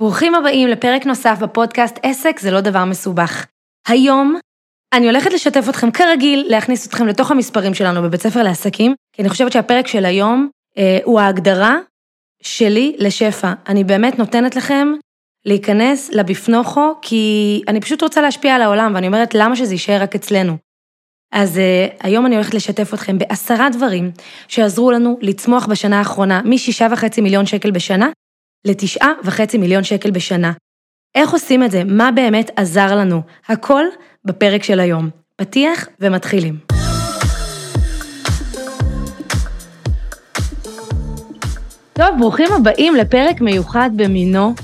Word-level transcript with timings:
ברוכים 0.00 0.34
הבאים 0.34 0.68
לפרק 0.68 1.06
נוסף 1.06 1.38
בפודקאסט 1.40 1.98
עסק 2.02 2.40
זה 2.40 2.50
לא 2.50 2.60
דבר 2.60 2.84
מסובך. 2.84 3.46
היום 3.88 4.36
אני 4.92 5.06
הולכת 5.06 5.32
לשתף 5.32 5.68
אתכם 5.68 5.90
כרגיל, 5.90 6.44
להכניס 6.48 6.86
אתכם 6.86 7.06
לתוך 7.06 7.30
המספרים 7.30 7.74
שלנו 7.74 8.02
בבית 8.02 8.20
ספר 8.20 8.42
לעסקים, 8.42 8.94
כי 9.12 9.22
אני 9.22 9.28
חושבת 9.28 9.52
שהפרק 9.52 9.86
של 9.86 10.04
היום 10.04 10.48
אה, 10.78 10.98
הוא 11.04 11.20
ההגדרה 11.20 11.78
שלי 12.42 12.96
לשפע. 12.98 13.52
אני 13.68 13.84
באמת 13.84 14.18
נותנת 14.18 14.56
לכם 14.56 14.88
להיכנס 15.44 16.10
לבפנוכו, 16.12 16.94
כי 17.02 17.62
אני 17.68 17.80
פשוט 17.80 18.02
רוצה 18.02 18.20
להשפיע 18.20 18.54
על 18.54 18.62
העולם, 18.62 18.92
ואני 18.94 19.06
אומרת 19.06 19.34
למה 19.34 19.56
שזה 19.56 19.74
יישאר 19.74 20.02
רק 20.02 20.14
אצלנו. 20.14 20.56
אז 21.32 21.56
uh, 21.56 21.96
היום 22.00 22.26
אני 22.26 22.34
הולכת 22.34 22.54
לשתף 22.54 22.94
אתכם 22.94 23.18
בעשרה 23.18 23.70
דברים 23.70 24.10
שעזרו 24.48 24.90
לנו 24.90 25.18
לצמוח 25.20 25.66
בשנה 25.66 25.98
האחרונה 25.98 26.40
משישה 26.44 26.86
וחצי 26.90 27.20
מיליון 27.20 27.46
שקל 27.46 27.70
בשנה 27.70 28.10
לתשעה 28.66 29.12
וחצי 29.24 29.58
מיליון 29.58 29.84
שקל 29.84 30.10
בשנה. 30.10 30.52
איך 31.14 31.30
עושים 31.30 31.62
את 31.62 31.70
זה? 31.70 31.84
מה 31.84 32.10
באמת 32.12 32.50
עזר 32.56 32.96
לנו? 32.96 33.22
הכל 33.48 33.84
בפרק 34.24 34.62
של 34.62 34.80
היום. 34.80 35.10
פתיח 35.36 35.88
ומתחילים. 36.00 36.58
טוב, 41.92 42.08
ברוכים 42.18 42.46
הבאים 42.52 42.94
לפרק 42.94 43.40
מיוחד 43.40 43.90
במינו. 43.96 44.54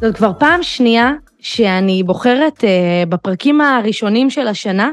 זאת 0.00 0.16
כבר 0.16 0.32
פעם 0.38 0.62
שנייה 0.62 1.12
שאני 1.40 2.02
בוחרת 2.02 2.58
uh, 2.58 3.08
בפרקים 3.08 3.60
הראשונים 3.60 4.30
של 4.30 4.48
השנה 4.48 4.90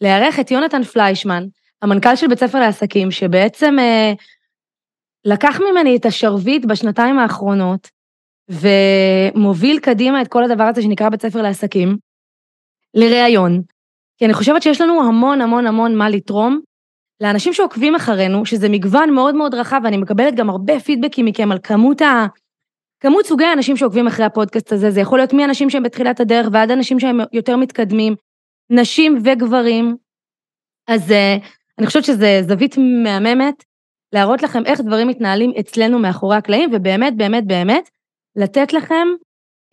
לארח 0.00 0.40
את 0.40 0.50
יונתן 0.50 0.82
פליישמן, 0.82 1.44
המנכ"ל 1.82 2.16
של 2.16 2.26
בית 2.26 2.38
ספר 2.38 2.60
לעסקים, 2.60 3.10
שבעצם 3.10 3.76
uh, 3.78 4.22
לקח 5.24 5.60
ממני 5.60 5.96
את 5.96 6.06
השרביט 6.06 6.64
בשנתיים 6.64 7.18
האחרונות, 7.18 7.95
ומוביל 8.50 9.78
קדימה 9.78 10.22
את 10.22 10.28
כל 10.28 10.44
הדבר 10.44 10.64
הזה 10.64 10.82
שנקרא 10.82 11.08
בית 11.08 11.22
ספר 11.22 11.42
לעסקים, 11.42 11.96
לראיון. 12.94 13.62
כי 14.18 14.24
אני 14.24 14.34
חושבת 14.34 14.62
שיש 14.62 14.80
לנו 14.80 15.02
המון 15.08 15.40
המון 15.40 15.66
המון 15.66 15.96
מה 15.96 16.08
לתרום 16.08 16.60
לאנשים 17.20 17.52
שעוקבים 17.52 17.94
אחרינו, 17.94 18.46
שזה 18.46 18.68
מגוון 18.68 19.10
מאוד 19.10 19.34
מאוד 19.34 19.54
רחב, 19.54 19.80
ואני 19.84 19.96
מקבלת 19.96 20.34
גם 20.34 20.50
הרבה 20.50 20.80
פידבקים 20.80 21.26
מכם 21.26 21.52
על 21.52 21.58
כמות 21.62 22.02
ה... 22.02 22.26
כמות 23.00 23.26
סוגי 23.26 23.44
האנשים 23.44 23.76
שעוקבים 23.76 24.06
אחרי 24.06 24.26
הפודקאסט 24.26 24.72
הזה, 24.72 24.90
זה 24.90 25.00
יכול 25.00 25.18
להיות 25.18 25.32
מאנשים 25.32 25.70
שהם 25.70 25.82
בתחילת 25.82 26.20
הדרך 26.20 26.46
ועד 26.52 26.70
אנשים 26.70 27.00
שהם 27.00 27.18
יותר 27.32 27.56
מתקדמים, 27.56 28.14
נשים 28.70 29.18
וגברים. 29.24 29.96
אז 30.88 31.10
uh, 31.10 31.44
אני 31.78 31.86
חושבת 31.86 32.04
שזו 32.04 32.26
זווית 32.48 32.76
מהממת 33.04 33.64
להראות 34.12 34.42
לכם 34.42 34.66
איך 34.66 34.80
דברים 34.80 35.08
מתנהלים 35.08 35.52
אצלנו 35.60 35.98
מאחורי 35.98 36.36
הקלעים, 36.36 36.70
ובאמת, 36.72 37.16
באמת, 37.16 37.46
באמת, 37.46 37.90
לתת 38.36 38.72
לכם 38.72 39.08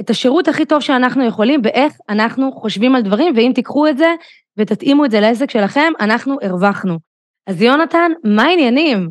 את 0.02 0.10
השירות 0.10 0.48
הכי 0.48 0.66
טוב 0.66 0.82
שאנחנו 0.82 1.26
יכולים, 1.26 1.62
ואיך 1.64 1.94
אנחנו 2.10 2.52
חושבים 2.52 2.96
על 2.96 3.02
דברים, 3.02 3.34
ואם 3.36 3.52
תיקחו 3.56 3.88
את 3.88 3.98
זה 3.98 4.14
ותתאימו 4.58 5.06
את 5.06 5.12
זה 5.12 5.20
לעסק 5.20 5.50
שלכם, 5.50 5.94
אנחנו 6.00 6.38
הרווחנו. 6.42 7.00
אז 7.48 7.62
יונתן, 7.62 8.12
מה 8.24 8.44
העניינים? 8.44 9.10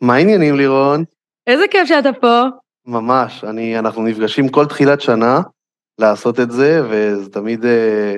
מה 0.00 0.14
העניינים, 0.14 0.56
לירון? 0.56 1.04
איזה 1.46 1.64
כיף 1.70 1.88
שאתה 1.88 2.12
פה. 2.12 2.42
ממש, 2.86 3.44
אני, 3.44 3.78
אנחנו 3.78 4.02
נפגשים 4.02 4.48
כל 4.48 4.66
תחילת 4.66 5.00
שנה 5.00 5.40
לעשות 5.98 6.40
את 6.40 6.50
זה, 6.50 6.80
וזה 6.90 7.30
תמיד 7.30 7.64
אה, 7.64 8.16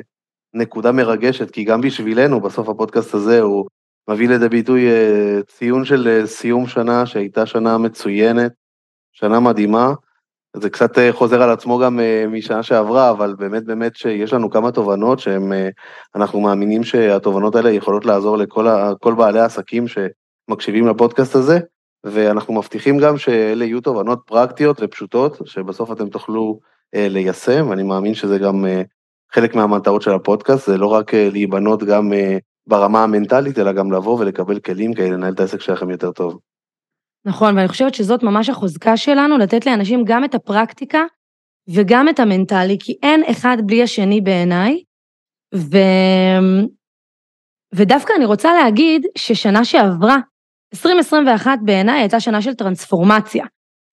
נקודה 0.54 0.92
מרגשת, 0.92 1.50
כי 1.50 1.64
גם 1.64 1.80
בשבילנו, 1.80 2.40
בסוף 2.40 2.68
הפודקאסט 2.68 3.14
הזה 3.14 3.40
הוא 3.40 3.66
מביא 4.10 4.28
לידי 4.28 4.48
ביטוי 4.48 4.88
אה, 4.88 5.38
ציון 5.46 5.84
של 5.84 6.08
אה, 6.08 6.26
סיום 6.26 6.66
שנה, 6.66 7.06
שהייתה 7.06 7.46
שנה 7.46 7.78
מצוינת, 7.78 8.52
שנה 9.12 9.40
מדהימה. 9.40 9.92
זה 10.56 10.70
קצת 10.70 10.98
אה, 10.98 11.12
חוזר 11.12 11.42
על 11.42 11.50
עצמו 11.50 11.78
גם 11.78 12.00
אה, 12.00 12.24
משנה 12.28 12.62
שעברה, 12.62 13.10
אבל 13.10 13.34
באמת 13.38 13.64
באמת 13.64 13.96
שיש 13.96 14.32
לנו 14.32 14.50
כמה 14.50 14.72
תובנות 14.72 15.18
שהן, 15.18 15.52
אה, 15.52 15.68
אנחנו 16.14 16.40
מאמינים 16.40 16.84
שהתובנות 16.84 17.54
האלה 17.54 17.70
יכולות 17.70 18.04
לעזור 18.04 18.36
לכל 18.36 19.14
בעלי 19.16 19.40
העסקים 19.40 19.84
שמקשיבים 19.88 20.86
לפודקאסט 20.86 21.34
הזה, 21.34 21.58
ואנחנו 22.04 22.54
מבטיחים 22.54 22.98
גם 22.98 23.18
שאלה 23.18 23.64
יהיו 23.64 23.80
תובנות 23.80 24.20
פרקטיות 24.26 24.78
ופשוטות, 24.82 25.38
שבסוף 25.44 25.92
אתם 25.92 26.08
תוכלו 26.08 26.60
ליישם, 26.92 27.66
ואני 27.70 27.82
מאמין 27.82 28.14
שזה 28.14 28.38
גם 28.38 28.64
חלק 29.32 29.54
מהמטרות 29.54 30.02
של 30.02 30.10
הפודקאסט, 30.10 30.66
זה 30.66 30.78
לא 30.78 30.86
רק 30.86 31.14
להיבנות 31.14 31.82
גם 31.82 32.12
ברמה 32.66 33.02
המנטלית, 33.04 33.58
אלא 33.58 33.72
גם 33.72 33.92
לבוא 33.92 34.20
ולקבל 34.20 34.58
כלים 34.58 34.94
כדי 34.94 35.10
לנהל 35.10 35.32
את 35.32 35.40
העסק 35.40 35.60
שלכם 35.60 35.90
יותר 35.90 36.12
טוב. 36.12 36.38
נכון, 37.24 37.56
ואני 37.56 37.68
חושבת 37.68 37.94
שזאת 37.94 38.22
ממש 38.22 38.48
החוזקה 38.48 38.96
שלנו, 38.96 39.38
לתת 39.38 39.66
לאנשים 39.66 40.04
גם 40.04 40.24
את 40.24 40.34
הפרקטיקה 40.34 41.04
וגם 41.68 42.08
את 42.08 42.20
המנטלי, 42.20 42.76
כי 42.80 42.96
אין 43.02 43.22
אחד 43.30 43.56
בלי 43.66 43.82
השני 43.82 44.20
בעיניי. 44.20 44.82
ו... 45.54 45.76
ודווקא 47.74 48.12
אני 48.16 48.24
רוצה 48.24 48.54
להגיד 48.54 49.06
ששנה 49.18 49.64
שעברה, 49.64 50.16
2021 50.74 51.58
בעיניי 51.64 52.00
הייתה 52.00 52.20
שנה 52.20 52.42
של 52.42 52.54
טרנספורמציה. 52.54 53.44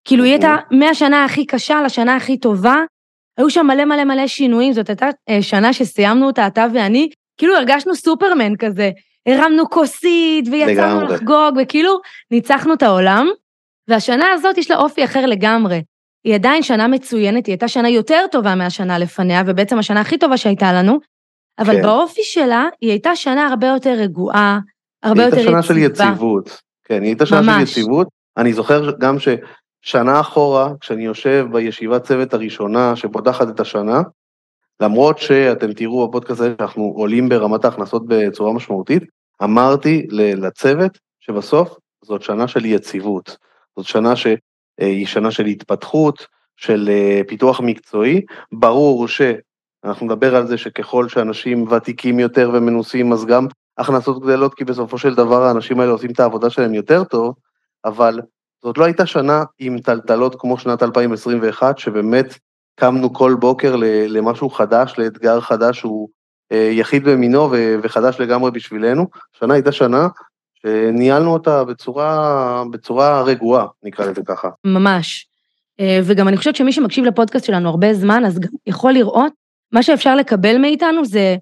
כאילו 0.07 0.23
היא 0.23 0.31
הייתה 0.33 0.55
אוקיי. 0.63 0.77
מהשנה 0.77 1.25
הכי 1.25 1.45
קשה 1.45 1.81
לשנה 1.81 2.15
הכי 2.15 2.39
טובה, 2.39 2.75
היו 3.37 3.49
שם 3.49 3.67
מלא 3.67 3.85
מלא 3.85 4.03
מלא 4.03 4.27
שינויים, 4.27 4.73
זאת 4.73 4.89
הייתה 4.89 5.09
אה, 5.29 5.41
שנה 5.41 5.73
שסיימנו 5.73 6.27
אותה, 6.27 6.47
אתה 6.47 6.65
ואני, 6.73 7.09
כאילו 7.37 7.55
הרגשנו 7.55 7.95
סופרמן 7.95 8.55
כזה, 8.55 8.91
הרמנו 9.27 9.69
כוסית 9.69 10.47
ויצאנו 10.51 11.01
לגמרי. 11.01 11.13
לחגוג, 11.13 11.57
וכאילו 11.61 11.99
ניצחנו 12.31 12.73
את 12.73 12.83
העולם. 12.83 13.27
והשנה 13.87 14.31
הזאת 14.31 14.57
יש 14.57 14.71
לה 14.71 14.77
אופי 14.77 15.05
אחר 15.05 15.25
לגמרי. 15.25 15.81
היא 16.23 16.35
עדיין 16.35 16.63
שנה 16.63 16.87
מצוינת, 16.87 17.45
היא 17.45 17.53
הייתה 17.53 17.67
שנה 17.67 17.89
יותר 17.89 18.25
טובה 18.31 18.55
מהשנה 18.55 18.99
לפניה, 18.99 19.43
ובעצם 19.45 19.79
השנה 19.79 20.01
הכי 20.01 20.17
טובה 20.17 20.37
שהייתה 20.37 20.73
לנו, 20.73 20.99
אבל 21.59 21.73
כן. 21.73 21.81
באופי 21.81 22.21
שלה 22.23 22.65
היא 22.81 22.89
הייתה 22.89 23.15
שנה 23.15 23.47
הרבה 23.47 23.67
יותר 23.67 23.93
רגועה, 23.97 24.59
הרבה 25.03 25.23
יותר 25.23 25.37
יציבה. 25.37 25.49
היא 25.49 25.55
הייתה 25.55 25.67
שנה 25.67 25.75
של 25.75 25.77
יציבות, 25.77 26.61
כן, 26.83 27.01
היא 27.01 27.09
הייתה 27.09 27.25
שנה 27.25 27.41
ממש. 27.41 27.73
של 27.73 27.79
יציבות. 27.79 28.07
אני 28.37 28.53
זוכר 28.53 28.91
גם 28.99 29.15
ששנה 29.19 30.19
אחורה, 30.19 30.71
כשאני 30.79 31.05
יושב 31.05 31.45
בישיבת 31.51 32.03
צוות 32.03 32.33
הראשונה 32.33 32.95
שפותחת 32.95 33.49
את 33.49 33.59
השנה, 33.59 34.01
למרות 34.81 35.17
שאתם 35.17 35.73
תראו 35.73 36.07
בפודקאסט 36.07 36.39
הזה 36.39 36.53
שאנחנו 36.57 36.93
עולים 36.95 37.29
ברמת 37.29 37.65
ההכנסות 37.65 38.03
בצורה 38.07 38.53
משמעותית, 38.53 39.03
אמרתי 39.43 40.07
לצוות 40.11 40.97
שבסוף 41.19 41.77
זאת 42.03 42.21
שנה 42.21 42.47
של 42.47 42.65
יציבות, 42.65 43.37
זאת 43.77 43.85
שנה 43.85 44.15
שהיא 44.15 45.05
שנה 45.05 45.31
של 45.31 45.45
התפתחות, 45.45 46.27
של 46.57 46.89
אה, 46.89 47.21
פיתוח 47.27 47.59
מקצועי, 47.59 48.21
ברור 48.51 49.07
שאנחנו 49.07 50.05
נדבר 50.05 50.35
על 50.35 50.47
זה 50.47 50.57
שככל 50.57 51.09
שאנשים 51.09 51.71
ותיקים 51.71 52.19
יותר 52.19 52.51
ומנוסים 52.53 53.13
אז 53.13 53.25
גם 53.25 53.47
הכנסות 53.77 54.23
גדלות 54.23 54.53
כי 54.53 54.63
בסופו 54.63 54.97
של 54.97 55.15
דבר 55.15 55.43
האנשים 55.43 55.79
האלה 55.79 55.91
עושים 55.91 56.11
את 56.11 56.19
העבודה 56.19 56.49
שלהם 56.49 56.73
יותר 56.73 57.03
טוב, 57.03 57.35
אבל 57.85 58.21
זאת 58.63 58.77
לא 58.77 58.85
הייתה 58.85 59.05
שנה 59.05 59.43
עם 59.59 59.79
טלטלות 59.79 60.35
כמו 60.39 60.57
שנת 60.57 60.83
2021 60.83 61.77
שבאמת 61.77 62.37
קמנו 62.79 63.13
כל 63.13 63.35
בוקר 63.39 63.75
למשהו 64.07 64.49
חדש, 64.49 64.95
לאתגר 64.97 65.41
חדש 65.41 65.79
שהוא 65.79 66.09
אה, 66.09 66.16
יחיד 66.51 67.03
במינו 67.03 67.51
וחדש 67.83 68.19
לגמרי 68.19 68.51
בשבילנו. 68.51 69.07
השנה 69.35 69.53
הייתה 69.53 69.71
שנה 69.71 70.07
שניהלנו 70.61 71.33
אותה 71.33 71.63
בצורה, 71.63 72.63
בצורה 72.71 73.21
רגועה, 73.21 73.65
נקרא 73.83 74.05
לזה 74.05 74.21
ככה. 74.25 74.49
ממש. 74.65 75.27
אה, 75.79 75.99
וגם 76.03 76.27
אני 76.27 76.37
חושבת 76.37 76.55
שמי 76.55 76.71
שמקשיב 76.71 77.05
לפודקאסט 77.05 77.45
שלנו 77.45 77.69
הרבה 77.69 77.93
זמן, 77.93 78.25
אז 78.25 78.39
גם 78.39 78.49
יכול 78.67 78.91
לראות, 78.91 79.33
מה 79.71 79.83
שאפשר 79.83 80.15
לקבל 80.15 80.57
מאיתנו 80.57 81.05
זה 81.05 81.35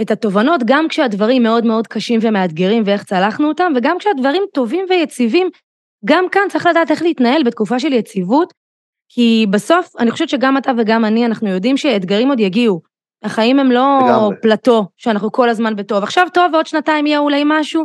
את 0.00 0.10
התובנות, 0.10 0.60
גם 0.64 0.88
כשהדברים 0.88 1.42
מאוד 1.42 1.64
מאוד 1.66 1.86
קשים 1.86 2.20
ומאתגרים 2.22 2.82
ואיך 2.86 3.04
צלחנו 3.04 3.48
אותם, 3.48 3.72
וגם 3.76 3.98
כשהדברים 3.98 4.42
טובים 4.54 4.86
ויציבים, 4.90 5.50
גם 6.04 6.24
כאן 6.32 6.42
צריך 6.48 6.66
לדעת 6.66 6.90
איך 6.90 7.02
להתנהל 7.02 7.42
בתקופה 7.42 7.78
של 7.78 7.92
יציבות, 7.92 8.52
כי 9.08 9.46
בסוף, 9.50 9.92
אני 9.98 10.10
חושבת 10.10 10.28
שגם 10.28 10.56
אתה 10.56 10.72
וגם 10.78 11.04
אני, 11.04 11.26
אנחנו 11.26 11.48
יודעים 11.48 11.76
שאתגרים 11.76 12.28
עוד 12.28 12.40
יגיעו. 12.40 12.80
החיים 13.22 13.58
הם 13.58 13.70
לא 13.70 13.98
לגמרי. 14.04 14.36
פלטו, 14.42 14.88
שאנחנו 14.96 15.32
כל 15.32 15.48
הזמן 15.48 15.76
בטוב. 15.76 16.02
עכשיו 16.02 16.26
טוב, 16.34 16.54
ועוד 16.54 16.66
שנתיים 16.66 17.06
יהיה 17.06 17.18
אולי 17.18 17.42
משהו, 17.46 17.84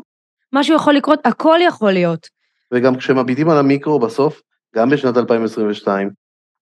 משהו 0.54 0.76
יכול 0.76 0.94
לקרות, 0.94 1.20
הכל 1.26 1.60
יכול 1.62 1.92
להיות. 1.92 2.28
וגם 2.74 2.96
כשמביטים 2.96 3.50
על 3.50 3.58
המיקרו 3.58 4.00
בסוף, 4.00 4.42
גם 4.76 4.90
בשנת 4.90 5.18
2022, 5.18 6.10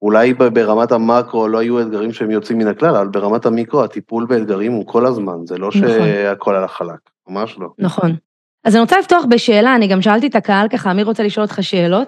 אולי 0.01 0.33
ברמת 0.33 0.91
המקרו 0.91 1.47
לא 1.47 1.57
היו 1.57 1.81
אתגרים 1.81 2.13
שהם 2.13 2.31
יוצאים 2.31 2.57
מן 2.57 2.67
הכלל, 2.67 2.95
אבל 2.95 3.07
ברמת 3.07 3.45
המיקרו 3.45 3.83
הטיפול 3.83 4.25
באתגרים 4.25 4.71
הוא 4.71 4.87
כל 4.87 5.05
הזמן, 5.05 5.45
זה 5.45 5.57
לא 5.57 5.67
נכון. 5.67 5.81
שהכל 5.81 6.55
על 6.55 6.63
החלק, 6.63 6.99
ממש 7.27 7.55
לא. 7.59 7.67
נכון. 7.79 8.15
אז 8.63 8.75
אני 8.75 8.81
רוצה 8.81 8.99
לפתוח 8.99 9.25
בשאלה, 9.29 9.75
אני 9.75 9.87
גם 9.87 10.01
שאלתי 10.01 10.27
את 10.27 10.35
הקהל 10.35 10.67
ככה, 10.67 10.93
מי 10.93 11.03
רוצה 11.03 11.23
לשאול 11.23 11.43
אותך 11.45 11.57
שאלות? 11.61 12.07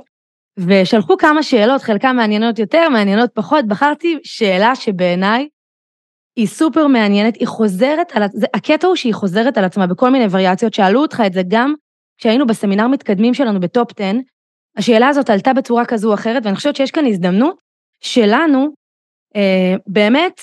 ושלחו 0.58 1.18
כמה 1.18 1.44
שאלות, 1.44 1.82
חלקן 1.82 2.16
מעניינות 2.16 2.60
יותר, 2.60 2.90
מעניינות 2.90 3.30
פחות, 3.34 3.66
בחרתי 3.68 4.20
שאלה 4.24 4.76
שבעיניי 4.76 5.48
היא 6.36 6.48
סופר 6.48 6.88
מעניינת, 6.88 7.36
היא 7.36 7.48
חוזרת 7.48 8.12
על, 8.12 8.24
זה, 8.34 8.46
הקטע 8.54 8.88
הוא 8.88 8.96
שהיא 8.96 9.14
חוזרת 9.14 9.58
על 9.58 9.64
עצמה 9.66 9.88
בכל 9.88 10.10
מיני 10.10 10.26
וריאציות, 10.32 10.74
שאלו 10.74 11.02
אותך 11.02 11.24
את 11.26 11.34
זה 11.34 11.42
גם 11.48 11.74
כשהיינו 12.18 12.48
בסמינר 12.48 12.88
מתקדמים 12.88 13.34
שלנו 13.34 13.60
בטופ 13.60 13.92
10, 14.00 14.12
השאלה 14.78 15.08
הזאת 15.08 15.30
עלתה 15.30 15.54
בצורה 15.54 15.86
כזו 15.86 16.10
או 16.10 16.14
אחרת, 16.14 16.46
ואני 16.46 16.56
חושבת 16.56 16.76
שיש 16.76 16.92
כאן 16.92 17.06
הזדמנות 17.06 17.58
שלנו 18.02 18.68
אה, 19.36 19.76
באמת, 19.88 20.42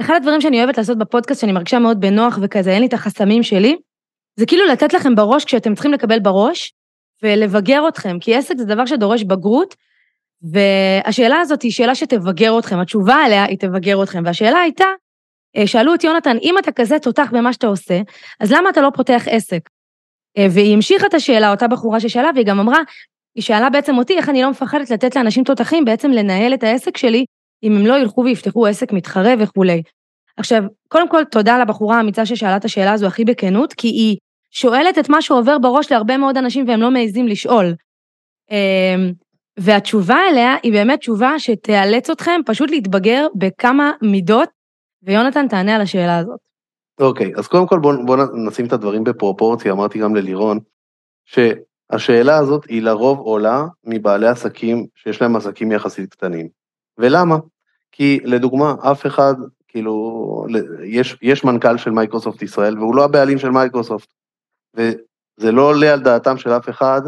אחד 0.00 0.14
הדברים 0.14 0.40
שאני 0.40 0.58
אוהבת 0.58 0.78
לעשות 0.78 0.98
בפודקאסט, 0.98 1.40
שאני 1.40 1.52
מרגישה 1.52 1.78
מאוד 1.78 2.00
בנוח 2.00 2.38
וכזה, 2.42 2.70
אין 2.70 2.80
לי 2.80 2.86
את 2.86 2.92
החסמים 2.92 3.42
שלי, 3.42 3.76
זה 4.36 4.46
כאילו 4.46 4.64
לתת 4.66 4.92
לכם 4.92 5.14
בראש 5.14 5.44
כשאתם 5.44 5.74
צריכים 5.74 5.92
לקבל 5.92 6.18
בראש, 6.20 6.72
ולבגר 7.22 7.88
אתכם, 7.88 8.18
כי 8.20 8.34
עסק 8.34 8.54
זה 8.58 8.64
דבר 8.64 8.86
שדורש 8.86 9.22
בגרות, 9.22 9.74
והשאלה 10.52 11.40
הזאת 11.40 11.62
היא 11.62 11.72
שאלה 11.72 11.94
שתבגר 11.94 12.58
אתכם, 12.58 12.78
התשובה 12.78 13.14
עליה 13.14 13.44
היא 13.44 13.58
תבגר 13.58 14.02
אתכם, 14.02 14.22
והשאלה 14.24 14.60
הייתה, 14.60 14.84
אה, 15.56 15.66
שאלו 15.66 15.94
את 15.94 16.04
יונתן, 16.04 16.36
אם 16.42 16.58
אתה 16.58 16.72
כזה 16.72 16.98
תותח 16.98 17.30
במה 17.32 17.52
שאתה 17.52 17.66
עושה, 17.66 18.00
אז 18.40 18.52
למה 18.52 18.70
אתה 18.70 18.80
לא 18.80 18.90
פותח 18.94 19.24
עסק? 19.30 19.68
אה, 20.38 20.46
והיא 20.50 20.74
המשיכה 20.74 21.06
את 21.06 21.14
השאלה, 21.14 21.50
אותה 21.50 21.68
בחורה 21.68 22.00
ששאלה, 22.00 22.30
והיא 22.34 22.46
גם 22.46 22.60
אמרה, 22.60 22.78
היא 23.34 23.42
שאלה 23.42 23.70
בעצם 23.70 23.98
אותי, 23.98 24.16
איך 24.16 24.28
אני 24.28 24.42
לא 24.42 24.50
מפחדת 24.50 24.90
לתת 24.90 25.16
לאנשים 25.16 25.44
תותחים 25.44 25.84
בעצם 25.84 26.10
לנהל 26.10 26.54
את 26.54 26.62
העסק 26.62 26.96
שלי, 26.96 27.24
אם 27.62 27.76
הם 27.76 27.86
לא 27.86 27.98
ילכו 27.98 28.24
ויפתחו 28.24 28.66
עסק 28.66 28.92
מתחרה 28.92 29.34
וכולי. 29.38 29.82
עכשיו, 30.36 30.62
קודם 30.88 31.08
כל, 31.08 31.24
תודה 31.24 31.58
לבחורה 31.58 31.96
האמיצה 31.96 32.26
ששאלה 32.26 32.56
את 32.56 32.64
השאלה 32.64 32.92
הזו 32.92 33.06
הכי 33.06 33.24
בכנות, 33.24 33.72
כי 33.72 33.88
היא 33.88 34.16
שואלת 34.50 34.98
את 34.98 35.08
מה 35.08 35.22
שעובר 35.22 35.58
בראש 35.58 35.92
להרבה 35.92 36.16
מאוד 36.16 36.36
אנשים 36.36 36.68
והם 36.68 36.80
לא 36.80 36.90
מעזים 36.90 37.28
לשאול. 37.28 37.74
והתשובה 39.56 40.16
אליה 40.30 40.56
היא 40.62 40.72
באמת 40.72 40.98
תשובה 40.98 41.38
שתיאלץ 41.38 42.10
אתכם 42.10 42.40
פשוט 42.46 42.70
להתבגר 42.70 43.26
בכמה 43.34 43.92
מידות, 44.02 44.48
ויונתן 45.02 45.48
תענה 45.48 45.74
על 45.74 45.80
השאלה 45.80 46.18
הזאת. 46.18 46.38
אוקיי, 47.00 47.34
okay, 47.34 47.38
אז 47.38 47.48
קודם 47.48 47.66
כל 47.66 47.78
בואו 47.78 48.06
בוא 48.06 48.16
נשים 48.46 48.66
את 48.66 48.72
הדברים 48.72 49.04
בפרופורציה, 49.04 49.72
אמרתי 49.72 49.98
גם 49.98 50.16
ללירון, 50.16 50.58
שהשאלה 51.24 52.38
הזאת 52.38 52.64
היא 52.64 52.82
לרוב 52.82 53.18
עולה 53.18 53.64
מבעלי 53.84 54.26
עסקים 54.26 54.86
שיש 54.94 55.22
להם 55.22 55.36
עסקים 55.36 55.72
יחסית 55.72 56.10
קטנים. 56.10 56.48
ולמה? 56.98 57.36
כי 57.92 58.20
לדוגמה, 58.24 58.74
אף 58.80 59.06
אחד, 59.06 59.34
כאילו, 59.68 60.46
יש, 60.84 61.16
יש 61.22 61.44
מנכ"ל 61.44 61.76
של 61.76 61.90
מייקרוסופט 61.90 62.42
ישראל 62.42 62.78
והוא 62.78 62.94
לא 62.94 63.04
הבעלים 63.04 63.38
של 63.38 63.50
מייקרוסופט. 63.50 64.08
וזה 64.76 65.52
לא 65.52 65.62
עולה 65.62 65.92
על 65.92 66.00
דעתם 66.00 66.36
של 66.36 66.50
אף 66.50 66.68
אחד, 66.68 67.00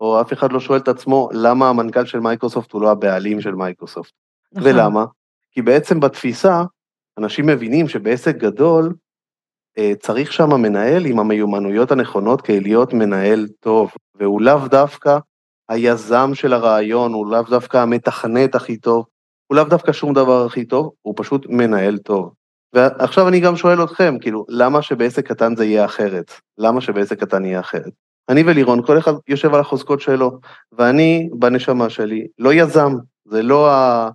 או 0.00 0.20
אף 0.20 0.32
אחד 0.32 0.52
לא 0.52 0.60
שואל 0.60 0.78
את 0.78 0.88
עצמו 0.88 1.28
למה 1.32 1.68
המנכ"ל 1.68 2.04
של 2.04 2.20
מייקרוסופט 2.20 2.72
הוא 2.72 2.82
לא 2.82 2.90
הבעלים 2.90 3.40
של 3.40 3.54
מייקרוסופט. 3.54 4.12
נכון. 4.52 4.70
ולמה? 4.70 5.04
כי 5.52 5.62
בעצם 5.62 6.00
בתפיסה, 6.00 6.62
אנשים 7.18 7.46
מבינים 7.46 7.88
שבעסק 7.88 8.36
גדול, 8.36 8.94
אה, 9.78 9.92
צריך 10.00 10.32
שם 10.32 10.50
מנהל 10.50 11.06
עם 11.06 11.18
המיומנויות 11.18 11.90
הנכונות 11.90 12.40
כדי 12.40 12.60
להיות 12.60 12.92
מנהל 12.92 13.46
טוב, 13.60 13.90
והוא 14.14 14.42
לאו 14.42 14.68
דווקא 14.68 15.18
היזם 15.68 16.30
של 16.34 16.52
הרעיון, 16.52 17.12
הוא 17.12 17.26
לאו 17.26 17.42
דווקא 17.42 17.76
המתכנת 17.76 18.54
הכי 18.54 18.76
טוב, 18.76 19.06
הוא 19.46 19.56
לאו 19.56 19.64
דווקא 19.64 19.92
שום 19.92 20.14
דבר 20.14 20.46
הכי 20.46 20.64
טוב, 20.64 20.90
הוא 21.02 21.14
פשוט 21.16 21.46
מנהל 21.48 21.98
טוב. 21.98 22.32
ועכשיו 22.72 23.28
אני 23.28 23.40
גם 23.40 23.56
שואל 23.56 23.84
אתכם, 23.84 24.16
כאילו, 24.20 24.44
למה 24.48 24.82
שבעסק 24.82 25.26
קטן 25.26 25.56
זה 25.56 25.64
יהיה 25.64 25.84
אחרת? 25.84 26.32
למה 26.58 26.80
שבעסק 26.80 27.20
קטן 27.20 27.44
יהיה 27.44 27.60
אחרת? 27.60 27.92
אני 28.28 28.42
ולירון, 28.42 28.86
כל 28.86 28.98
אחד 28.98 29.12
יושב 29.28 29.54
על 29.54 29.60
החוזקות 29.60 30.00
שלו, 30.00 30.38
ואני, 30.72 31.28
בנשמה 31.32 31.90
שלי, 31.90 32.26
לא 32.38 32.54
יזם, 32.54 32.92
זה 33.24 33.42
לא, 33.42 33.70
ה... 33.70 34.10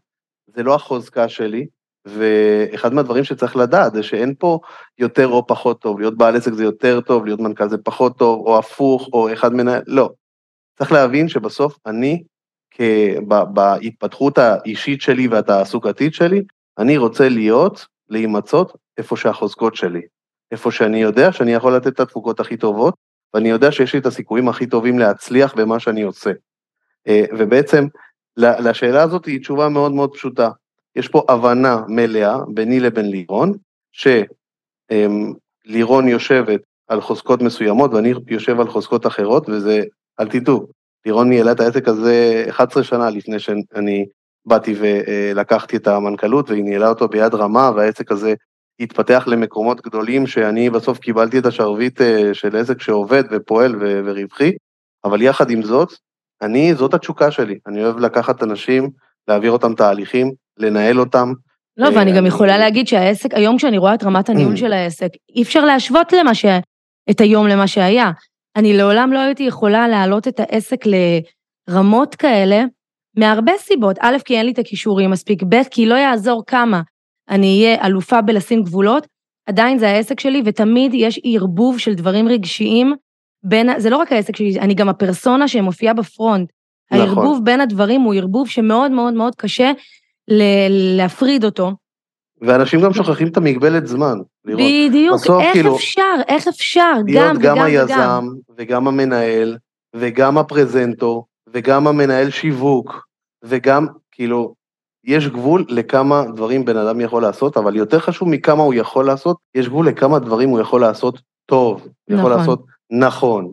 זה 0.48 0.64
לא 0.64 0.76
החוזקה 0.76 1.30
שלי, 1.30 1.66
ואחד 2.06 2.94
מהדברים 2.94 3.24
שצריך 3.24 3.56
לדעת 3.56 3.94
זה 3.94 4.04
שאין 4.04 4.34
פה 4.40 4.60
יותר 4.98 5.28
או 5.28 5.48
פחות 5.48 5.82
טוב, 5.82 6.00
להיות 6.00 6.18
בעל 6.18 6.36
עסק 6.36 6.54
זה 6.54 6.64
יותר 6.64 7.02
טוב, 7.02 7.26
להיות 7.26 7.40
מנכ"ל 7.40 7.70
זה 7.70 7.78
פחות 7.78 8.18
טוב, 8.18 8.48
או 8.48 8.58
הפוך, 8.58 9.10
או 9.14 9.34
אחד 9.34 9.54
מנהל, 9.54 9.82
לא. 9.88 10.10
צריך 10.78 10.92
להבין 10.92 11.28
שבסוף 11.28 11.78
אני, 11.86 12.24
בהתפתחות 13.54 14.38
האישית 14.38 15.02
שלי 15.02 15.28
והתעסוקתית 15.28 16.14
שלי, 16.14 16.42
אני 16.78 16.98
רוצה 16.98 17.30
להיות 17.30 17.86
להימצאות 18.10 18.78
איפה 18.98 19.18
שהחוזקות 19.18 19.76
שלי, 19.76 20.02
איפה 20.52 20.72
שאני 20.72 21.02
יודע 21.02 21.32
שאני 21.32 21.54
יכול 21.54 21.76
לתת 21.76 21.88
את 21.88 22.00
התפוקות 22.00 22.40
הכי 22.40 22.58
טובות, 22.58 22.94
ואני 23.34 23.50
יודע 23.50 23.72
שיש 23.72 23.94
לי 23.94 24.00
את 24.00 24.06
הסיכויים 24.06 24.50
הכי 24.50 24.66
טובים 24.66 25.00
להצליח 25.00 25.54
במה 25.54 25.80
שאני 25.80 26.02
עושה. 26.02 26.32
אה, 27.08 27.24
ובעצם, 27.38 27.86
לשאלה 28.38 29.04
הזאת 29.04 29.26
היא 29.26 29.40
תשובה 29.40 29.70
מאוד 29.70 29.92
מאוד 29.92 30.14
פשוטה. 30.14 30.50
יש 30.96 31.08
פה 31.08 31.24
הבנה 31.30 31.82
מלאה 31.88 32.38
ביני 32.48 32.80
לבין 32.80 33.10
לירון, 33.10 33.54
שלירון 35.66 36.08
יושבת 36.08 36.62
על 36.88 37.02
חוזקות 37.02 37.42
מסוימות 37.42 37.94
ואני 37.94 38.14
יושב 38.28 38.60
על 38.60 38.68
חוזקות 38.68 39.08
אחרות, 39.08 39.50
וזה, 39.50 39.84
אל 40.20 40.28
תדעו, 40.28 40.68
לירון 41.06 41.30
ניהלה 41.30 41.52
את 41.52 41.60
העסק 41.60 41.88
הזה 41.88 42.46
11 42.50 42.84
שנה 42.84 43.10
לפני 43.10 43.40
שאני 43.40 44.06
באתי 44.46 44.76
ולקחתי 44.80 45.78
את 45.78 45.88
המנכ"לות 45.88 46.50
והיא 46.50 46.64
ניהלה 46.64 46.90
אותו 46.90 47.08
ביד 47.08 47.34
רמה 47.34 47.72
והעסק 47.76 48.12
הזה 48.12 48.34
התפתח 48.82 49.24
למקומות 49.28 49.82
גדולים 49.82 50.28
שאני 50.28 50.70
בסוף 50.70 51.00
קיבלתי 51.00 51.40
את 51.40 51.46
השרביט 51.46 52.02
אה, 52.02 52.34
של 52.34 52.56
עסק 52.56 52.82
שעובד 52.82 53.24
ופועל 53.32 53.76
ורווחי, 53.80 54.52
אבל 55.06 55.22
יחד 55.22 55.50
עם 55.50 55.64
זאת, 55.64 55.90
אני, 56.42 56.76
זאת 56.76 56.94
התשוקה 56.94 57.32
שלי, 57.32 57.58
אני 57.68 57.84
אוהב 57.84 58.00
לקחת 58.00 58.44
אנשים, 58.44 58.90
להעביר 59.28 59.52
אותם 59.52 59.74
תהליכים, 59.74 60.32
לנהל 60.58 61.00
אותם. 61.00 61.34
לא, 61.78 61.90
ואני 61.96 62.12
אה, 62.12 62.18
גם 62.18 62.26
יכולה 62.26 62.58
להגיד 62.58 62.88
שהעסק, 62.88 63.34
היום 63.34 63.58
כשאני 63.58 63.78
רואה 63.78 63.94
את 63.94 64.04
רמת 64.04 64.30
הניהול 64.30 64.56
של 64.56 64.74
העסק, 64.74 65.10
אי 65.36 65.42
אפשר 65.42 65.66
להשוות 65.66 66.14
למה 66.14 66.36
ש... 66.36 66.46
את 67.10 67.22
היום 67.22 67.48
למה 67.48 67.68
שהיה. 67.68 68.12
אני 68.56 68.78
לעולם 68.78 69.14
לא 69.14 69.20
הייתי 69.20 69.44
יכולה 69.44 69.88
להעלות 69.88 70.28
את 70.28 70.40
העסק 70.40 70.78
לרמות 71.70 72.16
כאלה, 72.16 72.64
מהרבה 73.18 73.52
סיבות. 73.58 73.98
א', 74.00 74.18
כי 74.26 74.38
אין 74.38 74.46
לי 74.46 74.52
את 74.52 74.60
הכישורים 74.60 75.12
מספיק, 75.12 75.44
ב', 75.44 75.64
כי 75.72 75.86
לא 75.86 75.96
יעזור 75.96 76.44
כמה 76.48 76.82
אני 77.32 77.64
אהיה 77.66 77.86
אלופה 77.86 78.22
בלשים 78.22 78.64
גבולות, 78.64 79.08
עדיין 79.46 79.80
זה 79.80 79.90
העסק 79.90 80.20
שלי, 80.20 80.42
ותמיד 80.46 80.92
יש 80.94 81.20
ערבוב 81.24 81.80
של 81.80 81.94
דברים 81.94 82.28
רגשיים 82.28 82.94
בין, 83.44 83.70
זה 83.80 83.90
לא 83.90 83.98
רק 83.98 84.12
העסק 84.12 84.36
שלי, 84.36 84.60
אני 84.60 84.74
גם 84.74 84.90
הפרסונה 84.90 85.48
שמופיעה 85.48 85.94
בפרונט. 85.94 86.50
נכון. 86.92 87.08
הערבוב 87.08 87.40
בין 87.46 87.62
הדברים 87.62 88.02
הוא 88.02 88.14
ערבוב 88.14 88.50
שמאוד 88.50 88.92
מאוד 88.92 89.14
מאוד 89.14 89.36
קשה 89.36 89.72
ל- 90.28 90.98
להפריד 90.98 91.44
אותו. 91.46 91.72
ואנשים 92.42 92.82
גם 92.82 92.94
שוכחים 92.94 93.28
את 93.28 93.38
המגבלת 93.38 93.88
זמן. 93.88 94.14
לראות. 94.46 94.62
בדיוק, 94.90 95.16
בסוף, 95.16 95.42
איך 95.42 95.54
כאילו, 95.54 95.76
אפשר, 95.76 96.02
איך 96.28 96.48
אפשר, 96.48 96.92
גם 97.14 97.36
וגם 97.38 97.58
וגם. 97.58 97.66
להיות 97.66 97.90
גם 97.90 97.98
היזם, 98.00 98.26
וגם 98.58 98.88
המנהל, 98.88 99.58
וגם 99.96 100.38
הפרזנטור, 100.38 101.26
וגם 101.54 101.88
המנהל 101.88 102.30
שיווק, 102.30 103.08
וגם, 103.44 103.86
כאילו, 104.12 104.54
יש 105.04 105.28
גבול 105.28 105.66
לכמה 105.70 106.24
דברים 106.36 106.66
בן 106.66 106.78
אדם 106.78 107.02
יכול 107.02 107.22
לעשות, 107.22 107.58
אבל 107.58 107.76
יותר 107.76 108.00
חשוב 108.00 108.30
מכמה 108.30 108.64
הוא 108.64 108.74
יכול 108.74 109.06
לעשות, 109.06 109.38
יש 109.56 109.68
גבול 109.70 109.88
לכמה 109.88 110.20
דברים 110.20 110.50
הוא 110.50 110.60
יכול 110.60 110.82
לעשות 110.82 111.22
טוב, 111.46 111.88
נכון. 112.10 112.20
יכול 112.20 112.32
לעשות 112.32 112.66
נכון. 112.92 113.52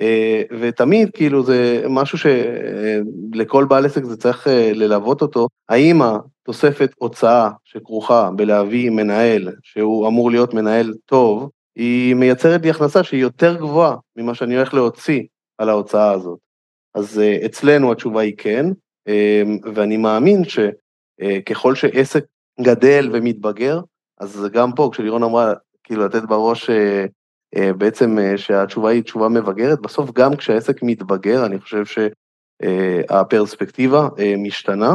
אה, 0.00 0.42
ותמיד 0.60 1.10
כאילו 1.14 1.42
זה 1.42 1.84
משהו 1.88 2.18
שלכל 2.18 3.64
בעל 3.64 3.86
עסק 3.86 4.04
זה 4.04 4.16
צריך 4.16 4.48
אה, 4.48 4.72
ללוות 4.74 5.22
אותו, 5.22 5.48
האם 5.68 6.00
התוספת 6.02 6.92
הוצאה 6.98 7.50
שכרוכה 7.64 8.30
בלהביא 8.36 8.90
מנהל, 8.90 9.48
שהוא 9.62 10.08
אמור 10.08 10.30
להיות 10.30 10.54
מנהל 10.54 10.94
טוב, 11.06 11.50
היא 11.76 12.14
מייצרת 12.14 12.62
לי 12.62 12.70
הכנסה 12.70 13.02
שהיא 13.02 13.22
יותר 13.22 13.56
גבוהה 13.56 13.96
ממה 14.16 14.34
שאני 14.34 14.56
הולך 14.56 14.74
להוציא 14.74 15.22
על 15.58 15.68
ההוצאה 15.68 16.10
הזאת. 16.10 16.38
אז 16.94 17.18
אה, 17.18 17.46
אצלנו 17.46 17.92
התשובה 17.92 18.20
היא 18.20 18.34
כן, 18.36 18.66
ואני 19.74 19.96
מאמין 19.96 20.44
שככל 21.20 21.74
שעסק 21.74 22.24
גדל 22.60 23.10
ומתבגר, 23.12 23.80
אז 24.20 24.46
גם 24.52 24.72
פה 24.72 24.88
כשלירון 24.92 25.22
אמרה 25.22 25.52
כאילו 25.84 26.04
לתת 26.04 26.22
בראש 26.22 26.70
אה, 27.56 27.72
בעצם 27.72 28.18
אה, 28.18 28.38
שהתשובה 28.38 28.90
היא 28.90 29.02
תשובה 29.02 29.28
מבגרת, 29.28 29.80
בסוף 29.80 30.10
גם 30.12 30.36
כשהעסק 30.36 30.82
מתבגר, 30.82 31.46
אני 31.46 31.60
חושב 31.60 31.84
שהפרספקטיבה 32.62 34.08
אה, 34.18 34.34
משתנה, 34.38 34.94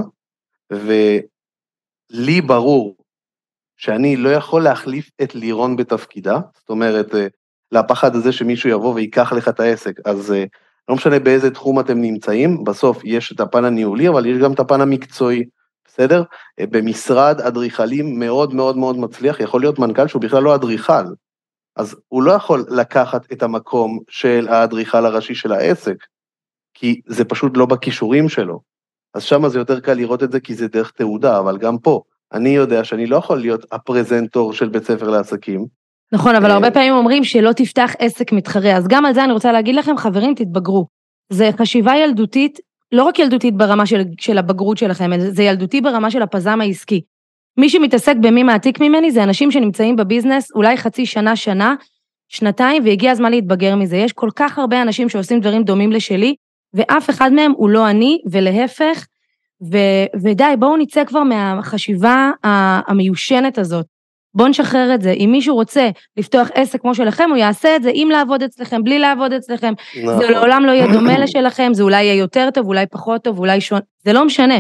ולי 0.72 2.42
ברור 2.42 2.96
שאני 3.78 4.16
לא 4.16 4.30
יכול 4.30 4.64
להחליף 4.64 5.10
את 5.24 5.36
לירון 5.36 5.76
בתפקידה, 5.76 6.40
זאת 6.58 6.70
אומרת, 6.70 7.08
לפחד 7.72 8.16
הזה 8.16 8.32
שמישהו 8.32 8.70
יבוא 8.70 8.94
ויקח 8.94 9.34
לך 9.34 9.48
את 9.48 9.60
העסק, 9.60 10.00
אז 10.06 10.34
לא 10.90 10.96
משנה 10.96 11.20
באיזה 11.20 11.52
תחום 11.52 11.80
אתם 11.80 12.02
נמצאים, 12.02 12.64
בסוף 12.64 13.02
יש 13.04 13.32
את 13.32 13.40
הפן 13.40 13.66
הניהולי, 13.66 14.10
אבל 14.10 14.26
יש 14.26 14.38
גם 14.38 14.54
את 14.54 14.60
הפן 14.60 14.82
המקצועי, 14.82 15.44
בסדר? 16.00 16.24
במשרד 16.60 17.42
אדריכלים 17.42 18.20
מאוד 18.20 18.54
מאוד 18.54 18.78
מאוד 18.78 18.98
מצליח, 18.98 19.40
יכול 19.40 19.62
להיות 19.62 19.80
מנכ"ל 19.80 20.08
שהוא 20.08 20.22
בכלל 20.22 20.44
לא 20.44 20.56
אדריכל, 20.56 21.06
אז 21.76 21.96
הוא 22.08 22.24
לא 22.24 22.32
יכול 22.32 22.66
לקחת 22.70 23.32
את 23.32 23.44
המקום 23.44 24.00
של 24.10 24.48
האדריכל 24.50 25.06
הראשי 25.06 25.36
של 25.36 25.52
העסק, 25.52 25.96
כי 26.74 27.02
זה 27.08 27.26
פשוט 27.26 27.58
לא 27.58 27.66
בכישורים 27.66 28.30
שלו. 28.30 28.60
אז 29.14 29.24
שם 29.24 29.48
זה 29.48 29.60
יותר 29.60 29.80
קל 29.80 29.94
לראות 29.94 30.24
את 30.24 30.32
זה 30.32 30.40
כי 30.40 30.56
זה 30.56 30.68
דרך 30.68 30.92
תעודה, 30.92 31.40
אבל 31.40 31.58
גם 31.58 31.78
פה, 31.78 32.02
אני 32.34 32.50
יודע 32.50 32.84
שאני 32.84 33.06
לא 33.06 33.18
יכול 33.18 33.40
להיות 33.40 33.66
הפרזנטור 33.72 34.54
של 34.54 34.70
בית 34.70 34.84
ספר 34.84 35.10
לעסקים. 35.10 35.66
נכון, 36.12 36.36
אבל 36.36 36.52
הרבה 36.52 36.68
אה, 36.68 36.72
פעמים 36.72 36.94
אומרים 36.94 37.24
שלא 37.24 37.52
תפתח 37.54 37.92
עסק 38.00 38.32
מתחרה, 38.32 38.78
אז 38.78 38.88
גם 38.88 39.06
על 39.06 39.14
זה 39.14 39.24
אני 39.24 39.34
רוצה 39.34 39.52
להגיד 39.52 39.76
לכם, 39.76 39.98
חברים, 39.98 40.36
תתבגרו. 40.36 40.88
זה 41.30 41.50
חשיבה 41.58 41.98
ילדותית 41.98 42.60
לא 42.92 43.04
רק 43.04 43.20
ילדותית 43.20 43.56
ברמה 43.56 43.86
של, 43.86 44.02
של 44.20 44.38
הבגרות 44.38 44.78
שלכם, 44.78 45.10
זה 45.20 45.44
ילדותי 45.44 45.82
ברמה 45.82 46.12
של 46.12 46.22
הפזם 46.22 46.62
העסקי. 46.62 47.02
מי 47.58 47.70
שמתעסק 47.70 48.16
במי 48.22 48.44
מעתיק 48.44 48.82
ממני 48.82 49.12
זה 49.12 49.24
אנשים 49.24 49.52
שנמצאים 49.52 49.96
בביזנס 49.96 50.52
אולי 50.56 50.78
חצי 50.78 51.06
שנה, 51.06 51.36
שנה, 51.36 51.76
שנתיים, 52.28 52.86
והגיע 52.86 53.12
הזמן 53.12 53.32
להתבגר 53.32 53.76
מזה. 53.76 53.98
יש 53.98 54.14
כל 54.14 54.30
כך 54.36 54.60
הרבה 54.60 54.82
אנשים 54.82 55.10
שעושים 55.10 55.40
דברים 55.40 55.64
דומים 55.64 55.92
לשלי, 55.92 56.36
ואף 56.74 57.10
אחד 57.10 57.34
מהם 57.34 57.52
הוא 57.52 57.70
לא 57.70 57.90
אני, 57.90 58.18
ולהפך, 58.32 59.06
ו, 59.72 59.78
ודי, 60.24 60.54
בואו 60.60 60.78
נצא 60.78 61.06
כבר 61.06 61.24
מהחשיבה 61.24 62.32
המיושנת 62.88 63.58
הזאת. 63.58 63.86
בואו 64.34 64.48
נשחרר 64.48 64.94
את 64.94 65.02
זה. 65.02 65.12
אם 65.12 65.30
מישהו 65.32 65.56
רוצה 65.56 65.90
לפתוח 66.18 66.50
עסק 66.54 66.82
כמו 66.82 66.96
שלכם, 66.96 67.30
הוא 67.30 67.38
יעשה 67.38 67.76
את 67.76 67.84
זה 67.84 67.92
עם 67.94 68.10
לעבוד 68.10 68.44
אצלכם, 68.44 68.84
בלי 68.84 69.00
לעבוד 69.00 69.34
אצלכם. 69.34 69.74
נכון. 70.04 70.20
זה 70.20 70.30
לעולם 70.30 70.66
לא 70.66 70.72
יהיה 70.72 70.94
דומה 70.94 71.20
לשלכם, 71.20 71.74
זה 71.74 71.84
אולי 71.84 72.04
יהיה 72.04 72.16
יותר 72.16 72.50
טוב, 72.54 72.68
אולי 72.68 72.86
פחות 72.86 73.24
טוב, 73.24 73.40
אולי 73.40 73.62
שונה, 73.62 73.82
זה 74.06 74.14
לא 74.14 74.26
משנה. 74.26 74.60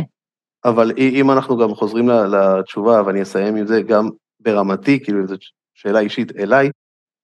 אבל 0.65 0.91
אם 0.97 1.31
אנחנו 1.31 1.57
גם 1.57 1.75
חוזרים 1.75 2.09
לתשובה, 2.09 3.01
ואני 3.05 3.21
אסיים 3.21 3.55
עם 3.55 3.67
זה 3.67 3.81
גם 3.81 4.09
ברמתי, 4.39 4.99
כאילו 5.03 5.27
זו 5.27 5.35
שאלה 5.73 5.99
אישית 5.99 6.31
אליי, 6.39 6.69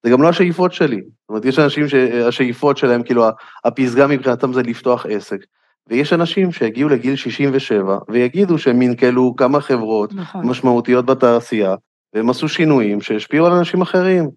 זה 0.03 0.11
גם 0.11 0.21
לא 0.21 0.29
השאיפות 0.29 0.73
שלי. 0.73 0.95
זאת 0.95 1.29
אומרת, 1.29 1.45
יש 1.45 1.59
אנשים 1.59 1.87
שהשאיפות 1.87 2.77
שלהם, 2.77 3.03
כאילו, 3.03 3.25
הפסגה 3.65 4.07
מבחינתם 4.07 4.53
זה 4.53 4.61
לפתוח 4.61 5.05
עסק. 5.09 5.37
ויש 5.89 6.13
אנשים 6.13 6.51
שיגיעו 6.51 6.89
לגיל 6.89 7.15
67 7.15 7.97
ויגידו 8.09 8.57
שהם 8.57 8.81
ינקלו 8.81 9.35
כמה 9.35 9.61
חברות 9.61 10.13
נכון. 10.13 10.47
משמעותיות 10.47 11.05
בתעשייה, 11.05 11.75
והם 12.15 12.29
עשו 12.29 12.49
שינויים 12.49 13.01
שהשפיעו 13.01 13.45
על 13.45 13.51
אנשים 13.51 13.81
אחרים. 13.81 14.29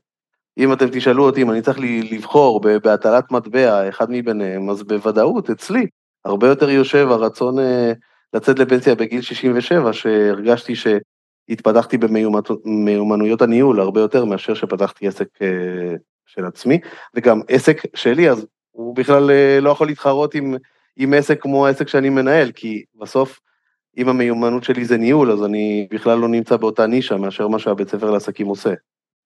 אם 0.58 0.73
אתם 0.73 0.87
תשאלו 0.92 1.25
אותי 1.25 1.42
אם 1.42 1.50
אני 1.50 1.62
צריך 1.62 1.78
לבחור 2.11 2.61
בהטלת 2.61 3.30
מטבע, 3.32 3.88
אחד 3.88 4.06
מביניהם, 4.11 4.70
אז 4.70 4.82
בוודאות, 4.82 5.50
אצלי, 5.50 5.87
הרבה 6.25 6.49
יותר 6.49 6.70
יושב 6.70 7.08
הרצון 7.11 7.58
אה, 7.58 7.92
לצאת 8.35 8.58
לפנסיה 8.58 8.94
בגיל 8.94 9.20
67, 9.20 9.92
שהרגשתי 9.92 10.75
שהתפתחתי 10.75 11.99
במיומנויות 11.99 13.42
הניהול 13.42 13.80
הרבה 13.80 14.00
יותר 14.00 14.25
מאשר 14.25 14.54
שפתחתי 14.54 15.08
עסק 15.08 15.28
אה, 15.42 15.94
של 16.26 16.44
עצמי, 16.44 16.80
וגם 17.14 17.40
עסק 17.49 17.82
שלי, 17.94 18.30
אז 18.30 18.47
הוא 18.70 18.97
בכלל 18.97 19.30
אה, 19.30 19.58
לא 19.61 19.70
יכול 19.70 19.87
להתחרות 19.87 20.35
עם, 20.35 20.54
עם 20.97 21.14
עסק 21.14 21.42
כמו 21.42 21.66
העסק 21.66 21.88
שאני 21.88 22.08
מנהל, 22.08 22.52
כי 22.52 22.85
בסוף, 23.00 23.40
אם 23.99 24.09
המיומנות 24.09 24.64
שלי 24.64 24.85
זה 24.85 24.97
ניהול, 24.97 25.31
אז 25.31 25.45
אני 25.45 25.87
בכלל 25.90 26.19
לא 26.19 26.28
נמצא 26.28 26.57
באותה 26.57 26.87
נישה 26.87 27.17
מאשר 27.17 27.49
מה 27.49 27.59
שהבית 27.59 27.88
ספר 27.88 28.11
לעסקים 28.11 28.47
עושה. 28.47 28.71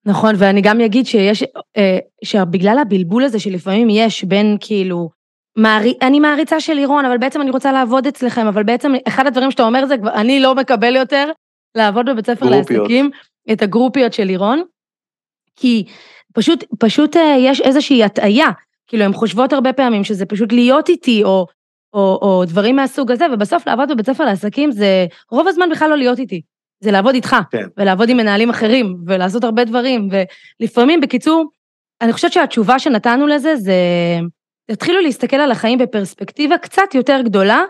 נכון, 0.06 0.34
ואני 0.38 0.60
גם 0.60 0.80
אגיד 0.80 1.06
שיש, 1.06 1.44
אה, 1.76 1.98
שבגלל 2.24 2.78
הבלבול 2.78 3.24
הזה 3.24 3.40
שלפעמים 3.40 3.88
יש 3.90 4.24
בין 4.24 4.56
כאילו, 4.60 5.10
מערי, 5.56 5.94
אני 6.02 6.20
מעריצה 6.20 6.60
של 6.60 6.72
לירון, 6.72 7.04
אבל 7.04 7.18
בעצם 7.18 7.40
אני 7.40 7.50
רוצה 7.50 7.72
לעבוד 7.72 8.06
אצלכם, 8.06 8.46
אבל 8.46 8.62
בעצם 8.62 8.92
אחד 9.08 9.26
הדברים 9.26 9.50
שאתה 9.50 9.62
אומר 9.62 9.86
זה, 9.86 9.94
אני 10.14 10.40
לא 10.40 10.54
מקבל 10.54 10.96
יותר 10.96 11.30
לעבוד 11.74 12.06
בבית 12.08 12.26
ספר 12.26 12.46
גרופיות. 12.46 12.80
לעסקים, 12.80 13.10
את 13.52 13.62
הגרופיות 13.62 14.12
של 14.12 14.24
לירון, 14.24 14.62
כי 15.56 15.84
פשוט, 16.34 16.64
פשוט 16.78 17.16
אה, 17.16 17.36
יש 17.38 17.60
איזושהי 17.60 18.04
הטעיה, 18.04 18.48
כאילו 18.86 19.04
הן 19.04 19.12
חושבות 19.12 19.52
הרבה 19.52 19.72
פעמים 19.72 20.04
שזה 20.04 20.26
פשוט 20.26 20.52
להיות 20.52 20.88
איתי, 20.88 21.24
או, 21.24 21.46
או, 21.94 22.18
או 22.22 22.44
דברים 22.46 22.76
מהסוג 22.76 23.10
הזה, 23.10 23.26
ובסוף 23.32 23.66
לעבוד 23.66 23.88
בבית 23.88 24.06
ספר 24.06 24.24
לעסקים 24.24 24.70
זה 24.70 25.06
רוב 25.30 25.48
הזמן 25.48 25.70
בכלל 25.70 25.90
לא 25.90 25.96
להיות 25.96 26.18
איתי, 26.18 26.42
זה 26.80 26.90
לעבוד 26.90 27.14
איתך, 27.14 27.36
כן. 27.50 27.66
ולעבוד 27.76 28.08
עם 28.08 28.16
מנהלים 28.16 28.50
אחרים, 28.50 28.96
ולעשות 29.06 29.44
הרבה 29.44 29.64
דברים, 29.64 30.08
ולפעמים, 30.60 31.00
בקיצור, 31.00 31.44
אני 32.00 32.12
חושבת 32.12 32.32
שהתשובה 32.32 32.78
שנתנו 32.78 33.26
לזה 33.26 33.56
זה, 33.56 33.74
תתחילו 34.70 35.00
להסתכל 35.00 35.36
על 35.36 35.50
החיים 35.50 35.78
בפרספקטיבה 35.78 36.58
קצת 36.58 36.94
יותר 36.94 37.20
גדולה 37.24 37.62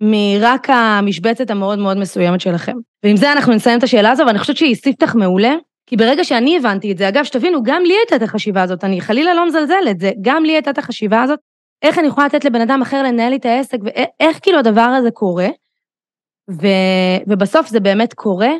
מרק 0.00 0.70
המשבצת 0.70 1.50
המאוד 1.50 1.78
מאוד 1.78 1.96
מסוימת 1.96 2.40
שלכם. 2.40 2.76
ועם 3.04 3.16
זה 3.16 3.32
אנחנו 3.32 3.54
נסיים 3.54 3.78
את 3.78 3.82
השאלה 3.82 4.10
הזו, 4.10 4.26
ואני 4.26 4.38
חושבת 4.38 4.56
שהיא 4.56 4.74
ספתח 4.74 5.14
מעולה, 5.14 5.54
כי 5.86 5.96
ברגע 5.96 6.24
שאני 6.24 6.56
הבנתי 6.56 6.92
את 6.92 6.98
זה, 6.98 7.08
אגב, 7.08 7.24
שתבינו, 7.24 7.62
גם 7.62 7.82
לי 7.82 7.94
הייתה 7.94 8.16
את 8.16 8.22
החשיבה 8.22 8.62
הזאת, 8.62 8.84
אני 8.84 9.00
חלילה 9.00 9.34
לא 9.34 9.46
מזלזלת, 9.46 10.00
זה, 10.00 10.10
גם 10.22 10.44
לי 10.44 10.52
הייתה 10.52 10.70
את 10.70 10.78
החשיבה 10.78 11.22
הזאת, 11.22 11.38
איך 11.82 11.98
אני 11.98 12.06
יכולה 12.06 12.26
לתת 12.26 12.44
לבן 12.44 12.60
אדם 12.60 12.82
אחר 12.82 13.02
לנהל 13.02 13.30
לי 13.30 13.36
את 13.36 13.44
העסק, 13.44 13.78
ואיך 13.84 14.38
כאילו 14.42 14.58
הדבר 14.58 14.80
הזה 14.80 15.10
קורה, 15.10 15.48
ו, 16.50 16.66
ובסוף 17.26 17.68
זה 17.68 17.80
באמת 17.80 18.14
קורה, 18.14 18.50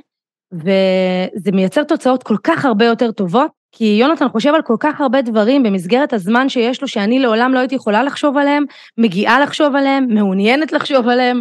וזה 0.52 1.52
מייצר 1.52 1.85
תוצאות 1.85 2.23
כל 2.23 2.37
כך 2.45 2.64
הרבה 2.64 2.85
יותר 2.85 3.12
טובות, 3.12 3.50
כי 3.73 3.85
יונתן 4.00 4.29
חושב 4.29 4.55
על 4.55 4.62
כל 4.62 4.76
כך 4.81 5.00
הרבה 5.00 5.23
דברים 5.23 5.62
במסגרת 5.62 6.12
הזמן 6.12 6.49
שיש 6.49 6.83
לו, 6.83 6.88
שאני 6.88 7.19
לעולם 7.19 7.55
לא 7.55 7.59
הייתי 7.59 7.75
יכולה 7.75 8.02
לחשוב 8.02 8.37
עליהם, 8.37 8.64
מגיעה 8.99 9.41
לחשוב 9.41 9.76
עליהם, 9.76 10.07
מעוניינת 10.14 10.73
לחשוב 10.73 11.09
עליהם, 11.09 11.41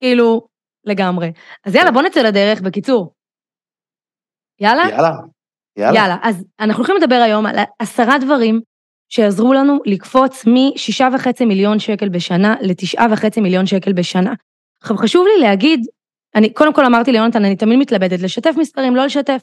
כאילו, 0.00 0.40
לגמרי. 0.84 1.32
אז 1.64 1.74
יאללה, 1.74 1.90
בוא 1.90 2.02
נצא 2.02 2.22
לדרך, 2.22 2.60
בקיצור. 2.60 3.12
יאללה? 4.60 4.82
יאללה. 4.88 5.10
יאללה. 5.78 5.98
יאללה, 5.98 6.16
אז 6.22 6.44
אנחנו 6.60 6.84
הולכים 6.84 6.96
לדבר 6.96 7.20
היום 7.24 7.46
על 7.46 7.56
עשרה 7.78 8.18
דברים 8.18 8.60
שיעזרו 9.08 9.52
לנו 9.52 9.78
לקפוץ 9.86 10.44
משישה 10.46 11.08
וחצי 11.14 11.44
מיליון 11.44 11.78
שקל 11.78 12.08
בשנה 12.08 12.54
לתשעה 12.60 13.06
וחצי 13.10 13.40
מיליון 13.40 13.66
שקל 13.66 13.92
בשנה. 13.92 14.34
עכשיו 14.82 14.96
חשוב 14.96 15.26
לי 15.26 15.42
להגיד, 15.46 15.86
אני 16.34 16.52
קודם 16.52 16.72
כל 16.72 16.84
אמרתי 16.84 17.12
ליונתן, 17.12 17.44
אני 17.44 17.56
תמיד 17.56 17.78
מתלבטת, 17.78 18.20
לשתף 18.20 18.54
מספרים, 18.58 18.96
לא 18.96 19.04
לשתף. 19.04 19.40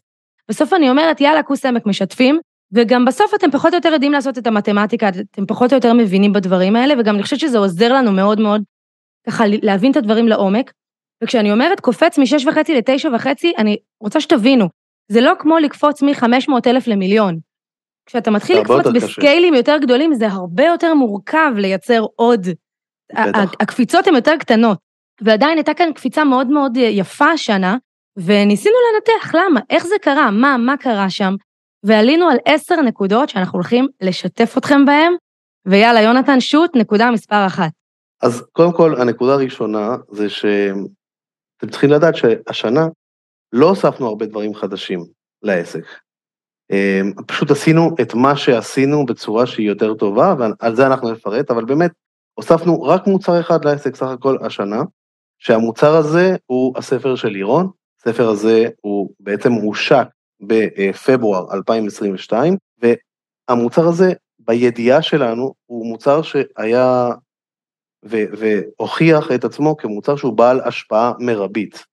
בסוף 0.50 0.74
אני 0.74 0.90
אומרת, 0.90 1.22
יאללה, 1.22 1.44
כוס 1.44 1.66
עמק 1.66 1.86
משתפים, 1.86 2.40
וגם 2.74 3.06
בסוף 3.06 3.34
אתם 3.36 3.52
פחות 3.52 3.74
או 3.74 3.78
יותר 3.78 3.90
יודעים 3.90 4.12
לעשות 4.12 4.38
את 4.38 4.48
המתמטיקה, 4.48 5.10
אתם 5.10 5.46
פחות 5.46 5.72
או 5.72 5.78
יותר 5.78 5.94
מבינים 5.94 6.34
בדברים 6.34 6.76
האלה, 6.76 6.94
וגם 7.00 7.16
אני 7.16 7.24
חושבת 7.24 7.40
שזה 7.40 7.58
עוזר 7.58 7.94
לנו 7.94 8.12
מאוד 8.12 8.40
מאוד 8.40 8.64
ככה 9.28 9.44
להבין 9.48 9.92
את 9.92 9.98
הדברים 9.98 10.28
לעומק. 10.28 10.72
וכשאני 11.24 11.52
אומרת 11.52 11.80
קופץ 11.80 12.18
משש 12.18 12.46
וחצי 12.46 12.76
לתשע 12.76 13.10
וחצי, 13.16 13.54
אני 13.58 13.78
רוצה 14.00 14.22
שתבינו, 14.22 14.70
זה 15.12 15.22
לא 15.22 15.34
כמו 15.40 15.58
לקפוץ 15.58 16.02
מ-500 16.02 16.54
אלף 16.68 16.88
למיליון. 16.88 17.40
כשאתה 18.06 18.32
מתחיל 18.32 18.60
לקפוץ 18.60 18.86
בסקיילים 18.94 19.54
יותר 19.54 19.78
גדולים, 19.82 20.14
זה 20.14 20.28
הרבה 20.28 20.64
יותר 20.66 20.94
מורכב 20.94 21.52
לייצר 21.56 22.06
עוד. 22.16 22.48
הקפיצות 23.60 24.08
הן 24.08 24.16
יותר 24.16 24.38
קטנות. 24.40 24.78
ועדיין 25.22 25.58
הייתה 25.58 25.74
כאן 25.74 25.94
קפיצה 25.94 26.24
מאוד 26.24 26.48
מאוד 26.48 26.78
יפה 26.78 27.26
השנה, 27.26 27.78
וניסינו 28.18 28.76
לנתח 28.94 29.36
למה, 29.36 29.60
איך 29.70 29.86
זה 29.86 29.96
קרה, 30.02 30.32
מה, 30.32 30.58
מה 30.58 30.78
קרה 30.78 31.10
שם, 31.10 31.36
ועלינו 31.84 32.30
על 32.30 32.38
עשר 32.46 32.82
נקודות 32.82 33.30
שאנחנו 33.30 33.58
הולכים 33.58 33.88
לשתף 34.02 34.58
אתכם 34.58 34.86
בהן, 34.86 35.14
ויאללה, 35.66 36.02
יונתן, 36.02 36.40
שוט, 36.40 36.76
נקודה 36.76 37.12
מספר 37.12 37.46
אחת. 37.48 37.72
אז 38.22 38.44
קודם 38.52 38.74
כל, 38.74 39.02
הנקודה 39.02 39.34
הראשונה 39.34 39.96
זה 40.12 40.30
שאתם 40.30 41.70
צריכים 41.72 41.90
לדעת 41.90 42.16
שהשנה 42.16 42.88
לא 43.54 43.70
הוספנו 43.70 44.08
הרבה 44.08 44.26
דברים 44.26 44.56
חדשים 44.56 45.06
לעסק. 45.42 45.84
אמ, 46.74 47.12
פשוט 47.28 47.52
עשינו 47.52 47.96
את 48.02 48.14
מה 48.14 48.36
שעשינו 48.36 49.06
בצורה 49.06 49.46
שהיא 49.46 49.68
יותר 49.68 49.94
טובה, 49.94 50.36
ועל 50.40 50.76
זה 50.76 50.88
אנחנו 50.88 51.12
נפרט, 51.12 51.52
אבל 51.52 51.66
באמת, 51.66 51.92
הוספנו 52.34 52.82
רק 52.82 53.08
מוצר 53.08 53.40
אחד 53.40 53.66
לעסק 53.66 53.96
סך 53.96 54.08
הכל 54.08 54.38
השנה, 54.42 54.82
שהמוצר 55.40 55.96
הזה 55.96 56.36
הוא 56.46 56.74
הספר 56.78 57.16
של 57.16 57.28
לירון, 57.28 57.70
הספר 58.00 58.30
הזה 58.30 58.68
הוא 58.82 59.10
בעצם 59.20 59.52
הושק 59.52 60.08
בפברואר 60.42 61.54
2022, 61.54 62.58
והמוצר 63.50 63.88
הזה, 63.88 64.14
בידיעה 64.40 65.02
שלנו, 65.02 65.54
הוא 65.66 65.86
מוצר 65.86 66.22
שהיה 66.22 67.10
והוכיח 68.04 69.32
את 69.36 69.44
עצמו 69.44 69.78
כמוצר 69.78 70.16
שהוא 70.16 70.34
בעל 70.34 70.62
השפעה 70.62 71.14
מרבית. 71.20 71.93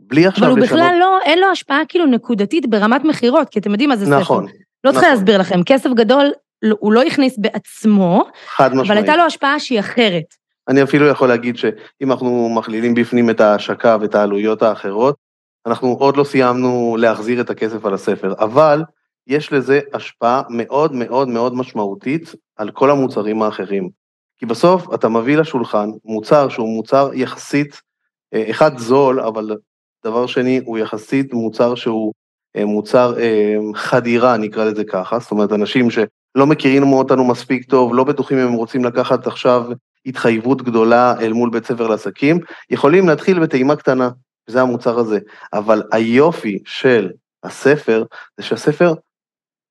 בלי 0.00 0.26
עכשיו 0.26 0.48
לשנות... 0.48 0.58
אבל 0.58 0.60
הוא 0.60 0.68
בכלל 0.68 0.96
לא, 1.00 1.18
אין 1.24 1.38
לו 1.38 1.46
השפעה 1.46 1.80
כאילו 1.88 2.06
נקודתית 2.06 2.66
ברמת 2.66 3.04
מכירות, 3.04 3.48
כי 3.48 3.58
אתם 3.58 3.70
יודעים 3.70 3.88
מה 3.88 3.96
זה 3.96 4.06
ספר. 4.06 4.20
נכון. 4.20 4.46
לא 4.84 4.90
צריך 4.90 5.04
נכון. 5.04 5.14
להסביר 5.14 5.38
לכם, 5.38 5.62
כסף 5.62 5.90
גדול 5.90 6.32
לא, 6.62 6.76
הוא 6.80 6.92
לא 6.92 7.02
הכניס 7.02 7.38
בעצמו, 7.38 8.24
חד 8.46 8.68
משמעית. 8.68 8.90
אבל 8.90 8.96
הייתה 8.96 9.16
לו 9.16 9.22
השפעה 9.22 9.60
שהיא 9.60 9.80
אחרת. 9.80 10.24
אני 10.68 10.82
אפילו 10.82 11.06
יכול 11.06 11.28
להגיד 11.28 11.56
שאם 11.56 12.12
אנחנו 12.12 12.48
מכלילים 12.48 12.94
בפנים 12.94 13.30
את 13.30 13.40
ההשקה 13.40 13.96
ואת 14.00 14.14
העלויות 14.14 14.62
האחרות, 14.62 15.16
אנחנו 15.66 15.88
עוד 15.88 16.16
לא 16.16 16.24
סיימנו 16.24 16.96
להחזיר 16.98 17.40
את 17.40 17.50
הכסף 17.50 17.84
על 17.84 17.94
הספר, 17.94 18.34
אבל 18.38 18.82
יש 19.26 19.52
לזה 19.52 19.80
השפעה 19.94 20.42
מאוד 20.50 20.92
מאוד 20.94 21.28
מאוד 21.28 21.54
משמעותית 21.54 22.34
על 22.56 22.70
כל 22.70 22.90
המוצרים 22.90 23.42
האחרים. 23.42 23.88
כי 24.38 24.46
בסוף 24.46 24.94
אתה 24.94 25.08
מביא 25.08 25.36
לשולחן 25.36 25.88
מוצר 26.04 26.48
שהוא 26.48 26.76
מוצר 26.76 27.10
יחסית, 27.14 27.80
אה, 28.34 28.50
אחד 28.50 28.78
זול, 28.78 29.20
אבל 29.20 29.56
דבר 30.04 30.26
שני, 30.26 30.60
הוא 30.64 30.78
יחסית 30.78 31.32
מוצר 31.32 31.74
שהוא 31.74 32.12
אה, 32.56 32.64
מוצר 32.64 33.18
אה, 33.18 33.56
חדירה, 33.74 34.36
נקרא 34.36 34.64
לזה 34.64 34.84
ככה, 34.84 35.18
זאת 35.18 35.30
אומרת, 35.30 35.52
אנשים 35.52 35.90
שלא 35.90 36.46
מכירים 36.46 36.92
אותנו 36.92 37.24
מספיק 37.24 37.64
טוב, 37.64 37.94
לא 37.94 38.04
בטוחים 38.04 38.38
אם 38.38 38.46
הם 38.46 38.52
רוצים 38.52 38.84
לקחת 38.84 39.26
עכשיו 39.26 39.66
התחייבות 40.06 40.62
גדולה 40.62 41.14
אל 41.20 41.32
מול 41.32 41.50
בית 41.50 41.66
ספר 41.66 41.88
לעסקים, 41.88 42.38
יכולים 42.70 43.08
להתחיל 43.08 43.40
בטעימה 43.40 43.76
קטנה, 43.76 44.10
וזה 44.48 44.62
המוצר 44.62 44.98
הזה. 44.98 45.18
אבל 45.52 45.82
היופי 45.92 46.58
של 46.64 47.10
הספר, 47.44 48.04
זה 48.36 48.42
שהספר, 48.42 48.94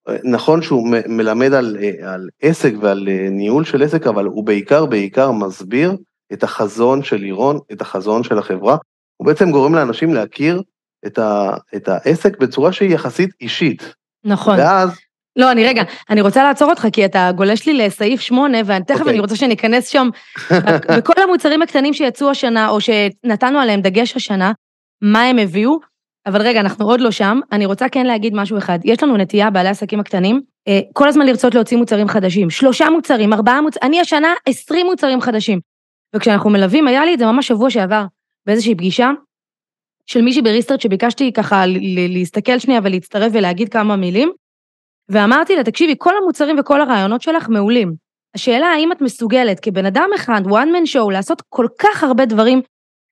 אה, 0.10 0.16
נכון 0.24 0.62
שהוא 0.62 0.88
מלמד 1.08 1.54
על, 1.54 1.78
על 2.04 2.30
עסק 2.42 2.74
ועל 2.82 3.08
ניהול 3.32 3.66
של 3.66 3.84
עסק, 3.84 4.08
אבל 4.08 4.26
הוא 4.26 4.46
בעיקר 4.46 4.86
בעיקר 4.86 5.32
מסביר 5.32 5.98
את 6.34 6.44
החזון 6.44 7.04
של 7.04 7.18
לירון, 7.18 7.60
את 7.72 7.82
החזון 7.82 8.24
של 8.24 8.38
החברה, 8.38 8.78
הוא 9.24 9.28
בעצם 9.28 9.52
גורם 9.52 9.76
לאנשים 9.76 10.14
להכיר 10.14 10.62
את, 11.06 11.20
ה, 11.20 11.50
את 11.76 11.88
העסק 11.88 12.38
בצורה 12.38 12.72
שהיא 12.72 12.96
יחסית 12.96 13.30
אישית. 13.42 13.94
נכון. 14.26 14.60
ואז... 14.60 14.98
לא, 15.36 15.52
אני 15.52 15.66
רגע, 15.66 15.84
אני 16.10 16.22
רוצה 16.22 16.44
לעצור 16.44 16.70
אותך, 16.70 16.88
כי 16.94 17.06
אתה 17.06 17.32
גולש 17.36 17.68
לי 17.68 17.74
לסעיף 17.74 18.22
8, 18.22 18.58
ותכף 18.66 18.90
okay. 18.90 19.00
אוקיי. 19.00 19.12
אני 19.12 19.20
רוצה 19.20 19.36
שניכנס 19.36 19.88
שם, 19.88 20.10
בכל 20.98 21.14
המוצרים 21.24 21.62
הקטנים 21.62 21.94
שיצאו 21.94 22.30
השנה, 22.30 22.70
או 22.70 22.78
שנתנו 22.82 23.60
עליהם 23.60 23.82
דגש 23.82 24.16
השנה, 24.16 24.52
מה 25.02 25.24
הם 25.24 25.38
הביאו, 25.38 25.80
אבל 26.26 26.42
רגע, 26.42 26.60
אנחנו 26.60 26.86
עוד 26.86 27.02
לא 27.02 27.12
שם, 27.12 27.40
אני 27.52 27.66
רוצה 27.66 27.90
כן 27.90 28.06
להגיד 28.06 28.34
משהו 28.36 28.58
אחד. 28.58 28.80
יש 28.84 29.04
לנו 29.04 29.18
נטייה, 29.18 29.50
בעלי 29.50 29.70
עסקים 29.70 30.00
הקטנים, 30.00 30.42
אה, 30.68 30.80
כל 30.94 31.08
הזמן 31.08 31.26
לרצות 31.26 31.56
להוציא 31.56 31.78
מוצרים 31.78 32.08
חדשים. 32.08 32.50
שלושה 32.50 32.90
מוצרים, 32.90 33.34
ארבעה 33.34 33.62
מוצרים, 33.62 33.84
אני 33.84 34.00
השנה 34.00 34.34
עשרים 34.46 34.86
מוצרים 34.86 35.22
חדשים. 35.22 35.60
וכשאנחנו 36.16 36.50
מלווים, 36.50 36.88
היה 36.88 37.06
לי 37.06 37.14
את 37.14 37.20
זה 37.20 37.26
ממש 37.26 37.48
שבוע 37.48 37.70
שעבר, 37.70 38.06
באיזושהי 38.46 38.76
פגישה, 38.76 39.12
של 40.06 40.22
מישהי 40.22 40.42
בריסטרט 40.42 40.82
שביקשתי 40.82 41.34
ככה 41.34 41.64
להסתכל 42.10 42.60
שנייה 42.60 42.80
ולהצטרף 42.84 43.32
ולהגיד 43.36 43.70
כמה 43.70 43.96
מילים, 43.96 44.32
ואמרתי 45.10 45.56
לה, 45.56 45.64
תקשיבי, 45.64 45.96
כל 45.98 46.14
המוצרים 46.18 46.56
וכל 46.60 46.82
הרעיונות 46.82 47.22
שלך 47.22 47.50
מעולים. 47.50 47.94
השאלה 48.36 48.68
האם 48.68 48.92
את 48.92 49.02
מסוגלת 49.02 49.60
כבן 49.60 49.86
אדם 49.86 50.10
אחד, 50.16 50.42
one 50.46 50.50
man 50.50 50.94
show, 50.94 51.12
לעשות 51.12 51.42
כל 51.50 51.68
כך 51.80 52.04
הרבה 52.04 52.26
דברים, 52.26 52.62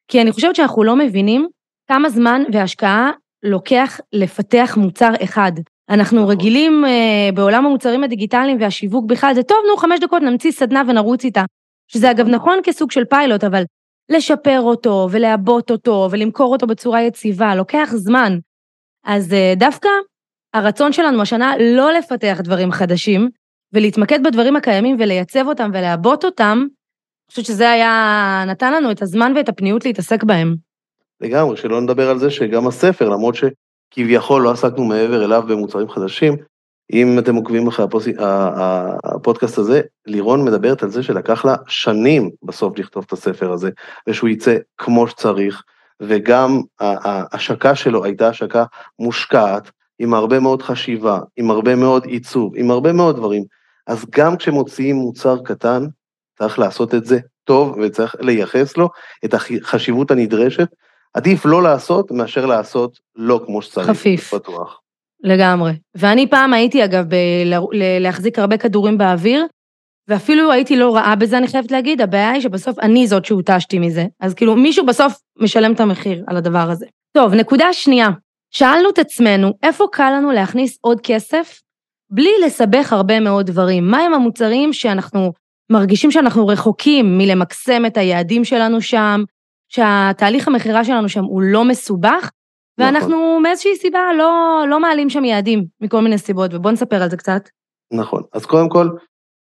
כי 0.08 0.22
אני 0.22 0.32
חושבת 0.32 0.56
שאנחנו 0.56 0.84
לא 0.84 0.96
מבינים 0.96 1.48
כמה 1.88 2.10
זמן 2.10 2.44
והשקעה 2.54 3.12
לוקח 3.44 4.00
לפתח 4.14 4.78
מוצר 4.78 5.12
אחד. 5.24 5.52
אנחנו 5.90 6.18
נכון. 6.18 6.32
רגילים 6.32 6.86
uh, 6.86 7.36
בעולם 7.36 7.66
המוצרים 7.66 8.04
הדיגיטליים 8.04 8.58
והשיווק 8.62 9.06
בכלל, 9.06 9.34
זה 9.34 9.44
טוב, 9.44 9.58
נו, 9.68 9.78
חמש 9.78 10.00
דקות 10.00 10.22
נמציא 10.22 10.52
סדנה 10.52 10.84
ונרוץ 10.88 11.26
איתה. 11.26 11.44
שזה 11.88 12.12
אגב 12.12 12.28
נכון 12.28 12.60
כסוג 12.64 12.92
של 12.92 13.06
פיילוט, 13.06 13.44
אבל 13.44 13.64
לשפר 14.10 14.60
אותו 14.62 15.08
ולעבות 15.12 15.72
אותו 15.72 16.08
ולמכור 16.12 16.52
אותו 16.52 16.68
בצורה 16.68 17.02
יציבה, 17.02 17.56
לוקח 17.56 17.90
זמן. 17.94 18.38
אז 19.06 19.32
uh, 19.32 19.60
דווקא 19.60 19.90
הרצון 20.54 20.94
שלנו 20.94 21.22
השנה 21.22 21.54
לא 21.60 21.92
לפתח 21.92 22.38
דברים 22.44 22.72
חדשים, 22.72 23.30
ולהתמקד 23.74 24.24
בדברים 24.24 24.56
הקיימים 24.56 24.98
ולייצב 25.00 25.48
אותם 25.48 25.72
ולעבות 25.74 26.26
אותם, 26.26 26.58
אני 26.60 27.34
חושבת 27.34 27.46
שזה 27.46 27.72
היה, 27.72 28.44
נתן 28.48 28.74
לנו 28.74 28.92
את 28.92 29.02
הזמן 29.02 29.34
ואת 29.36 29.50
הפניות 29.50 29.86
להתעסק 29.86 30.24
בהם. 30.24 30.56
לגמרי, 31.22 31.58
שלא 31.58 31.82
נדבר 31.82 32.10
על 32.10 32.20
זה 32.20 32.30
שגם 32.30 32.68
הספר, 32.68 33.10
למרות 33.10 33.36
שכביכול 33.36 34.42
לא 34.42 34.52
עסקנו 34.52 34.84
מעבר 34.84 35.26
אליו 35.26 35.44
במוצרים 35.48 35.90
חדשים, 35.90 36.38
אם 36.92 37.20
אתם 37.20 37.36
עוקבים 37.36 37.68
אחרי 37.68 37.86
הפוס... 37.86 38.08
הפודקאסט 39.04 39.58
הזה, 39.58 39.82
לירון 40.06 40.46
מדברת 40.46 40.84
על 40.84 40.90
זה 40.90 41.04
שלקח 41.04 41.46
לה 41.46 41.56
שנים 41.68 42.30
בסוף 42.44 42.80
לכתוב 42.80 43.04
את 43.08 43.14
הספר 43.14 43.52
הזה, 43.52 43.70
ושהוא 44.08 44.30
יצא 44.30 44.58
כמו 44.78 45.08
שצריך, 45.08 45.64
וגם 46.02 46.62
ההשקה 46.80 47.76
שלו 47.76 48.04
הייתה 48.04 48.28
השקה 48.28 48.64
מושקעת, 49.00 49.72
עם 50.00 50.14
הרבה 50.14 50.40
מאוד 50.40 50.62
חשיבה, 50.62 51.20
עם 51.38 51.52
הרבה 51.52 51.76
מאוד 51.76 52.06
עיצוב, 52.06 52.54
עם 52.56 52.72
הרבה 52.72 52.94
מאוד 52.94 53.16
דברים. 53.16 53.44
אז 53.88 54.06
גם 54.10 54.38
כשמוציאים 54.38 54.96
מוצר 54.96 55.38
קטן, 55.44 55.86
צריך 56.38 56.60
לעשות 56.60 56.96
את 56.96 57.06
זה 57.06 57.20
טוב 57.44 57.78
וצריך 57.82 58.16
לייחס 58.20 58.78
לו 58.78 58.90
את 59.26 59.34
החשיבות 59.34 60.12
הנדרשת, 60.12 60.68
עדיף 61.14 61.46
לא 61.46 61.64
לעשות 61.64 62.12
מאשר 62.12 62.46
לעשות 62.46 63.00
לא 63.16 63.42
כמו 63.46 63.62
שצריך. 63.62 63.90
חפיף. 63.90 64.34
בטוח. 64.34 64.82
לגמרי. 65.24 65.72
ואני 65.96 66.28
פעם 66.28 66.54
הייתי, 66.54 66.86
אגב, 66.86 67.06
להחזיק 68.00 68.40
הרבה 68.40 68.58
כדורים 68.58 68.98
באוויר, 68.98 69.46
ואפילו 70.08 70.52
הייתי 70.52 70.78
לא 70.78 70.96
רעה 70.96 71.16
בזה, 71.16 71.38
אני 71.38 71.48
חייבת 71.48 71.72
להגיד, 71.72 72.02
הבעיה 72.02 72.32
היא 72.32 72.42
שבסוף 72.42 72.80
אני 72.80 73.08
זאת 73.08 73.26
שהותשתי 73.26 73.80
מזה. 73.80 74.06
אז 74.20 74.34
כאילו, 74.34 74.56
מישהו 74.56 74.86
בסוף 74.86 75.14
משלם 75.40 75.74
את 75.74 75.80
המחיר 75.80 76.24
על 76.28 76.38
הדבר 76.38 76.70
הזה. 76.72 76.86
טוב, 77.18 77.34
נקודה 77.34 77.74
שנייה. 77.74 78.10
שאלנו 78.54 78.90
את 78.90 79.00
עצמנו, 79.00 79.54
איפה 79.64 79.86
קל 79.92 80.14
לנו 80.18 80.32
להכניס 80.32 80.78
עוד 80.82 81.02
כסף 81.02 81.62
בלי 82.10 82.32
לסבך 82.46 82.94
הרבה 82.94 83.20
מאוד 83.20 83.46
דברים? 83.46 83.88
מהם 83.88 84.14
המוצרים 84.14 84.74
שאנחנו 84.74 85.32
מרגישים 85.72 86.12
שאנחנו 86.12 86.48
רחוקים 86.48 87.18
מלמקסם 87.18 87.86
את 87.86 87.98
היעדים 87.98 88.46
שלנו 88.46 88.82
שם, 88.82 89.24
שהתהליך 89.70 90.48
המכירה 90.48 90.86
שלנו 90.86 91.10
שם 91.10 91.24
הוא 91.24 91.42
לא 91.42 91.66
מסובך, 91.66 92.30
ואנחנו 92.82 93.10
נכון. 93.10 93.44
מאיזושהי 93.44 93.76
סיבה 93.76 94.00
לא, 94.18 94.64
לא 94.70 94.80
מעלים 94.80 95.10
שם 95.10 95.24
יעדים 95.24 95.66
מכל 95.82 96.02
מיני 96.02 96.18
סיבות, 96.18 96.54
ובואו 96.54 96.74
נספר 96.74 97.04
על 97.04 97.10
זה 97.10 97.18
קצת. 97.18 97.50
נכון, 97.94 98.24
אז 98.34 98.46
קודם 98.46 98.70
כל, 98.70 98.90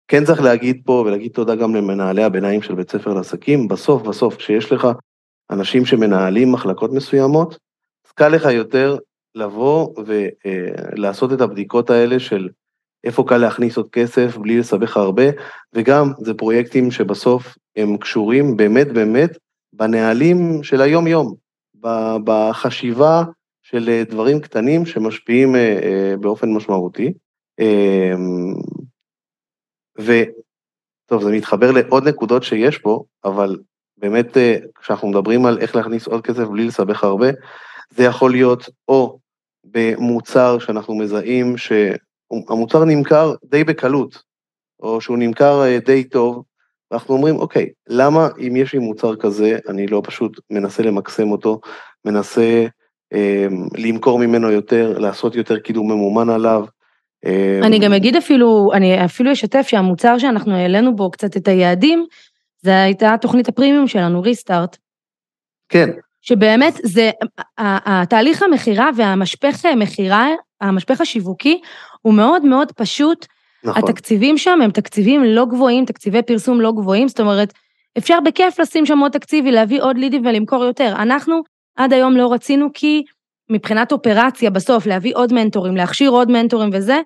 כן 0.08 0.26
צריך 0.26 0.42
להגיד 0.42 0.82
פה, 0.86 1.04
ולהגיד 1.06 1.32
תודה 1.32 1.56
גם 1.56 1.76
למנהלי 1.76 2.24
הביניים 2.24 2.62
של 2.62 2.76
בית 2.76 2.92
ספר 2.92 3.14
לעסקים, 3.14 3.68
בסוף 3.68 4.02
בסוף 4.02 4.36
כשיש 4.36 4.72
לך 4.72 4.88
אנשים 5.52 5.86
שמנהלים 5.86 6.52
מחלקות 6.52 6.92
מסוימות, 6.92 7.58
אז 8.08 8.12
קל 8.12 8.28
לך 8.28 8.46
יותר 8.46 8.98
לבוא 9.36 9.94
ולעשות 10.06 11.34
את 11.34 11.42
הבדיקות 11.42 11.90
האלה 11.90 12.20
של 12.20 12.50
איפה 13.04 13.24
קל 13.28 13.38
להכניס 13.38 13.78
עוד 13.78 13.90
כסף 13.90 14.38
בלי 14.38 14.60
לסבך 14.60 14.98
הרבה, 14.98 15.24
וגם 15.74 16.12
זה 16.20 16.34
פרויקטים 16.34 16.92
שבסוף 16.92 17.58
הם 17.76 17.98
קשורים 17.98 18.58
באמת 18.58 18.88
באמת 18.88 19.38
בנהלים 19.74 20.64
של 20.64 20.82
היום-יום, 20.82 21.36
בחשיבה 22.24 23.24
של 23.64 23.90
אה, 23.90 24.04
דברים 24.10 24.40
קטנים 24.40 24.86
שמשפיעים 24.86 25.56
אה, 25.56 25.80
אה, 25.84 26.18
באופן 26.18 26.54
משמעותי. 26.54 27.14
אמ, 27.60 28.54
וטוב, 29.98 31.24
זה 31.24 31.32
מתחבר 31.32 31.72
לעוד 31.72 32.08
נקודות 32.08 32.44
שיש 32.44 32.78
פה, 32.78 33.04
אבל 33.24 33.60
באמת 33.98 34.38
כשאנחנו 34.80 35.08
מדברים 35.08 35.46
על 35.46 35.58
איך 35.60 35.76
להכניס 35.76 36.08
עוד 36.08 36.22
כסף 36.22 36.44
בלי 36.44 36.68
לסבך 36.68 37.04
הרבה, 37.04 37.28
זה 37.90 38.04
יכול 38.04 38.32
להיות 38.32 38.70
או 38.88 39.20
במוצר 39.64 40.60
שאנחנו 40.60 40.96
מזהים 40.96 41.56
שהמוצר 41.58 42.86
נמכר 42.86 43.34
די 43.44 43.64
בקלות, 43.64 44.24
או 44.80 45.02
שהוא 45.02 45.18
נמכר 45.18 45.62
די 45.86 46.04
טוב, 46.04 46.44
ואנחנו 46.92 47.16
אומרים, 47.16 47.36
אוקיי, 47.36 47.70
למה 47.88 48.28
אם 48.48 48.56
יש 48.56 48.74
לי 48.74 48.80
מוצר 48.80 49.16
כזה, 49.16 49.58
אני 49.70 49.88
לא 49.88 50.02
פשוט 50.06 50.40
מנסה 50.50 50.84
למקסם 50.84 51.32
אותו, 51.32 51.60
מנסה 52.06 52.66
אה, 53.14 53.48
למכור 53.78 54.20
ממנו 54.20 54.52
יותר, 54.52 55.00
לעשות 55.00 55.36
יותר 55.36 55.60
קידום 55.60 55.92
ממומן 55.92 56.30
עליו. 56.30 56.66
אה, 57.26 57.60
אני 57.64 57.80
גם 57.80 57.94
אגיד 57.94 58.16
אפילו, 58.16 58.72
אני 58.74 59.06
אפילו 59.06 59.32
אשתף 59.32 59.66
שהמוצר 59.68 60.18
שאנחנו 60.18 60.56
העלינו 60.56 60.96
בו 60.96 61.12
קצת 61.12 61.38
את 61.38 61.48
היעדים, 61.48 62.06
זה 62.62 62.82
הייתה 62.82 63.16
תוכנית 63.22 63.50
הפרימיום 63.50 63.88
שלנו, 63.88 64.22
ריסטארט. 64.22 64.78
כן. 65.70 65.90
שבאמת 66.22 66.74
זה, 66.84 67.12
התהליך 67.58 68.44
המכירה 68.44 68.90
והמשפך 68.96 69.66
מכירה, 69.78 70.28
המשפך 70.62 71.02
השיווקי, 71.02 71.62
הוא 72.02 72.14
מאוד 72.14 72.46
מאוד 72.46 72.72
פשוט, 72.72 73.26
נכון. 73.66 73.84
התקציבים 73.84 74.38
שם 74.38 74.62
הם 74.62 74.72
תקציבים 74.72 75.24
לא 75.24 75.46
גבוהים, 75.46 75.86
תקציבי 75.86 76.22
פרסום 76.22 76.62
לא 76.62 76.72
גבוהים, 76.72 77.08
זאת 77.08 77.20
אומרת, 77.20 77.54
אפשר 77.98 78.20
בכיף 78.26 78.60
לשים 78.60 78.86
שם 78.86 79.00
עוד 79.00 79.12
תקציבי, 79.12 79.52
להביא 79.52 79.82
עוד 79.82 79.98
לידים 79.98 80.26
ולמכור 80.26 80.66
יותר. 80.66 80.94
אנחנו 81.00 81.42
עד 81.76 81.94
היום 81.94 82.18
לא 82.18 82.34
רצינו 82.34 82.68
כי 82.74 83.04
מבחינת 83.50 83.92
אופרציה 83.92 84.50
בסוף, 84.50 84.86
להביא 84.86 85.16
עוד 85.16 85.34
מנטורים, 85.34 85.76
להכשיר 85.76 86.12
עוד 86.12 86.32
מנטורים 86.32 86.70
וזה, 86.74 87.00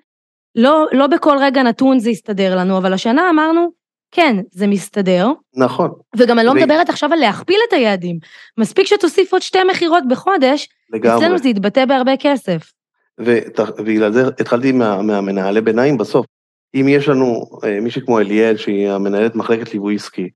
לא, 0.54 0.86
לא 0.92 1.06
בכל 1.06 1.36
רגע 1.40 1.62
נתון 1.62 1.98
זה 1.98 2.10
יסתדר 2.10 2.56
לנו, 2.56 2.78
אבל 2.78 2.92
השנה 2.92 3.30
אמרנו, 3.30 3.70
כן, 4.10 4.36
זה 4.52 4.66
מסתדר. 4.66 5.28
נכון. 5.56 5.90
וגם 6.16 6.38
אני 6.38 6.46
לא 6.46 6.50
ו... 6.50 6.54
מדברת 6.54 6.88
עכשיו 6.88 7.12
על 7.12 7.18
להכפיל 7.18 7.58
את 7.68 7.72
היעדים. 7.72 8.18
מספיק 8.58 8.86
שתוסיף 8.86 9.32
עוד 9.32 9.42
שתי 9.42 9.58
מכירות 9.70 10.04
בחודש, 10.08 10.68
לגמרי. 10.92 11.16
אצלנו 11.16 11.38
זה 11.38 11.48
יתבטא 11.48 11.84
בהרבה 11.84 12.16
כסף. 12.16 12.72
ובגלל 13.18 14.12
זה 14.12 14.26
התחלתי 14.40 14.72
מה, 14.72 15.02
מהמנהלי 15.02 15.60
ביניים 15.60 15.98
בסוף. 15.98 16.26
אם 16.74 16.86
יש 16.88 17.08
לנו 17.08 17.44
אה, 17.64 17.80
מישהי 17.80 18.02
כמו 18.02 18.18
אליאל, 18.20 18.56
שהיא 18.56 18.88
המנהלת 18.88 19.34
מחלקת 19.34 19.72
ליווי 19.72 19.94
עסקי, 19.94 20.30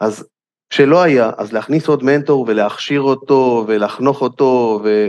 אז 0.00 0.24
כשלא 0.70 1.02
היה, 1.02 1.30
אז 1.38 1.52
להכניס 1.52 1.88
עוד 1.88 2.04
מנטור 2.04 2.44
ולהכשיר 2.48 3.00
אותו 3.00 3.64
ולחנוך 3.68 4.22
אותו 4.22 4.80
ו- 4.84 5.08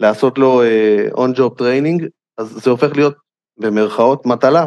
ולעשות 0.00 0.38
לו 0.38 0.62
on-job 1.12 1.52
uh, 1.52 1.58
training, 1.58 2.06
אז 2.38 2.48
זה 2.48 2.70
הופך 2.70 2.96
להיות 2.96 3.14
במרכאות 3.58 4.26
מטלה, 4.26 4.66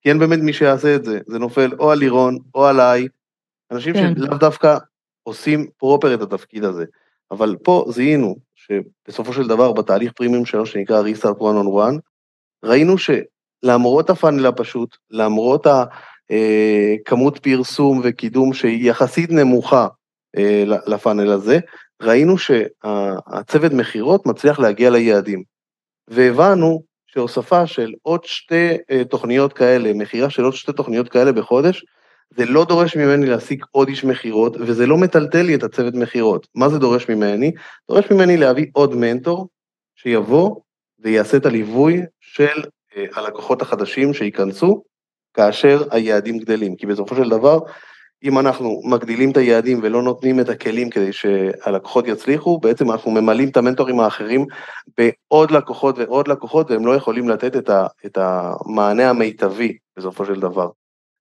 כי 0.00 0.08
אין 0.08 0.18
באמת 0.18 0.38
מי 0.38 0.52
שיעשה 0.52 0.94
את 0.94 1.04
זה, 1.04 1.20
זה 1.26 1.38
נופל 1.38 1.70
או 1.78 1.90
על 1.90 1.98
לירון 1.98 2.38
או 2.54 2.66
עליי, 2.66 3.08
אנשים 3.70 3.94
כן. 3.94 4.14
שלאו 4.16 4.38
דווקא 4.38 4.78
עושים 5.22 5.66
פרופר 5.76 6.14
את 6.14 6.20
התפקיד 6.20 6.64
הזה, 6.64 6.84
אבל 7.30 7.56
פה 7.62 7.84
זיהינו 7.88 8.36
שבסופו 8.54 9.32
של 9.32 9.48
דבר 9.48 9.72
בתהליך 9.72 10.12
פרימיום 10.12 10.44
שלנו 10.44 10.66
שנקרא 10.66 11.00
ריסטארט 11.00 11.36
one 11.36 11.64
on 11.64 11.66
one, 11.66 11.98
ראינו 12.64 12.98
ש... 12.98 13.10
למרות 13.62 14.10
הפאנל 14.10 14.46
הפשוט, 14.46 14.96
למרות 15.10 15.66
הכמות 15.66 17.36
אה, 17.36 17.40
פרסום 17.40 18.00
וקידום 18.04 18.52
שהיא 18.52 18.90
יחסית 18.90 19.30
נמוכה 19.30 19.88
אה, 20.36 20.64
לפאנל 20.86 21.30
הזה, 21.30 21.58
ראינו 22.02 22.38
שהצוות 22.38 23.72
מכירות 23.72 24.26
מצליח 24.26 24.58
להגיע 24.58 24.90
ליעדים. 24.90 25.42
והבנו 26.08 26.82
שהוספה 27.06 27.66
של 27.66 27.92
עוד 28.02 28.24
שתי 28.24 28.76
אה, 28.90 29.04
תוכניות 29.04 29.52
כאלה, 29.52 29.92
מכירה 29.94 30.30
של 30.30 30.44
עוד 30.44 30.52
שתי 30.52 30.72
תוכניות 30.72 31.08
כאלה 31.08 31.32
בחודש, 31.32 31.84
זה 32.36 32.46
לא 32.46 32.64
דורש 32.64 32.96
ממני 32.96 33.26
להשיג 33.26 33.64
עוד 33.70 33.88
איש 33.88 34.04
מכירות, 34.04 34.56
וזה 34.56 34.86
לא 34.86 34.96
מטלטל 34.96 35.42
לי 35.42 35.54
את 35.54 35.62
הצוות 35.62 35.94
מכירות. 35.94 36.46
מה 36.54 36.68
זה 36.68 36.78
דורש 36.78 37.08
ממני? 37.08 37.52
דורש 37.90 38.10
ממני 38.10 38.36
להביא 38.36 38.66
עוד 38.72 38.94
מנטור 38.94 39.48
שיבוא 39.96 40.56
ויעשה 40.98 41.36
את 41.36 41.46
הליווי 41.46 42.00
של 42.20 42.62
הלקוחות 43.14 43.62
החדשים 43.62 44.14
שייכנסו 44.14 44.82
כאשר 45.34 45.82
היעדים 45.90 46.38
גדלים. 46.38 46.76
כי 46.76 46.86
בסופו 46.86 47.16
של 47.16 47.28
דבר, 47.28 47.58
אם 48.24 48.38
אנחנו 48.38 48.80
מגדילים 48.84 49.30
את 49.30 49.36
היעדים 49.36 49.80
ולא 49.82 50.02
נותנים 50.02 50.40
את 50.40 50.48
הכלים 50.48 50.90
כדי 50.90 51.12
שהלקוחות 51.12 52.06
יצליחו, 52.08 52.58
בעצם 52.58 52.90
אנחנו 52.90 53.10
ממלאים 53.10 53.48
את 53.48 53.56
המנטורים 53.56 54.00
האחרים 54.00 54.46
בעוד 54.98 55.50
לקוחות 55.50 55.98
ועוד 55.98 56.28
לקוחות, 56.28 56.70
והם 56.70 56.86
לא 56.86 56.96
יכולים 56.96 57.28
לתת 57.28 57.56
את, 57.56 57.70
ה, 57.70 57.86
את 58.06 58.18
המענה 58.20 59.10
המיטבי 59.10 59.76
בסופו 59.96 60.26
של 60.26 60.40
דבר. 60.40 60.68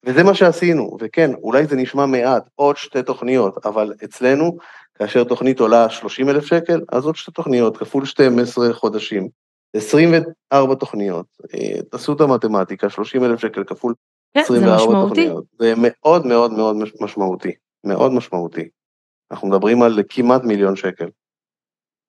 וזה 0.05 0.23
מה 0.23 0.33
שעשינו, 0.33 0.97
וכן, 0.99 1.31
אולי 1.33 1.65
זה 1.65 1.75
נשמע 1.75 2.05
מעט, 2.05 2.43
עוד 2.55 2.77
שתי 2.77 3.03
תוכניות, 3.03 3.65
אבל 3.65 3.93
אצלנו, 4.03 4.57
כאשר 4.95 5.23
תוכנית 5.23 5.59
עולה 5.59 5.89
30 5.89 6.29
אלף 6.29 6.45
שקל, 6.45 6.81
אז 6.91 7.05
עוד 7.05 7.15
שתי 7.15 7.31
תוכניות, 7.31 7.77
כפול 7.77 8.05
12 8.05 8.73
חודשים, 8.73 9.27
24 9.73 10.75
תוכניות, 10.75 11.25
אה, 11.53 11.81
תעשו 11.91 12.13
את 12.13 12.21
המתמטיקה, 12.21 12.89
30 12.89 13.23
אלף 13.23 13.39
שקל 13.39 13.63
כפול 13.63 13.93
24 14.37 14.77
כן, 14.77 14.91
זה 14.91 15.07
תוכניות. 15.07 15.45
זה 15.59 15.73
מאוד 15.77 16.25
מאוד 16.25 16.51
מאוד 16.51 16.75
משמעותי, 17.01 17.51
מאוד 17.85 18.11
משמעותי. 18.11 18.67
אנחנו 19.31 19.47
מדברים 19.47 19.81
על 19.81 19.99
כמעט 20.09 20.43
מיליון 20.43 20.75
שקל. 20.75 21.05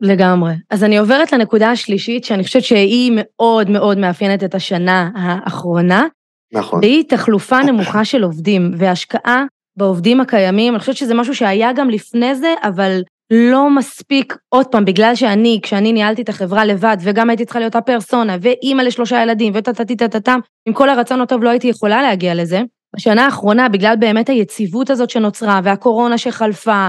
לגמרי. 0.00 0.52
אז 0.70 0.84
אני 0.84 0.98
עוברת 0.98 1.32
לנקודה 1.32 1.70
השלישית, 1.70 2.24
שאני 2.24 2.44
חושבת 2.44 2.62
שהיא 2.62 3.12
מאוד 3.14 3.70
מאוד 3.70 3.98
מאפיינת 3.98 4.44
את 4.44 4.54
השנה 4.54 5.10
האחרונה. 5.14 6.06
נכון. 6.52 6.80
והיא 6.80 7.04
תחלופה 7.08 7.62
נמוכה 7.62 8.04
של 8.04 8.22
עובדים, 8.22 8.70
והשקעה 8.78 9.44
בעובדים 9.76 10.20
הקיימים. 10.20 10.72
אני 10.74 10.80
חושבת 10.80 10.96
שזה 10.96 11.14
משהו 11.14 11.34
שהיה 11.34 11.72
גם 11.72 11.90
לפני 11.90 12.34
זה, 12.34 12.54
אבל 12.62 13.02
לא 13.34 13.70
מספיק, 13.70 14.36
עוד 14.48 14.66
פעם, 14.66 14.84
בגלל 14.84 15.14
שאני, 15.14 15.60
כשאני 15.62 15.92
ניהלתי 15.92 16.22
את 16.22 16.28
החברה 16.28 16.64
לבד, 16.64 16.96
וגם 17.00 17.30
הייתי 17.30 17.44
צריכה 17.44 17.58
להיות 17.58 17.74
הפרסונה, 17.74 18.36
ואימא 18.40 18.82
לשלושה 18.82 19.22
ילדים, 19.22 19.52
וטטטטטטם, 19.56 20.40
עם 20.66 20.74
כל 20.74 20.88
הרצון 20.88 21.20
הטוב 21.20 21.42
לא 21.42 21.50
הייתי 21.50 21.68
יכולה 21.68 22.02
להגיע 22.02 22.34
לזה. 22.34 22.60
בשנה 22.96 23.24
האחרונה, 23.24 23.68
בגלל 23.68 23.96
באמת 23.98 24.28
היציבות 24.28 24.90
הזאת 24.90 25.10
שנוצרה, 25.10 25.60
והקורונה 25.64 26.18
שחלפה, 26.18 26.88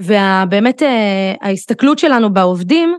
ובאמת 0.00 0.82
אה, 0.82 1.34
ההסתכלות 1.40 1.98
שלנו 1.98 2.32
בעובדים, 2.32 2.96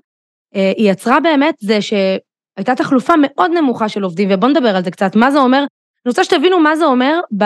אה, 0.56 0.72
היא 0.78 0.92
יצרה 0.92 1.20
באמת 1.20 1.56
זה 1.60 1.82
שהייתה 1.82 2.76
תחלופה 2.76 3.14
מאוד 3.22 3.52
נמוכה 3.52 3.90
של 3.90 4.04
עובדים, 4.04 4.30
ובואו 4.32 4.52
נדבר 4.52 4.76
על 4.76 4.84
זה 4.84 4.92
קצת, 4.92 5.16
מה 5.16 5.32
זה 5.32 5.40
אומר? 5.40 5.60
אני 5.60 6.10
רוצה 6.10 6.24
שתבינו 6.24 6.60
מה 6.60 6.76
זה 6.76 6.86
אומר 6.86 7.20
ב, 7.38 7.46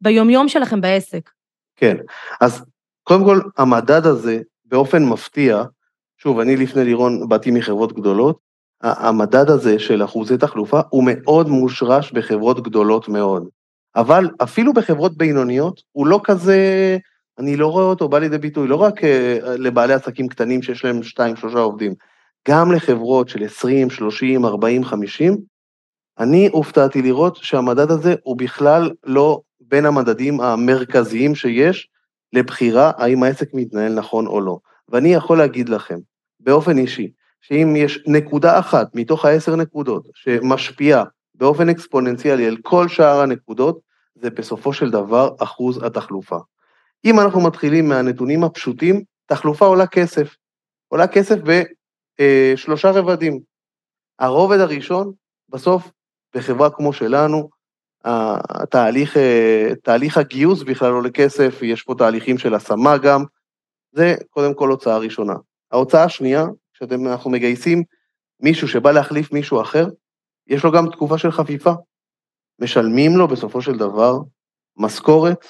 ביומיום 0.00 0.48
שלכם 0.48 0.80
בעסק. 0.80 1.30
כן, 1.76 1.96
אז 2.40 2.64
קודם 3.08 3.24
כל, 3.24 3.40
המדד 3.56 4.06
הזה, 4.06 4.40
באופן 4.64 5.04
מפתיע, 5.04 5.62
שוב, 6.18 6.40
אני 6.40 6.56
לפני 6.56 6.84
לירון 6.84 7.28
באתי 7.28 7.50
מחברות 7.50 7.92
גדולות, 7.92 8.38
המדד 8.82 9.50
הזה 9.50 9.78
של 9.78 10.04
אחוזי 10.04 10.38
תחלופה 10.38 10.80
הוא 10.90 11.04
מאוד 11.06 11.48
מושרש 11.48 12.12
בחברות 12.12 12.62
גדולות 12.62 13.08
מאוד. 13.08 13.48
אבל 13.96 14.30
אפילו 14.42 14.72
בחברות 14.72 15.16
בינוניות, 15.16 15.82
הוא 15.92 16.06
לא 16.06 16.20
כזה, 16.24 16.58
אני 17.38 17.56
לא 17.56 17.66
רואה 17.66 17.84
אותו 17.84 18.08
בא 18.08 18.18
לידי 18.18 18.38
ביטוי, 18.38 18.68
לא 18.68 18.76
רק 18.76 19.04
אה, 19.04 19.38
לבעלי 19.58 19.94
עסקים 19.94 20.28
קטנים 20.28 20.62
שיש 20.62 20.84
להם 20.84 21.00
2-3 21.52 21.58
עובדים, 21.58 21.94
גם 22.48 22.72
לחברות 22.72 23.28
של 23.28 23.44
20, 23.44 23.90
30, 23.90 24.44
40, 24.44 24.84
50, 24.84 25.36
אני 26.18 26.48
הופתעתי 26.52 27.02
לראות 27.02 27.36
שהמדד 27.36 27.90
הזה 27.90 28.14
הוא 28.22 28.36
בכלל 28.36 28.90
לא 29.04 29.40
בין 29.60 29.86
המדדים 29.86 30.40
המרכזיים 30.40 31.34
שיש 31.34 31.88
לבחירה 32.36 32.92
האם 32.96 33.22
העסק 33.22 33.48
מתנהל 33.54 33.94
נכון 33.94 34.26
או 34.26 34.40
לא. 34.40 34.58
ואני 34.88 35.14
יכול 35.14 35.38
להגיד 35.38 35.68
לכם, 35.68 35.98
באופן 36.40 36.78
אישי, 36.78 37.12
שאם 37.40 37.76
יש 37.76 38.04
נקודה 38.06 38.58
אחת 38.58 38.94
מתוך 38.94 39.24
העשר 39.24 39.56
נקודות 39.56 40.08
שמשפיעה 40.14 41.04
באופן 41.34 41.68
אקספוננציאלי 41.68 42.46
על 42.46 42.56
כל 42.62 42.88
שאר 42.88 43.20
הנקודות, 43.20 43.78
זה 44.14 44.30
בסופו 44.30 44.72
של 44.72 44.90
דבר 44.90 45.30
אחוז 45.38 45.82
התחלופה. 45.82 46.38
אם 47.04 47.20
אנחנו 47.20 47.40
מתחילים 47.40 47.88
מהנתונים 47.88 48.44
הפשוטים, 48.44 49.02
תחלופה 49.26 49.66
עולה 49.66 49.86
כסף. 49.86 50.36
עולה 50.88 51.06
כסף 51.06 51.36
בשלושה 52.20 52.90
רבדים. 52.90 53.40
הרובד 54.18 54.58
הראשון, 54.58 55.12
בסוף, 55.48 55.90
בחברה 56.34 56.70
כמו 56.70 56.92
שלנו, 56.92 57.48
התהליך, 58.06 59.16
אה, 59.16 59.68
תהליך 59.82 60.18
הגיוס 60.18 60.62
בכלל 60.62 60.92
עולה 60.92 61.10
כסף, 61.10 61.58
יש 61.62 61.82
פה 61.82 61.94
תהליכים 61.98 62.38
של 62.38 62.54
השמה 62.54 62.98
גם, 62.98 63.24
זה 63.92 64.14
קודם 64.30 64.54
כל 64.54 64.70
הוצאה 64.70 64.98
ראשונה. 64.98 65.34
ההוצאה 65.72 66.04
השנייה, 66.04 66.44
כשאנחנו 66.74 67.30
מגייסים 67.30 67.82
מישהו 68.40 68.68
שבא 68.68 68.92
להחליף 68.92 69.32
מישהו 69.32 69.60
אחר, 69.60 69.86
יש 70.46 70.64
לו 70.64 70.72
גם 70.72 70.90
תקופה 70.90 71.18
של 71.18 71.30
חפיפה. 71.30 71.72
משלמים 72.58 73.16
לו 73.16 73.28
בסופו 73.28 73.62
של 73.62 73.78
דבר 73.78 74.18
משכורת, 74.76 75.46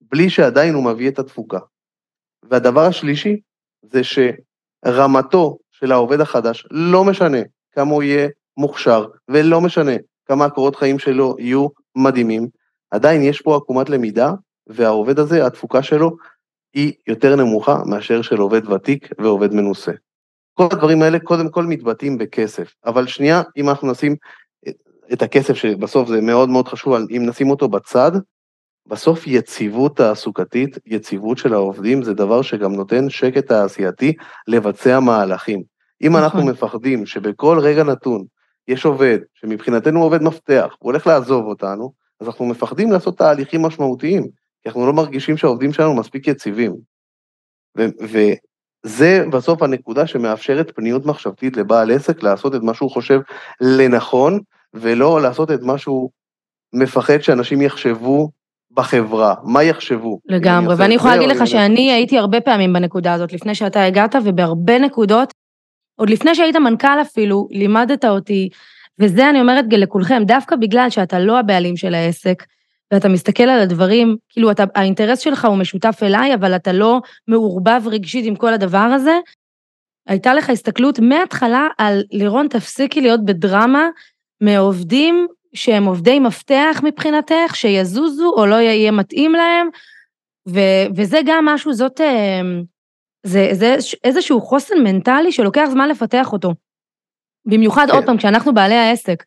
בלי 0.00 0.30
שעדיין 0.30 0.74
הוא 0.74 0.84
מביא 0.84 1.08
את 1.08 1.18
התפוקה. 1.18 1.58
והדבר 2.50 2.80
השלישי, 2.80 3.40
זה 3.82 4.00
שרמתו 4.04 5.58
של 5.70 5.92
העובד 5.92 6.20
החדש, 6.20 6.66
לא 6.70 7.04
משנה 7.04 7.38
כמה 7.72 7.90
הוא 7.90 8.02
יהיה 8.02 8.28
מוכשר, 8.56 9.06
ולא 9.28 9.60
משנה 9.60 9.92
כמה 10.26 10.44
הקורות 10.44 10.76
חיים 10.76 10.98
שלו 10.98 11.36
יהיו 11.38 11.68
מדהימים, 11.96 12.48
עדיין 12.90 13.22
יש 13.22 13.40
פה 13.40 13.56
עקומת 13.56 13.90
למידה, 13.90 14.32
והעובד 14.66 15.18
הזה, 15.18 15.46
התפוקה 15.46 15.82
שלו 15.82 16.16
היא 16.74 16.92
יותר 17.06 17.36
נמוכה 17.36 17.78
מאשר 17.86 18.22
של 18.22 18.38
עובד 18.38 18.68
ותיק 18.68 19.08
ועובד 19.18 19.54
מנוסה. 19.54 19.92
כל 20.54 20.68
הדברים 20.72 21.02
האלה 21.02 21.18
קודם 21.18 21.48
כל 21.48 21.64
מתבטאים 21.64 22.18
בכסף, 22.18 22.74
אבל 22.86 23.06
שנייה, 23.06 23.42
אם 23.56 23.68
אנחנו 23.68 23.90
נשים 23.90 24.16
את 25.12 25.22
הכסף 25.22 25.54
שבסוף 25.54 26.08
זה 26.08 26.20
מאוד 26.20 26.48
מאוד 26.48 26.68
חשוב, 26.68 26.94
אם 26.94 27.22
נשים 27.26 27.50
אותו 27.50 27.68
בצד, 27.68 28.12
בסוף 28.86 29.26
יציבות 29.26 29.96
תעסוקתית, 29.96 30.78
יציבות 30.86 31.38
של 31.38 31.54
העובדים, 31.54 32.02
זה 32.02 32.14
דבר 32.14 32.42
שגם 32.42 32.72
נותן 32.72 33.10
שקט 33.10 33.46
תעשייתי 33.46 34.12
לבצע 34.48 35.00
מהלכים. 35.00 35.62
אם 36.02 36.08
נכון. 36.08 36.22
אנחנו 36.22 36.46
מפחדים 36.46 37.06
שבכל 37.06 37.58
רגע 37.58 37.84
נתון 37.84 38.24
יש 38.68 38.84
עובד 38.84 39.18
שמבחינתנו 39.34 39.98
הוא 39.98 40.06
עובד 40.06 40.22
מפתח, 40.22 40.76
הוא 40.78 40.92
הולך 40.92 41.06
לעזוב 41.06 41.44
אותנו, 41.44 41.92
אז 42.20 42.26
אנחנו 42.26 42.46
מפחדים 42.46 42.92
לעשות 42.92 43.18
תהליכים 43.18 43.62
משמעותיים, 43.62 44.22
כי 44.62 44.68
אנחנו 44.68 44.86
לא 44.86 44.92
מרגישים 44.92 45.36
שהעובדים 45.36 45.72
שלנו 45.72 45.94
מספיק 45.94 46.28
יציבים. 46.28 46.74
וזה 48.00 49.24
בסוף 49.32 49.62
הנקודה 49.62 50.06
שמאפשרת 50.06 50.76
פניות 50.76 51.06
מחשבתית 51.06 51.56
לבעל 51.56 51.90
עסק 51.90 52.22
לעשות 52.22 52.54
את 52.54 52.60
מה 52.62 52.74
שהוא 52.74 52.90
חושב 52.90 53.20
לנכון, 53.60 54.40
ולא 54.74 55.22
לעשות 55.22 55.50
את 55.50 55.62
מה 55.62 55.78
שהוא 55.78 56.10
מפחד 56.72 57.20
שאנשים 57.20 57.62
יחשבו 57.62 58.30
בחברה, 58.70 59.34
מה 59.44 59.62
יחשבו. 59.62 60.18
לגמרי, 60.26 60.74
ואני 60.78 60.94
יכולה 60.94 61.16
להגיד 61.16 61.36
לך 61.36 61.46
שאני 61.46 61.92
הייתי 61.92 62.18
הרבה 62.18 62.40
פעמים 62.40 62.72
בנקודה 62.72 63.12
הזאת, 63.12 63.32
לפני 63.32 63.54
שאתה 63.54 63.84
הגעת, 63.84 64.14
ובהרבה 64.24 64.78
נקודות 64.78 65.34
עוד 65.96 66.10
לפני 66.10 66.34
שהיית 66.34 66.56
מנכ"ל 66.56 67.02
אפילו, 67.02 67.48
לימדת 67.50 68.04
אותי, 68.04 68.48
וזה 68.98 69.30
אני 69.30 69.40
אומרת 69.40 69.64
לכולכם, 69.70 70.22
דווקא 70.24 70.56
בגלל 70.56 70.90
שאתה 70.90 71.18
לא 71.18 71.38
הבעלים 71.38 71.76
של 71.76 71.94
העסק, 71.94 72.42
ואתה 72.92 73.08
מסתכל 73.08 73.42
על 73.42 73.60
הדברים, 73.60 74.16
כאילו 74.28 74.50
אתה, 74.50 74.64
האינטרס 74.74 75.18
שלך 75.18 75.44
הוא 75.44 75.56
משותף 75.56 75.98
אליי, 76.02 76.34
אבל 76.34 76.56
אתה 76.56 76.72
לא 76.72 77.00
מעורבב 77.28 77.82
רגשית 77.86 78.26
עם 78.26 78.36
כל 78.36 78.52
הדבר 78.52 78.78
הזה, 78.78 79.18
הייתה 80.06 80.34
לך 80.34 80.50
הסתכלות 80.50 80.98
מההתחלה 80.98 81.68
על 81.78 82.02
לירון, 82.12 82.48
תפסיקי 82.48 83.00
להיות 83.00 83.24
בדרמה 83.24 83.88
מעובדים 84.40 85.26
שהם 85.54 85.84
עובדי 85.84 86.20
מפתח 86.20 86.80
מבחינתך, 86.84 87.54
שיזוזו 87.56 88.32
או 88.36 88.46
לא 88.46 88.54
יהיה 88.54 88.90
מתאים 88.90 89.32
להם, 89.32 89.68
ו, 90.48 90.60
וזה 90.96 91.20
גם 91.26 91.44
משהו, 91.44 91.72
זאת... 91.72 92.00
זה, 93.26 93.48
זה 93.52 93.76
איזשהו 94.04 94.40
חוסן 94.40 94.74
מנטלי 94.84 95.32
שלוקח 95.32 95.64
זמן 95.70 95.88
לפתח 95.88 96.32
אותו. 96.32 96.54
במיוחד, 97.46 97.86
כן. 97.90 97.94
עוד 97.94 98.06
פעם, 98.06 98.16
כשאנחנו 98.16 98.54
בעלי 98.54 98.74
העסק. 98.74 99.24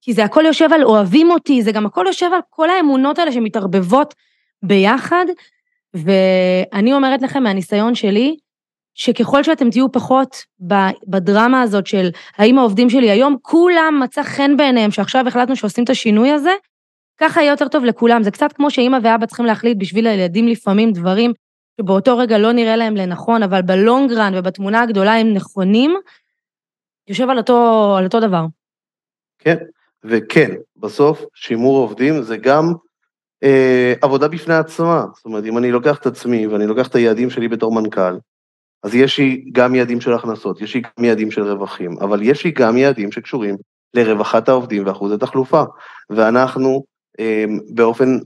כי 0.00 0.12
זה 0.12 0.24
הכל 0.24 0.44
יושב 0.46 0.72
על 0.72 0.84
אוהבים 0.84 1.30
אותי, 1.30 1.62
זה 1.62 1.72
גם 1.72 1.86
הכל 1.86 2.04
יושב 2.06 2.30
על 2.34 2.40
כל 2.50 2.70
האמונות 2.70 3.18
האלה 3.18 3.32
שמתערבבות 3.32 4.14
ביחד. 4.62 5.24
ואני 5.94 6.92
אומרת 6.92 7.22
לכם 7.22 7.42
מהניסיון 7.42 7.94
שלי, 7.94 8.36
שככל 8.94 9.42
שאתם 9.42 9.70
תהיו 9.70 9.92
פחות 9.92 10.36
בדרמה 11.06 11.62
הזאת 11.62 11.86
של 11.86 12.10
האם 12.36 12.58
העובדים 12.58 12.90
שלי 12.90 13.10
היום, 13.10 13.36
כולם 13.42 14.00
מצא 14.02 14.22
חן 14.22 14.56
בעיניהם 14.56 14.90
שעכשיו 14.90 15.28
החלטנו 15.28 15.56
שעושים 15.56 15.84
את 15.84 15.90
השינוי 15.90 16.30
הזה, 16.30 16.52
ככה 17.20 17.40
יהיה 17.40 17.50
יותר 17.50 17.68
טוב 17.68 17.84
לכולם. 17.84 18.22
זה 18.22 18.30
קצת 18.30 18.52
כמו 18.52 18.70
שאימא 18.70 18.98
ואבא 19.02 19.26
צריכים 19.26 19.46
להחליט 19.46 19.78
בשביל 19.78 20.06
הילדים 20.06 20.48
לפעמים 20.48 20.92
דברים 20.92 21.32
שבאותו 21.80 22.18
רגע 22.18 22.38
לא 22.38 22.52
נראה 22.52 22.76
להם 22.76 22.96
לנכון, 22.96 23.42
אבל 23.42 23.62
בלונגרן 23.62 24.32
ובתמונה 24.36 24.82
הגדולה 24.82 25.14
הם 25.14 25.34
נכונים, 25.34 25.94
יושב 27.08 27.30
על 27.30 27.38
אותו, 27.38 27.94
על 27.98 28.04
אותו 28.04 28.20
דבר. 28.20 28.44
כן, 29.38 29.56
וכן, 30.04 30.50
בסוף 30.76 31.24
שימור 31.34 31.76
עובדים 31.76 32.22
זה 32.22 32.36
גם 32.36 32.72
אה, 33.42 33.94
עבודה 34.02 34.28
בפני 34.28 34.54
עצמה, 34.54 35.04
זאת 35.14 35.24
אומרת, 35.24 35.44
אם 35.44 35.58
אני 35.58 35.70
לוקח 35.70 35.98
את 35.98 36.06
עצמי 36.06 36.46
ואני 36.46 36.66
לוקח 36.66 36.88
את 36.88 36.94
היעדים 36.94 37.30
שלי 37.30 37.48
בתור 37.48 37.72
מנכ"ל, 37.72 38.18
אז 38.82 38.94
יש 38.94 39.18
לי 39.18 39.44
גם 39.52 39.74
יעדים 39.74 40.00
של 40.00 40.12
הכנסות, 40.12 40.60
יש 40.60 40.74
לי 40.74 40.80
גם 40.80 41.04
יעדים 41.04 41.30
של 41.30 41.42
רווחים, 41.42 41.98
אבל 42.00 42.22
יש 42.22 42.44
לי 42.44 42.50
גם 42.50 42.76
יעדים 42.76 43.12
שקשורים 43.12 43.56
לרווחת 43.94 44.48
העובדים 44.48 44.86
ואחוז 44.86 45.12
התחלופה, 45.12 45.62
ואנחנו 46.10 46.84
אה, 47.20 47.44
באופן 47.74 48.18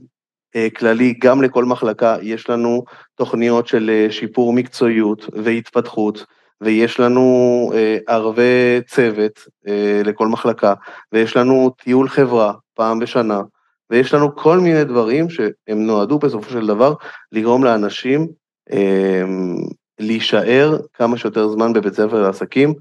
כללי, 0.75 1.13
גם 1.21 1.41
לכל 1.41 1.65
מחלקה 1.65 2.17
יש 2.21 2.49
לנו 2.49 2.83
תוכניות 3.15 3.67
של 3.67 3.89
אה, 3.89 4.11
שיפור 4.11 4.53
מקצועיות 4.53 5.25
והתפתחות, 5.33 6.25
ויש 6.61 6.99
לנו 6.99 7.71
אה, 7.75 7.97
ערבי 8.07 8.81
צוות 8.87 9.39
אה, 9.67 10.01
לכל 10.05 10.27
מחלקה, 10.27 10.73
ויש 11.11 11.37
לנו 11.37 11.69
טיול 11.83 12.09
חברה 12.09 12.53
פעם 12.73 12.99
בשנה, 12.99 13.41
ויש 13.89 14.13
לנו 14.13 14.35
כל 14.35 14.59
מיני 14.59 14.83
דברים 14.83 15.29
שהם 15.29 15.85
נועדו 15.85 16.19
בסופו 16.19 16.49
של 16.49 16.67
דבר 16.67 16.93
לגרום 17.31 17.63
לאנשים 17.63 18.27
אה, 18.71 19.23
להישאר 19.99 20.77
כמה 20.93 21.17
שיותר 21.17 21.47
זמן 21.47 21.73
בבית 21.73 21.93
ספר 21.93 22.21
לעסקים. 22.21 22.73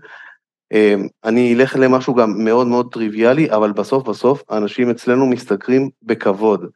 אה, 0.72 0.94
אני 1.24 1.54
אלך 1.54 1.76
למשהו 1.76 2.14
גם 2.14 2.44
מאוד 2.44 2.66
מאוד 2.66 2.92
טריוויאלי, 2.92 3.50
אבל 3.50 3.72
בסוף 3.72 4.08
בסוף 4.08 4.42
האנשים 4.48 4.90
אצלנו 4.90 5.26
משתכרים 5.26 5.90
בכבוד. 6.02 6.66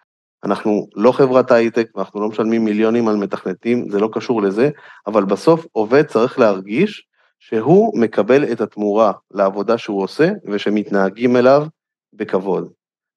אנחנו 0.44 0.86
לא 0.94 1.12
חברת 1.12 1.50
הייטק 1.50 1.88
ואנחנו 1.94 2.20
לא 2.20 2.28
משלמים 2.28 2.64
מיליונים 2.64 3.08
על 3.08 3.16
מתכנתים, 3.16 3.90
זה 3.90 4.00
לא 4.00 4.08
קשור 4.12 4.42
לזה, 4.42 4.70
אבל 5.06 5.24
בסוף 5.24 5.66
עובד 5.72 6.02
צריך 6.02 6.38
להרגיש 6.38 7.06
שהוא 7.38 8.00
מקבל 8.00 8.52
את 8.52 8.60
התמורה 8.60 9.12
לעבודה 9.30 9.78
שהוא 9.78 10.02
עושה 10.02 10.30
ושמתנהגים 10.44 11.36
אליו 11.36 11.66
בכבוד. 12.12 12.72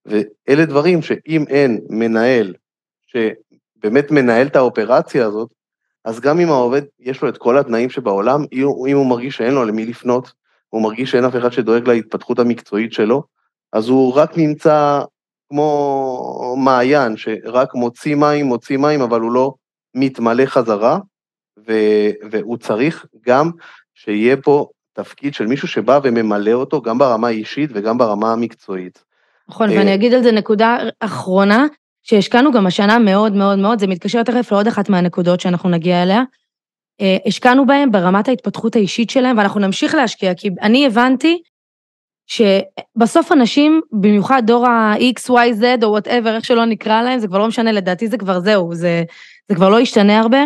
ואלה 0.06 0.66
דברים 0.66 1.02
שאם 1.02 1.46
אין 1.50 1.82
מנהל 1.90 2.54
שבאמת 3.08 4.12
מנהל 4.12 4.48
את 4.48 4.56
האופרציה 4.56 5.26
הזאת, 5.26 5.50
אז 6.06 6.20
גם 6.20 6.40
אם 6.40 6.50
העובד 6.50 6.82
יש 7.00 7.22
לו 7.22 7.30
את 7.30 7.38
כל 7.38 7.58
התנאים 7.58 7.90
שבעולם, 7.90 8.46
אם 8.88 8.96
הוא 8.96 9.06
מרגיש 9.06 9.38
שאין 9.38 9.54
לו 9.54 9.66
למי 9.66 9.86
לפנות, 9.86 10.34
הוא 10.70 10.82
מרגיש 10.82 11.12
שאין 11.12 11.26
אף 11.26 11.36
אחד 11.36 11.52
שדואג 11.52 11.88
להתפתחות 11.88 12.40
המקצועית 12.40 12.94
שלו, 12.94 13.24
אז 13.74 13.88
הוא 13.88 14.14
רק 14.14 14.38
נמצא 14.38 15.02
כמו 15.50 16.56
מעיין 16.58 17.18
שרק 17.18 17.76
מוציא 17.76 18.16
מים, 18.16 18.46
מוציא 18.46 18.78
מים, 18.78 19.02
אבל 19.02 19.22
הוא 19.22 19.32
לא 19.32 19.54
מתמלא 19.96 20.46
חזרה, 20.46 21.00
ו, 21.68 21.74
והוא 22.32 22.58
צריך 22.58 23.06
גם 23.26 23.52
שיהיה 23.94 24.38
פה 24.38 24.68
תפקיד 24.94 25.34
של 25.34 25.46
מישהו 25.48 25.68
שבא 25.68 26.00
וממלא 26.04 26.52
אותו 26.52 26.82
גם 26.82 26.98
ברמה 26.98 27.28
האישית 27.28 27.70
וגם 27.74 27.98
ברמה 27.98 28.34
המקצועית. 28.34 29.04
נכון, 29.50 29.70
ואני 29.70 29.94
אגיד 29.94 30.14
על 30.14 30.24
זה 30.24 30.32
נקודה 30.32 30.78
אחרונה, 31.00 31.66
שהשקענו 32.04 32.52
גם 32.52 32.68
השנה 32.68 33.00
מאוד 33.00 33.34
מאוד 33.34 33.60
מאוד, 33.60 33.80
זה 33.80 33.88
מתקשר 33.88 34.24
תכף 34.24 34.52
לעוד 34.52 34.68
אחת 34.68 34.90
מהנקודות 34.90 35.40
שאנחנו 35.40 35.70
נגיע 35.70 36.04
אליה. 36.04 36.24
אה, 37.02 37.18
השקענו 37.26 37.66
בהם 37.66 37.92
ברמת 37.92 38.28
ההתפתחות 38.28 38.76
האישית 38.76 39.10
שלהם, 39.10 39.38
ואנחנו 39.38 39.60
נמשיך 39.60 39.96
להשקיע, 39.96 40.34
כי 40.34 40.50
אני 40.62 40.86
הבנתי 40.86 41.42
שבסוף 42.28 43.32
אנשים, 43.32 43.82
במיוחד 43.92 44.44
דור 44.46 44.68
ה-X, 44.68 45.30
Y, 45.30 45.62
Z 45.62 45.84
או 45.84 45.90
וואטאבר, 45.90 46.36
איך 46.36 46.46
שלא 46.46 46.66
נקרא 46.66 47.02
להם, 47.02 47.20
זה 47.20 47.28
כבר 47.28 47.38
לא 47.38 47.48
משנה, 47.48 47.72
לדעתי 47.72 48.08
זה 48.08 48.18
כבר 48.18 48.40
זהו, 48.40 48.74
זה, 48.74 49.04
זה 49.50 49.56
כבר 49.56 49.70
לא 49.70 49.80
ישתנה 49.80 50.20
הרבה. 50.20 50.44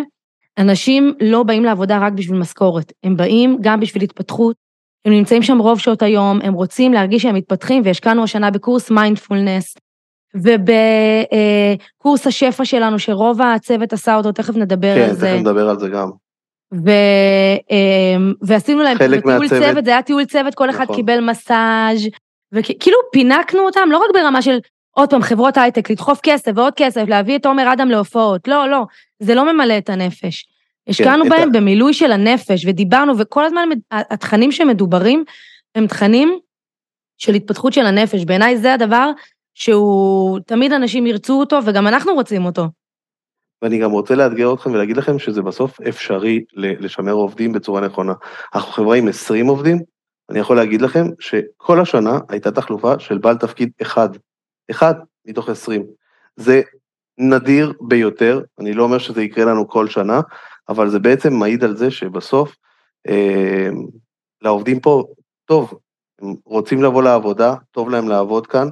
אנשים 0.58 1.14
לא 1.20 1.42
באים 1.42 1.64
לעבודה 1.64 1.98
רק 1.98 2.12
בשביל 2.12 2.38
משכורת, 2.38 2.92
הם 3.04 3.16
באים 3.16 3.58
גם 3.60 3.80
בשביל 3.80 4.02
התפתחות, 4.02 4.56
הם 5.04 5.12
נמצאים 5.12 5.42
שם 5.42 5.58
רוב 5.58 5.78
שעות 5.78 6.02
היום, 6.02 6.38
הם 6.42 6.54
רוצים 6.54 6.92
להרגיש 6.92 7.22
שהם 7.22 7.34
מתפתחים, 7.34 7.82
והשקענו 7.84 8.24
השנה 8.24 8.50
בקורס 8.50 8.90
מיינדפולנס, 8.90 9.74
ובקורס 10.34 12.26
השפע 12.26 12.64
שלנו, 12.64 12.98
שרוב 12.98 13.42
הצוות 13.42 13.92
עשה 13.92 14.16
אותו, 14.16 14.32
תכף 14.32 14.56
נדבר 14.56 14.94
כן, 14.94 15.08
על 15.08 15.14
זה. 15.14 15.26
כן, 15.26 15.32
תכף 15.36 15.40
נדבר 15.40 15.68
על 15.68 15.78
זה 15.78 15.88
גם. 15.88 16.10
ו... 16.74 16.90
אמ, 17.70 18.32
ועשינו 18.42 18.82
להם 18.82 18.98
חלק 18.98 19.22
טיול 19.22 19.38
מהצוות. 19.38 19.62
צוות, 19.62 19.84
זה 19.84 19.90
היה 19.90 20.02
טיול 20.02 20.24
צוות, 20.24 20.54
כל 20.54 20.70
אחד 20.70 20.84
נכון. 20.84 20.96
קיבל 20.96 21.20
מסאז' 21.20 22.08
וכאילו 22.52 22.96
פינקנו 23.12 23.60
אותם, 23.60 23.88
לא 23.90 23.98
רק 23.98 24.10
ברמה 24.14 24.42
של 24.42 24.58
עוד 24.90 25.10
פעם 25.10 25.22
חברות 25.22 25.56
הייטק, 25.56 25.90
לדחוף 25.90 26.20
כסף 26.22 26.52
ועוד 26.54 26.72
כסף, 26.76 27.04
להביא 27.08 27.36
את 27.38 27.46
עומר 27.46 27.72
אדם 27.72 27.88
להופעות, 27.88 28.48
לא, 28.48 28.68
לא, 28.68 28.84
זה 29.18 29.34
לא 29.34 29.52
ממלא 29.52 29.78
את 29.78 29.90
הנפש. 29.90 30.46
השקענו 30.88 31.24
את 31.24 31.28
בהם 31.28 31.48
ה- 31.48 31.52
במילוי 31.52 31.94
של 31.94 32.12
הנפש, 32.12 32.66
ודיברנו, 32.66 33.18
וכל 33.18 33.44
הזמן 33.44 33.68
התכנים 33.90 34.52
שמדוברים 34.52 35.24
הם 35.74 35.86
תכנים 35.86 36.38
של 37.18 37.34
התפתחות 37.34 37.72
של 37.72 37.86
הנפש. 37.86 38.24
בעיניי 38.24 38.56
זה 38.56 38.74
הדבר 38.74 39.10
שהוא, 39.54 40.38
תמיד 40.46 40.72
אנשים 40.72 41.06
ירצו 41.06 41.40
אותו, 41.40 41.58
וגם 41.64 41.86
אנחנו 41.86 42.14
רוצים 42.14 42.44
אותו. 42.44 42.66
ואני 43.62 43.78
גם 43.78 43.90
רוצה 43.90 44.14
לאתגר 44.14 44.54
אתכם 44.54 44.70
ולהגיד 44.70 44.96
לכם 44.96 45.18
שזה 45.18 45.42
בסוף 45.42 45.80
אפשרי 45.80 46.44
לשמר 46.54 47.12
עובדים 47.12 47.52
בצורה 47.52 47.80
נכונה. 47.80 48.12
אנחנו 48.54 48.72
חברה 48.72 48.96
עם 48.96 49.08
20 49.08 49.46
עובדים, 49.46 49.78
אני 50.30 50.38
יכול 50.38 50.56
להגיד 50.56 50.82
לכם 50.82 51.06
שכל 51.18 51.80
השנה 51.80 52.18
הייתה 52.28 52.50
תחלופה 52.50 52.98
של 52.98 53.18
בעל 53.18 53.36
תפקיד 53.36 53.70
אחד, 53.82 54.08
אחד 54.70 54.94
מתוך 55.26 55.48
20. 55.48 55.86
זה 56.36 56.60
נדיר 57.18 57.72
ביותר, 57.80 58.42
אני 58.58 58.72
לא 58.72 58.82
אומר 58.82 58.98
שזה 58.98 59.22
יקרה 59.22 59.44
לנו 59.44 59.68
כל 59.68 59.88
שנה, 59.88 60.20
אבל 60.68 60.88
זה 60.88 60.98
בעצם 60.98 61.34
מעיד 61.34 61.64
על 61.64 61.76
זה 61.76 61.90
שבסוף 61.90 62.56
אה, 63.08 63.68
לעובדים 64.42 64.80
פה 64.80 65.04
טוב, 65.44 65.74
הם 66.22 66.34
רוצים 66.44 66.82
לבוא 66.82 67.02
לעבודה, 67.02 67.54
טוב 67.70 67.90
להם 67.90 68.08
לעבוד 68.08 68.46
כאן, 68.46 68.68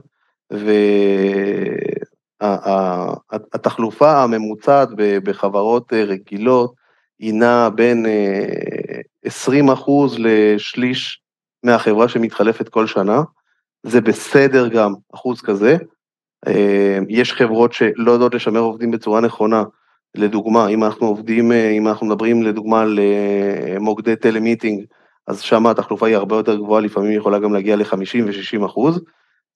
והתחלופה 2.43 4.23
הממוצעת 4.23 4.89
בחברות 4.97 5.93
אה, 5.93 6.05
רגילות 6.05 6.75
היא 7.19 7.35
נעה 7.35 7.71
בין 7.71 8.07
אה, 8.07 9.01
20 9.25 9.69
אחוז 9.69 10.17
לשליש 10.19 11.21
מהחברה 11.63 12.09
שמתחלפת 12.09 12.69
כל 12.69 12.87
שנה, 12.87 13.23
זה 13.83 14.01
בסדר 14.01 14.69
גם 14.69 14.95
אחוז 15.15 15.41
כזה. 15.41 15.77
אה, 16.47 16.99
יש 17.09 17.33
חברות 17.33 17.73
שלא 17.73 18.13
יודעות 18.13 18.35
לשמר 18.35 18.61
עובדים 18.61 18.91
בצורה 18.91 19.21
נכונה, 19.21 19.63
לדוגמה, 20.15 20.69
אם 20.69 20.85
אנחנו 20.85 21.07
עובדים, 21.07 21.53
אה, 21.53 21.71
אם 21.71 21.89
אנחנו 21.89 22.07
מדברים 22.07 22.43
לדוגמה 22.43 22.81
על 22.81 22.99
אה, 22.99 23.79
מוקדי 23.81 24.17
טלמיטינג, 24.17 24.85
אז 25.27 25.41
שם 25.41 25.67
התחלופה 25.67 26.07
היא 26.07 26.17
הרבה 26.17 26.37
יותר 26.37 26.57
גבוהה, 26.57 26.81
לפעמים 26.81 27.13
יכולה 27.13 27.39
גם 27.39 27.55
להגיע 27.55 27.77
ל-50 27.77 28.25
ו-60 28.27 28.67
אחוז, 28.67 29.01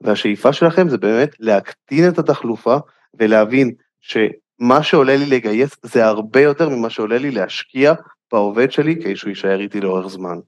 והשאיפה 0.02 0.52
שלכם 0.52 0.88
זה 0.88 0.98
באמת 0.98 1.36
להקטין 1.40 2.08
את 2.08 2.18
התחלופה 2.18 2.76
ולהבין 3.14 3.74
שמה 4.00 4.82
שעולה 4.82 5.16
לי 5.16 5.26
לגייס 5.26 5.76
זה 5.82 6.04
הרבה 6.04 6.40
יותר 6.40 6.68
ממה 6.68 6.90
שעולה 6.90 7.18
לי 7.18 7.30
להשקיע 7.30 7.92
בעובד 8.32 8.72
שלי 8.72 8.96
כדי 9.02 9.16
שהוא 9.16 9.30
יישאר 9.30 9.60
איתי 9.60 9.80
לאורך 9.80 10.06
זמן. 10.06 10.38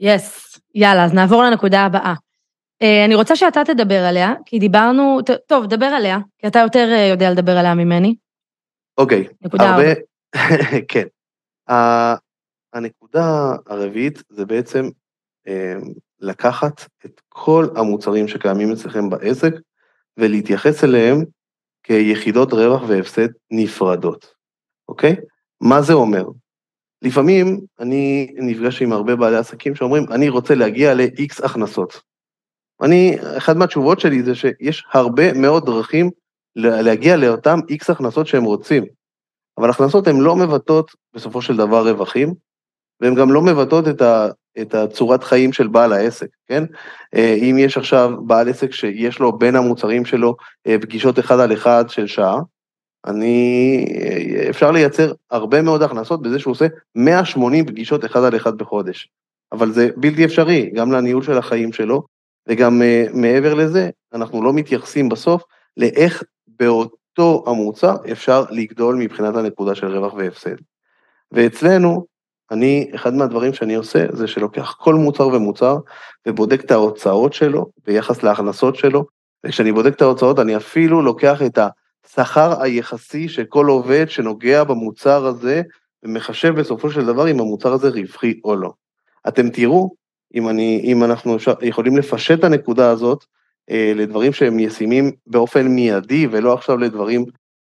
יס, 0.00 0.56
yes. 0.56 0.60
יאללה, 0.74 1.04
אז 1.04 1.14
נעבור 1.14 1.42
לנקודה 1.42 1.80
הבאה. 1.80 2.14
Uh, 2.82 3.06
אני 3.06 3.14
רוצה 3.14 3.36
שאתה 3.36 3.60
תדבר 3.64 4.04
עליה, 4.04 4.32
כי 4.46 4.58
דיברנו, 4.58 5.20
טוב, 5.46 5.66
דבר 5.66 5.86
עליה, 5.86 6.18
כי 6.38 6.46
אתה 6.46 6.58
יותר 6.58 6.88
uh, 6.96 7.10
יודע 7.10 7.30
לדבר 7.30 7.52
עליה 7.52 7.74
ממני. 7.74 8.16
אוקיי, 8.98 9.28
נקודה 9.42 9.70
הרבה. 9.70 9.92
כן. 10.92 11.06
הנקודה 12.74 13.52
הרביעית 13.66 14.22
זה 14.28 14.46
בעצם 14.46 14.88
אה, 15.48 15.74
לקחת 16.20 16.86
את 17.04 17.20
כל 17.28 17.66
המוצרים 17.76 18.28
שקיימים 18.28 18.72
אצלכם 18.72 19.10
בעסק 19.10 19.52
ולהתייחס 20.16 20.84
אליהם 20.84 21.24
כיחידות 21.82 22.52
רווח 22.52 22.82
והפסד 22.88 23.28
נפרדות, 23.50 24.34
אוקיי? 24.88 25.16
מה 25.60 25.82
זה 25.82 25.92
אומר? 25.92 26.24
לפעמים 27.02 27.60
אני 27.80 28.34
נפגש 28.36 28.82
עם 28.82 28.92
הרבה 28.92 29.16
בעלי 29.16 29.36
עסקים 29.36 29.74
שאומרים, 29.74 30.04
אני 30.12 30.28
רוצה 30.28 30.54
להגיע 30.54 30.94
ל-X 30.94 31.44
הכנסות. 31.44 32.02
אני, 32.82 33.16
אחת 33.38 33.56
מהתשובות 33.56 34.00
שלי 34.00 34.22
זה 34.22 34.34
שיש 34.34 34.84
הרבה 34.92 35.32
מאוד 35.32 35.66
דרכים 35.66 36.10
לה- 36.56 36.82
להגיע 36.82 37.16
לאותם 37.16 37.58
X 37.70 37.92
הכנסות 37.92 38.26
שהם 38.26 38.44
רוצים, 38.44 38.84
אבל 39.58 39.70
הכנסות 39.70 40.06
הן 40.06 40.20
לא 40.20 40.36
מבטאות 40.36 40.90
בסופו 41.14 41.42
של 41.42 41.56
דבר 41.56 41.88
רווחים, 41.88 42.34
והן 43.00 43.14
גם 43.14 43.32
לא 43.32 43.42
מבטאות 43.42 43.88
את, 43.88 44.02
את 44.60 44.74
הצורת 44.74 45.24
חיים 45.24 45.52
של 45.52 45.68
בעל 45.68 45.92
העסק, 45.92 46.28
כן? 46.48 46.64
אה, 47.14 47.34
אם 47.34 47.56
יש 47.58 47.76
עכשיו 47.76 48.10
בעל 48.26 48.48
עסק 48.48 48.72
שיש 48.72 49.18
לו 49.18 49.38
בין 49.38 49.56
המוצרים 49.56 50.04
שלו 50.04 50.36
אה, 50.66 50.76
פגישות 50.80 51.18
אחד 51.18 51.40
על 51.40 51.52
אחד 51.52 51.84
של 51.88 52.06
שעה, 52.06 52.40
אני, 53.06 53.86
אה, 54.00 54.50
אפשר 54.50 54.70
לייצר 54.70 55.12
הרבה 55.30 55.62
מאוד 55.62 55.82
הכנסות 55.82 56.22
בזה 56.22 56.38
שהוא 56.38 56.52
עושה 56.52 56.66
180 56.94 57.66
פגישות 57.66 58.04
אחד 58.04 58.24
על 58.24 58.36
אחד 58.36 58.58
בחודש. 58.58 59.08
אבל 59.52 59.72
זה 59.72 59.88
בלתי 59.96 60.24
אפשרי, 60.24 60.70
גם 60.74 60.92
לניהול 60.92 61.22
של 61.22 61.38
החיים 61.38 61.72
שלו, 61.72 62.02
וגם 62.48 62.82
מעבר 63.14 63.54
לזה, 63.54 63.90
אנחנו 64.14 64.44
לא 64.44 64.52
מתייחסים 64.52 65.08
בסוף 65.08 65.42
לאיך 65.76 66.22
באותו 66.46 67.44
המוצר 67.46 67.96
אפשר 68.12 68.44
לגדול 68.50 68.96
מבחינת 68.96 69.36
הנקודה 69.36 69.74
של 69.74 69.86
רווח 69.86 70.14
והפסד. 70.14 70.56
ואצלנו, 71.32 72.06
אני, 72.50 72.90
אחד 72.94 73.14
מהדברים 73.14 73.52
שאני 73.52 73.74
עושה 73.74 74.06
זה 74.12 74.26
שלוקח 74.26 74.76
כל 74.78 74.94
מוצר 74.94 75.28
ומוצר 75.28 75.76
ובודק 76.26 76.60
את 76.64 76.70
ההוצאות 76.70 77.32
שלו 77.32 77.66
ביחס 77.86 78.22
להכנסות 78.22 78.76
שלו, 78.76 79.04
וכשאני 79.46 79.72
בודק 79.72 79.94
את 79.96 80.02
ההוצאות, 80.02 80.38
אני 80.38 80.56
אפילו 80.56 81.02
לוקח 81.02 81.42
את 81.42 81.58
השכר 82.06 82.62
היחסי 82.62 83.28
של 83.28 83.44
כל 83.44 83.66
עובד 83.66 84.06
שנוגע 84.08 84.64
במוצר 84.64 85.26
הזה, 85.26 85.62
ומחשב 86.02 86.54
בסופו 86.54 86.90
של 86.90 87.06
דבר 87.06 87.30
אם 87.30 87.40
המוצר 87.40 87.72
הזה 87.72 87.88
רווחי 87.88 88.40
או 88.44 88.56
לא. 88.56 88.72
אתם 89.28 89.50
תראו, 89.50 89.90
אם, 90.34 90.48
אני, 90.48 90.80
אם 90.84 91.04
אנחנו 91.04 91.36
יכולים 91.62 91.96
לפשט 91.96 92.38
את 92.38 92.44
הנקודה 92.44 92.90
הזאת, 92.90 93.24
אה, 93.70 93.92
לדברים 93.96 94.32
שהם 94.32 94.58
ישימים 94.58 95.12
באופן 95.26 95.66
מיידי, 95.66 96.26
ולא 96.30 96.52
עכשיו 96.52 96.78
לדברים 96.78 97.24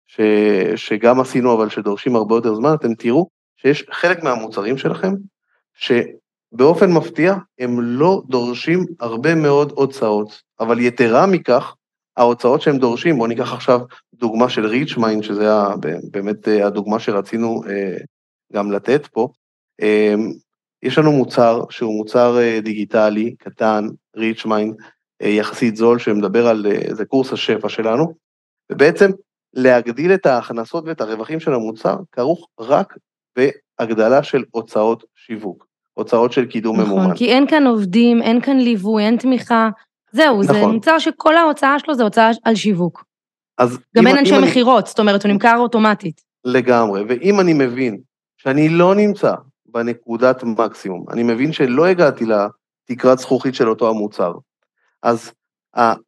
ש, 0.08 0.22
שגם 0.76 1.20
עשינו 1.20 1.54
אבל 1.54 1.70
שדורשים 1.70 2.16
הרבה 2.16 2.36
יותר 2.36 2.56
זמן, 2.56 2.74
אתם 2.74 2.94
תראו 2.94 3.28
שיש 3.62 3.86
חלק 3.92 4.24
מהמוצרים 4.24 4.78
שלכם, 4.78 5.12
שבאופן 5.74 6.92
מפתיע 6.92 7.36
הם 7.60 7.82
לא 7.82 8.22
דורשים 8.30 8.86
הרבה 9.00 9.36
מאוד 9.36 9.72
הוצאות, 9.72 10.42
אבל 10.60 10.80
יתרה 10.80 11.26
מכך, 11.26 11.76
ההוצאות 12.18 12.62
שהם 12.62 12.78
דורשים, 12.78 13.18
בואו 13.18 13.28
ניקח 13.28 13.54
עכשיו 13.54 13.80
דוגמה 14.14 14.50
של 14.50 14.66
Rich 14.66 14.98
Mind, 14.98 15.24
שזה 15.24 15.50
באמת 16.12 16.48
אה, 16.48 16.68
הדוגמה 16.68 17.00
שרצינו 17.00 17.62
אה, 17.70 17.98
גם 18.54 18.72
לתת 18.72 19.08
פה, 19.08 19.28
יש 20.84 20.98
לנו 20.98 21.12
מוצר 21.12 21.64
שהוא 21.70 21.98
מוצר 21.98 22.38
דיגיטלי, 22.62 23.36
קטן, 23.36 23.88
Rich 24.16 24.46
Mind, 24.46 24.76
יחסית 25.22 25.76
זול, 25.76 26.00
שמדבר 26.00 26.48
על, 26.48 26.66
זה 26.92 27.06
קורס 27.06 27.34
השפע 27.34 27.70
שלנו, 27.70 28.14
ובעצם 28.72 29.12
להגדיל 29.54 30.14
את 30.14 30.26
ההכנסות 30.26 30.84
ואת 30.88 31.02
הרווחים 31.02 31.40
של 31.40 31.54
המוצר 31.54 31.96
כרוך 32.12 32.48
רק 32.60 32.94
בהגדלה 33.36 34.24
של 34.24 34.44
הוצאות 34.52 35.04
שיווק, 35.16 35.68
הוצאות 35.94 36.32
של 36.32 36.46
קידום 36.46 36.76
נכון, 36.76 36.88
ממומן. 36.88 37.04
נכון, 37.04 37.18
כי 37.18 37.32
אין 37.32 37.48
כאן 37.48 37.68
עובדים, 37.68 38.22
אין 38.22 38.42
כאן 38.42 38.58
ליווי, 38.58 39.04
אין 39.04 39.18
תמיכה, 39.18 39.70
זהו, 40.12 40.44
נכון. 40.44 40.56
זה 40.56 40.68
מוצר 40.68 41.00
שכל 41.00 41.38
ההוצאה 41.38 41.80
שלו 41.80 41.96
זה 41.96 42.04
הוצאה 42.04 42.32
על 42.44 42.56
שיווק. 42.56 43.04
אז 43.58 43.80
גם 43.96 44.08
אין 44.08 44.18
אנשי 44.18 44.38
מכירות, 44.44 44.84
אני... 44.84 44.90
זאת 44.90 45.00
אומרת, 45.00 45.24
הוא 45.24 45.32
נמכר 45.32 45.58
אוטומטית. 45.58 46.22
לגמרי, 46.46 47.04
ואם 47.08 47.40
אני 47.40 47.54
מבין 47.54 47.98
שאני 48.38 48.70
לא 48.70 48.96
נמצא 48.96 49.34
בנקודת 49.66 50.44
מקסימום, 50.44 51.06
אני 51.12 51.24
מבין 51.24 51.52
שלא 51.52 51.86
הגעתי 51.86 52.26
לתקרת 52.26 53.20
זכוכית 53.20 53.56
של 53.56 53.70
אותו 53.70 53.90
המוצר, 53.90 54.34
אז 55.04 55.32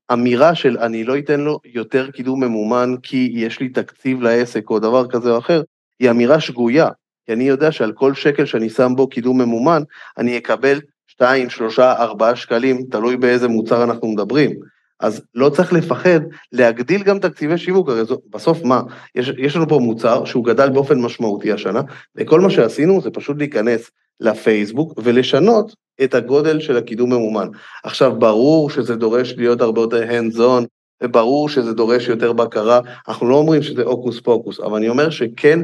האמירה 0.09 0.55
של 0.55 0.77
אני 0.77 1.03
לא 1.03 1.17
אתן 1.17 1.39
לו 1.39 1.59
יותר 1.65 2.11
קידום 2.11 2.43
ממומן 2.43 2.95
כי 3.03 3.31
יש 3.33 3.59
לי 3.59 3.69
תקציב 3.69 4.21
לעסק 4.21 4.69
או 4.69 4.79
דבר 4.79 5.07
כזה 5.07 5.31
או 5.31 5.37
אחר, 5.37 5.61
היא 5.99 6.09
אמירה 6.09 6.39
שגויה, 6.39 6.89
כי 7.25 7.33
אני 7.33 7.43
יודע 7.43 7.71
שעל 7.71 7.91
כל 7.91 8.13
שקל 8.13 8.45
שאני 8.45 8.69
שם 8.69 8.93
בו 8.95 9.07
קידום 9.07 9.41
ממומן, 9.41 9.81
אני 10.17 10.37
אקבל 10.37 10.79
2, 11.07 11.49
3, 11.49 11.79
4 11.79 12.35
שקלים, 12.35 12.83
תלוי 12.91 13.17
באיזה 13.17 13.47
מוצר 13.47 13.83
אנחנו 13.83 14.07
מדברים. 14.07 14.51
אז 14.99 15.21
לא 15.35 15.49
צריך 15.49 15.73
לפחד 15.73 16.19
להגדיל 16.51 17.03
גם 17.03 17.19
תקציבי 17.19 17.57
שיווק, 17.57 17.89
הרי 17.89 18.05
זו, 18.05 18.17
בסוף 18.29 18.63
מה, 18.63 18.81
יש, 19.15 19.31
יש 19.37 19.55
לנו 19.55 19.67
פה 19.69 19.79
מוצר 19.79 20.25
שהוא 20.25 20.45
גדל 20.45 20.69
באופן 20.69 21.01
משמעותי 21.01 21.51
השנה, 21.51 21.81
וכל 22.15 22.41
מה 22.41 22.49
שעשינו 22.49 23.01
זה 23.01 23.09
פשוט 23.09 23.37
להיכנס 23.37 23.91
לפייסבוק 24.19 24.93
ולשנות 25.03 25.75
את 26.03 26.13
הגודל 26.13 26.59
של 26.59 26.77
הקידום 26.77 27.13
ממומן. 27.13 27.47
עכשיו, 27.83 28.19
ברור 28.19 28.69
שזה 28.69 28.95
דורש 28.95 29.33
להיות 29.37 29.61
הרבה 29.61 29.81
יותר 29.81 30.09
hands 30.09 30.37
on, 30.37 30.65
וברור 31.03 31.49
שזה 31.49 31.73
דורש 31.73 32.07
יותר 32.07 32.33
בקרה, 32.33 32.79
אנחנו 33.07 33.29
לא 33.29 33.35
אומרים 33.35 33.63
שזה 33.63 33.83
הוקוס 33.83 34.19
פוקוס, 34.19 34.59
אבל 34.59 34.77
אני 34.77 34.89
אומר 34.89 35.09
שכן, 35.09 35.59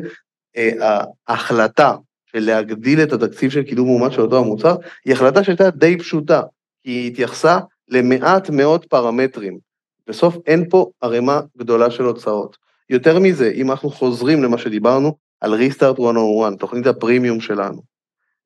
ההחלטה 1.27 1.95
של 2.25 2.39
להגדיל 2.39 3.03
את 3.03 3.13
התקציב 3.13 3.51
של 3.51 3.63
קידום 3.63 3.87
ממומן 3.87 4.11
של 4.11 4.21
אותו 4.21 4.37
המוצר, 4.37 4.75
היא 5.05 5.13
החלטה 5.13 5.43
שהייתה 5.43 5.69
די 5.69 5.97
פשוטה, 5.97 6.41
כי 6.83 6.91
היא 6.91 7.11
התייחסה 7.11 7.59
למעט 7.87 8.49
מאוד 8.49 8.85
פרמטרים. 8.85 9.59
בסוף 10.07 10.37
אין 10.45 10.69
פה 10.69 10.89
ערימה 11.01 11.41
גדולה 11.57 11.91
של 11.91 12.03
הוצאות. 12.03 12.57
יותר 12.89 13.19
מזה, 13.19 13.51
אם 13.55 13.71
אנחנו 13.71 13.89
חוזרים 13.89 14.43
למה 14.43 14.57
שדיברנו 14.57 15.15
על 15.41 15.53
ריסטארט 15.53 15.99
101, 15.99 16.59
תוכנית 16.59 16.87
הפרימיום 16.87 17.41
שלנו, 17.41 17.81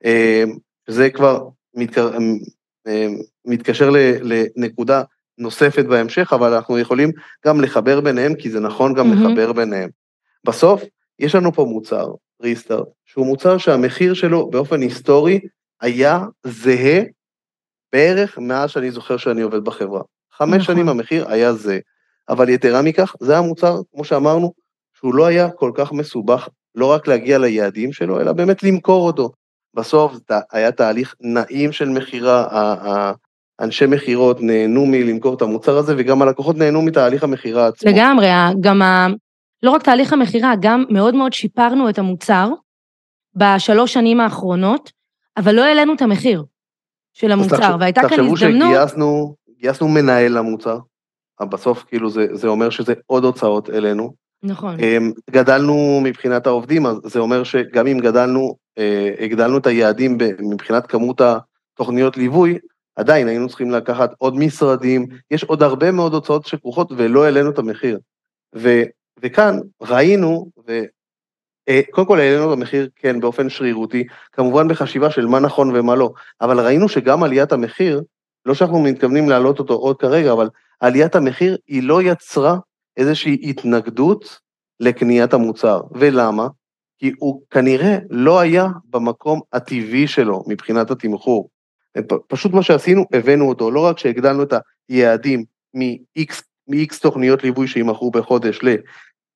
אה, 0.06 0.44
זה 0.88 1.10
כבר 1.10 1.48
מתקר... 1.76 2.18
אה, 2.88 3.08
מתקשר 3.46 3.90
לנקודה 4.22 5.04
נוספת 5.38 5.86
בהמשך, 5.86 6.34
אבל 6.34 6.54
אנחנו 6.54 6.80
יכולים 6.80 7.12
גם 7.46 7.62
לחבר 7.62 8.02
ביניהם, 8.02 8.36
כי 8.36 8.50
זה 8.50 8.60
נכון 8.60 8.94
גם 8.94 9.12
mm-hmm. 9.12 9.16
לחבר 9.16 9.54
ביניהם. 9.54 9.90
בסוף, 10.46 10.84
יש 11.24 11.36
לנו 11.36 11.54
פה 11.54 11.66
מוצר, 11.66 12.08
ריסטארט, 12.42 12.88
שהוא 13.06 13.26
מוצר 13.26 13.58
שהמחיר 13.58 14.14
שלו 14.14 14.50
באופן 14.50 14.82
היסטורי 14.82 15.40
היה 15.82 16.20
זהה 16.44 17.02
בערך 17.94 18.38
מאז 18.38 18.70
שאני 18.70 18.92
זוכר 18.92 19.18
שאני 19.18 19.42
עובד 19.42 19.64
בחברה. 19.64 20.02
חמש 20.34 20.64
נכון. 20.64 20.76
שנים 20.76 20.90
המחיר 20.90 21.30
היה 21.30 21.54
זה, 21.54 21.80
אבל 22.30 22.50
יתרה 22.50 22.82
מכך, 22.82 23.16
זה 23.20 23.38
המוצר, 23.38 23.78
כמו 23.94 24.04
שאמרנו, 24.04 24.54
שהוא 24.98 25.16
לא 25.16 25.26
היה 25.26 25.50
כל 25.52 25.72
כך 25.76 25.92
מסובך, 25.92 26.50
לא 26.76 26.86
רק 26.86 27.08
להגיע 27.08 27.38
ליעדים 27.38 27.94
שלו, 27.94 28.22
אלא 28.22 28.32
באמת 28.32 28.64
למכור 28.64 29.08
אותו. 29.08 29.32
בסוף 29.76 30.14
זה 30.14 30.36
היה 30.52 30.72
תהליך 30.72 31.16
נעים 31.22 31.72
של 31.72 31.90
מכירה, 31.90 33.14
אנשי 33.62 33.86
מכירות 33.86 34.42
נהנו 34.42 34.86
מלמכור 34.86 35.34
את 35.34 35.42
המוצר 35.42 35.78
הזה, 35.78 35.96
וגם 35.98 36.22
הלקוחות 36.22 36.58
נהנו 36.58 36.82
מתהליך 36.82 37.24
המכירה 37.24 37.68
עצמו. 37.68 37.92
לגמרי, 37.92 38.28
גם. 38.62 38.82
לא 39.64 39.72
רק 39.72 39.84
תהליך 39.84 40.14
המכירה, 40.14 40.54
גם 40.60 40.84
מאוד 40.90 41.16
מאוד 41.16 41.34
שיפרנו 41.34 41.90
את 41.90 42.00
המוצר 42.00 42.50
בשלוש 43.36 43.94
שנים 43.94 44.20
האחרונות, 44.20 44.92
אבל 45.38 45.56
לא 45.56 45.64
העלינו 45.64 45.94
את 45.94 46.02
המחיר 46.02 46.44
של 47.14 47.32
המוצר, 47.32 47.58
תחשב, 47.58 47.74
והייתה 47.80 48.02
כאן 48.10 48.20
הזדמנות... 48.20 48.76
תחשבו 48.86 49.36
שגייסנו 49.58 49.88
מנהל 49.88 50.38
למוצר, 50.38 50.80
בסוף 51.42 51.84
כאילו 51.84 52.10
זה, 52.10 52.26
זה 52.32 52.48
אומר 52.48 52.70
שזה 52.70 52.94
עוד 53.06 53.24
הוצאות 53.24 53.70
אלינו. 53.70 54.14
נכון. 54.44 54.80
אמ, 54.80 55.12
גדלנו 55.30 56.02
מבחינת 56.04 56.48
העובדים, 56.48 56.86
אז 56.86 56.98
זה 57.04 57.20
אומר 57.20 57.44
שגם 57.44 57.88
אם 57.88 58.00
גדלנו 58.00 58.56
אה, 58.78 59.14
הגדלנו 59.20 59.58
את 59.58 59.68
היעדים 59.68 60.18
מבחינת 60.40 60.88
כמות 60.88 61.22
התוכניות 61.22 62.18
ליווי, 62.18 62.58
עדיין 62.96 63.28
היינו 63.28 63.48
צריכים 63.48 63.72
לקחת 63.72 64.12
עוד 64.18 64.36
משרדים, 64.36 65.08
יש 65.32 65.44
עוד 65.44 65.64
הרבה 65.64 65.92
מאוד 65.92 66.14
הוצאות 66.14 66.46
שכרוכות 66.46 66.92
ולא 66.98 67.24
העלינו 67.24 67.50
את 67.50 67.60
המחיר. 67.60 68.00
וכאן 69.24 69.60
ראינו, 69.82 70.52
וקודם 70.58 70.88
אה, 71.70 72.06
כל 72.06 72.20
העלינו 72.20 72.54
את 72.54 72.58
המחיר, 72.58 72.90
כן, 72.96 73.20
באופן 73.20 73.50
שרירותי, 73.50 74.04
כמובן 74.32 74.68
בחשיבה 74.68 75.12
של 75.12 75.26
מה 75.26 75.40
נכון 75.40 75.76
ומה 75.76 75.96
לא, 75.96 76.14
אבל 76.42 76.60
ראינו 76.60 76.90
שגם 76.90 77.24
עליית 77.24 77.52
המחיר, 77.52 78.02
לא 78.46 78.54
שאנחנו 78.54 78.80
מתכוונים 78.80 79.30
להעלות 79.30 79.60
אותו 79.60 79.74
עוד 79.74 79.98
כרגע, 79.98 80.32
אבל 80.32 80.50
עליית 80.80 81.16
המחיר 81.16 81.58
היא 81.68 81.84
לא 81.84 82.02
יצרה 82.02 82.58
איזושהי 82.98 83.38
התנגדות 83.44 84.40
לקניית 84.80 85.34
המוצר. 85.34 85.82
ולמה? 85.92 86.48
כי 86.98 87.12
הוא 87.18 87.42
כנראה 87.50 87.98
לא 88.10 88.40
היה 88.40 88.68
במקום 88.90 89.42
הטבעי 89.54 90.08
שלו 90.08 90.44
מבחינת 90.48 90.92
התמחור. 90.92 91.50
פשוט 92.28 92.54
מה 92.54 92.64
שעשינו, 92.64 93.06
הבאנו 93.14 93.50
אותו, 93.50 93.72
לא 93.72 93.86
רק 93.86 94.00
שהגדלנו 94.00 94.44
את 94.44 94.54
היעדים 94.90 95.44
מ-X, 95.74 96.42
מ-X 96.68 97.00
תוכניות 97.02 97.44
ליווי 97.44 97.68
שימכרו 97.68 98.12
בחודש 98.12 98.64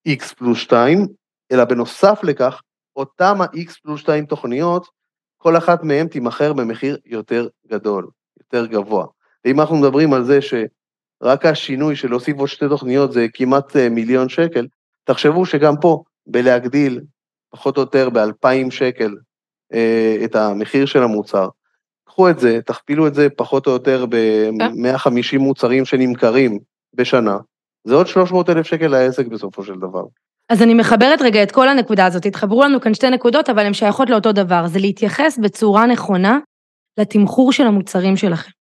ל-X 0.07 0.35
פלוס 0.35 0.57
2, 0.57 1.07
אלא 1.51 1.65
בנוסף 1.65 2.19
לכך, 2.23 2.61
אותם 2.95 3.41
ה-X 3.41 3.73
פלוס 3.83 4.01
2 4.01 4.25
תוכניות, 4.25 4.87
כל 5.37 5.57
אחת 5.57 5.83
מהן 5.83 6.07
תימכר 6.07 6.53
במחיר 6.53 6.97
יותר 7.05 7.47
גדול, 7.67 8.07
יותר 8.39 8.65
גבוה. 8.65 9.05
ואם 9.45 9.59
אנחנו 9.59 9.77
מדברים 9.77 10.13
על 10.13 10.23
זה 10.23 10.39
שרק 10.41 11.45
השינוי 11.45 11.95
של 11.95 12.09
להוסיף 12.09 12.37
עוד 12.37 12.47
שתי 12.47 12.65
תוכניות 12.69 13.11
זה 13.11 13.25
כמעט 13.33 13.75
אה, 13.75 13.89
מיליון 13.89 14.29
שקל, 14.29 14.67
תחשבו 15.03 15.45
שגם 15.45 15.73
פה, 15.81 16.03
בלהגדיל 16.27 17.01
פחות 17.49 17.77
או 17.77 17.81
יותר 17.81 18.09
ב-2,000 18.09 18.71
שקל 18.71 19.15
אה, 19.73 20.17
את 20.25 20.35
המחיר 20.35 20.85
של 20.85 21.03
המוצר. 21.03 21.49
קחו 22.05 22.29
את 22.29 22.39
זה, 22.39 22.59
תכפילו 22.65 23.07
את 23.07 23.13
זה 23.13 23.29
פחות 23.29 23.67
או 23.67 23.71
יותר 23.71 24.05
ב-150 24.05 25.37
מוצרים 25.39 25.85
שנמכרים 25.85 26.59
בשנה, 26.93 27.37
זה 27.87 27.95
עוד 27.95 28.07
300 28.07 28.49
אלף 28.49 28.65
שקל 28.67 28.87
לעסק 28.87 29.27
בסופו 29.27 29.63
של 29.63 29.73
דבר. 29.75 30.03
אז 30.49 30.61
אני 30.61 30.73
מחברת 30.73 31.21
רגע 31.21 31.43
את 31.43 31.51
כל 31.51 31.69
הנקודה 31.69 32.05
הזאת, 32.05 32.25
התחברו 32.25 32.63
לנו 32.63 32.81
כאן 32.81 32.93
שתי 32.93 33.09
נקודות, 33.09 33.49
אבל 33.49 33.65
הן 33.65 33.73
שייכות 33.73 34.09
לאותו 34.09 34.31
דבר, 34.31 34.67
זה 34.67 34.79
להתייחס 34.79 35.39
בצורה 35.41 35.85
נכונה 35.85 36.39
לתמחור 36.99 37.51
של 37.51 37.67
המוצרים 37.67 38.17
שלכם. 38.17 38.51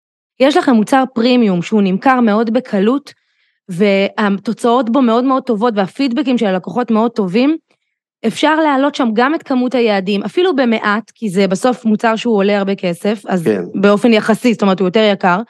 יש 0.40 0.56
לכם 0.56 0.72
מוצר 0.72 1.04
פרימיום 1.14 1.62
שהוא 1.62 1.82
נמכר 1.82 2.20
מאוד 2.20 2.52
בקלות, 2.52 3.12
והתוצאות 3.68 4.90
בו 4.90 5.02
מאוד 5.02 5.24
מאוד 5.24 5.42
טובות, 5.42 5.74
והפידבקים 5.76 6.38
של 6.38 6.46
הלקוחות 6.46 6.90
מאוד 6.90 7.10
טובים, 7.10 7.56
אפשר 8.26 8.56
להעלות 8.60 8.94
שם 8.94 9.08
גם 9.12 9.34
את 9.34 9.42
כמות 9.42 9.74
היעדים, 9.74 10.22
אפילו 10.22 10.56
במעט, 10.56 11.12
כי 11.14 11.28
זה 11.28 11.48
בסוף 11.48 11.84
מוצר 11.84 12.16
שהוא 12.16 12.36
עולה 12.36 12.58
הרבה 12.58 12.74
כסף, 12.74 13.22
אז 13.28 13.44
כן. 13.44 13.62
באופן 13.74 14.12
יחסי, 14.12 14.52
זאת 14.52 14.62
אומרת, 14.62 14.80
הוא 14.80 14.88
יותר 14.88 15.10
יקר, 15.12 15.40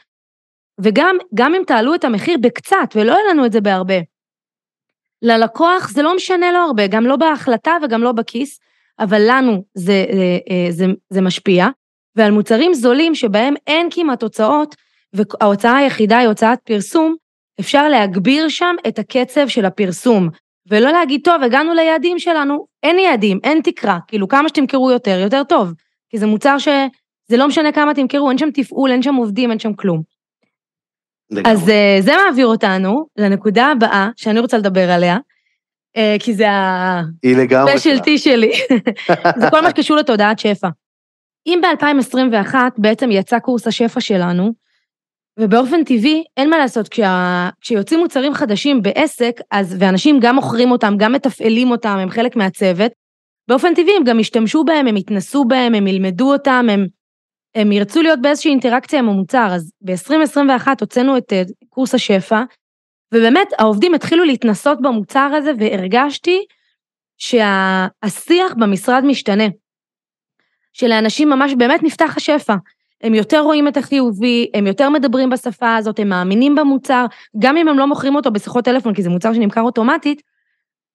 וגם 0.80 1.16
גם 1.34 1.54
אם 1.54 1.62
תעלו 1.66 1.94
את 1.94 2.04
המחיר 2.04 2.38
בקצת, 2.40 2.88
ולא 2.94 3.12
יהיה 3.12 3.30
לנו 3.30 3.46
את 3.46 3.52
זה 3.52 3.60
בהרבה, 3.60 3.94
ללקוח 5.22 5.88
זה 5.88 6.02
לא 6.02 6.16
משנה 6.16 6.52
לו 6.52 6.58
הרבה, 6.58 6.86
גם 6.86 7.06
לא 7.06 7.16
בהחלטה 7.16 7.72
וגם 7.82 8.02
לא 8.02 8.12
בכיס, 8.12 8.60
אבל 8.98 9.22
לנו 9.28 9.64
זה, 9.74 10.04
זה, 10.12 10.38
אה, 10.50 10.66
זה, 10.70 10.86
זה 11.10 11.20
משפיע, 11.20 11.66
ועל 12.16 12.30
מוצרים 12.30 12.74
זולים 12.74 13.14
שבהם 13.14 13.54
אין 13.66 13.88
כמעט 13.90 14.22
הוצאות, 14.22 14.74
וההוצאה 15.12 15.76
היחידה 15.76 16.18
היא 16.18 16.28
הוצאת 16.28 16.58
פרסום, 16.64 17.16
אפשר 17.60 17.88
להגביר 17.88 18.48
שם 18.48 18.76
את 18.88 18.98
הקצב 18.98 19.48
של 19.48 19.64
הפרסום, 19.64 20.28
ולא 20.70 20.90
להגיד, 20.90 21.20
טוב, 21.24 21.42
הגענו 21.42 21.74
ליעדים 21.74 22.18
שלנו, 22.18 22.66
אין 22.82 22.98
יעדים, 22.98 23.38
אין 23.44 23.60
תקרה, 23.64 23.98
כאילו 24.08 24.28
כמה 24.28 24.48
שתמכרו 24.48 24.90
יותר, 24.90 25.18
יותר 25.18 25.44
טוב, 25.44 25.72
כי 26.08 26.18
זה 26.18 26.26
מוצר 26.26 26.58
שזה 26.58 27.36
לא 27.36 27.48
משנה 27.48 27.72
כמה 27.72 27.94
תמכרו, 27.94 28.30
אין 28.30 28.38
שם 28.38 28.50
תפעול, 28.50 28.90
אין 28.90 29.02
שם 29.02 29.14
עובדים, 29.14 29.50
אין 29.50 29.58
שם 29.58 29.74
כלום. 29.74 30.15
אז 31.44 31.68
uh, 31.68 31.72
זה 32.00 32.12
מעביר 32.26 32.46
אותנו 32.46 33.06
לנקודה 33.18 33.66
הבאה 33.66 34.08
שאני 34.16 34.40
רוצה 34.40 34.58
לדבר 34.58 34.90
עליה, 34.90 35.16
uh, 35.96 36.00
כי 36.18 36.34
זה 36.34 36.50
ה-specialty 36.50 38.18
שלי, 38.18 38.52
זה 39.40 39.50
כל 39.50 39.60
מה 39.60 39.70
שקשור 39.70 39.96
לתודעת 39.96 40.38
שפע. 40.38 40.68
אם 41.46 41.60
ב-2021 41.62 42.54
בעצם 42.78 43.10
יצא 43.10 43.38
קורס 43.38 43.66
השפע 43.66 44.00
שלנו, 44.00 44.52
ובאופן 45.40 45.84
טבעי, 45.84 46.24
אין 46.36 46.50
מה 46.50 46.58
לעשות, 46.58 46.88
כשה, 46.88 47.48
כשיוצאים 47.60 48.00
מוצרים 48.00 48.34
חדשים 48.34 48.82
בעסק, 48.82 49.40
אז, 49.50 49.76
ואנשים 49.78 50.20
גם 50.20 50.34
מוכרים 50.34 50.70
אותם, 50.70 50.94
גם 50.98 51.12
מתפעלים 51.12 51.70
אותם, 51.70 51.98
הם 51.98 52.10
חלק 52.10 52.36
מהצוות, 52.36 52.92
באופן 53.48 53.74
טבעי 53.74 53.96
הם 53.96 54.04
גם 54.04 54.20
ישתמשו 54.20 54.64
בהם, 54.64 54.86
הם 54.86 54.96
יתנסו 54.96 55.44
בהם, 55.44 55.74
הם 55.74 55.86
ילמדו 55.86 56.32
אותם, 56.32 56.66
הם, 56.70 56.86
הם 57.56 57.72
ירצו 57.72 58.02
להיות 58.02 58.20
באיזושהי 58.20 58.50
אינטראקציה 58.50 58.98
עם 58.98 59.08
המוצר. 59.08 59.48
אז 59.50 59.72
ב-2021 59.80 60.68
הוצאנו 60.80 61.16
את 61.16 61.32
קורס 61.68 61.94
השפע, 61.94 62.42
ובאמת 63.14 63.48
העובדים 63.58 63.94
התחילו 63.94 64.24
להתנסות 64.24 64.82
במוצר 64.82 65.30
הזה, 65.36 65.52
והרגשתי 65.58 66.44
שהשיח 67.18 68.54
במשרד 68.58 69.04
משתנה. 69.04 69.44
שלאנשים 70.72 71.30
ממש 71.30 71.54
באמת 71.58 71.82
נפתח 71.82 72.16
השפע. 72.16 72.54
הם 73.02 73.14
יותר 73.14 73.40
רואים 73.40 73.68
את 73.68 73.76
החיובי, 73.76 74.50
הם 74.54 74.66
יותר 74.66 74.90
מדברים 74.90 75.30
בשפה 75.30 75.76
הזאת, 75.76 75.98
הם 75.98 76.08
מאמינים 76.08 76.54
במוצר, 76.54 77.06
גם 77.38 77.56
אם 77.56 77.68
הם 77.68 77.78
לא 77.78 77.86
מוכרים 77.86 78.16
אותו 78.16 78.30
בשיחות 78.30 78.64
טלפון, 78.64 78.94
כי 78.94 79.02
זה 79.02 79.10
מוצר 79.10 79.32
שנמכר 79.32 79.62
אוטומטית, 79.62 80.22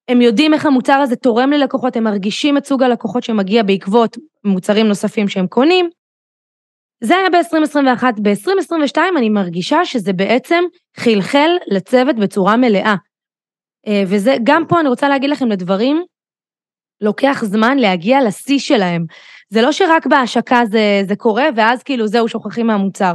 הם 0.07 0.21
יודעים 0.21 0.53
איך 0.53 0.65
המוצר 0.65 0.93
הזה 0.93 1.15
תורם 1.15 1.51
ללקוחות, 1.51 1.95
הם 1.95 2.03
מרגישים 2.03 2.57
את 2.57 2.65
סוג 2.65 2.83
הלקוחות 2.83 3.23
שמגיע 3.23 3.63
בעקבות 3.63 4.17
מוצרים 4.43 4.87
נוספים 4.87 5.27
שהם 5.27 5.47
קונים. 5.47 5.89
זה 7.03 7.17
היה 7.17 7.29
ב-2021. 7.29 8.03
ב-2022 8.21 8.97
אני 9.17 9.29
מרגישה 9.29 9.85
שזה 9.85 10.13
בעצם 10.13 10.63
חלחל 10.97 11.49
לצוות 11.67 12.15
בצורה 12.15 12.57
מלאה. 12.57 12.95
אה, 13.87 14.03
וזה, 14.07 14.35
גם 14.43 14.63
פה 14.67 14.79
אני 14.79 14.89
רוצה 14.89 15.09
להגיד 15.09 15.29
לכם 15.29 15.47
לדברים, 15.47 16.03
לוקח 17.01 17.43
זמן 17.45 17.77
להגיע 17.77 18.23
לשיא 18.27 18.59
שלהם. 18.59 19.05
זה 19.49 19.61
לא 19.61 19.71
שרק 19.71 20.05
בהשקה 20.05 20.61
זה, 20.65 21.01
זה 21.07 21.15
קורה, 21.15 21.45
ואז 21.55 21.83
כאילו 21.83 22.07
זהו, 22.07 22.27
שוכחים 22.27 22.67
מהמוצר. 22.67 23.13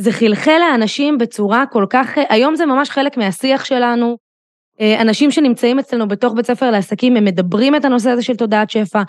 זה 0.00 0.12
חלחל 0.12 0.58
לאנשים 0.60 1.18
בצורה 1.18 1.64
כל 1.66 1.86
כך, 1.90 2.18
היום 2.28 2.56
זה 2.56 2.66
ממש 2.66 2.90
חלק 2.90 3.16
מהשיח 3.16 3.64
שלנו. 3.64 4.16
אה, 4.80 5.00
אנשים 5.00 5.30
שנמצאים 5.30 5.78
אצלנו 5.78 6.08
בתוך 6.08 6.34
בית 6.36 6.46
ספר 6.46 6.70
לעסקים, 6.70 7.16
הם 7.16 7.24
מדברים 7.24 7.76
את 7.76 7.84
הנושא 7.84 8.10
הזה 8.10 8.22
של 8.22 8.36
תודעת 8.36 8.70
שפע. 8.70 9.02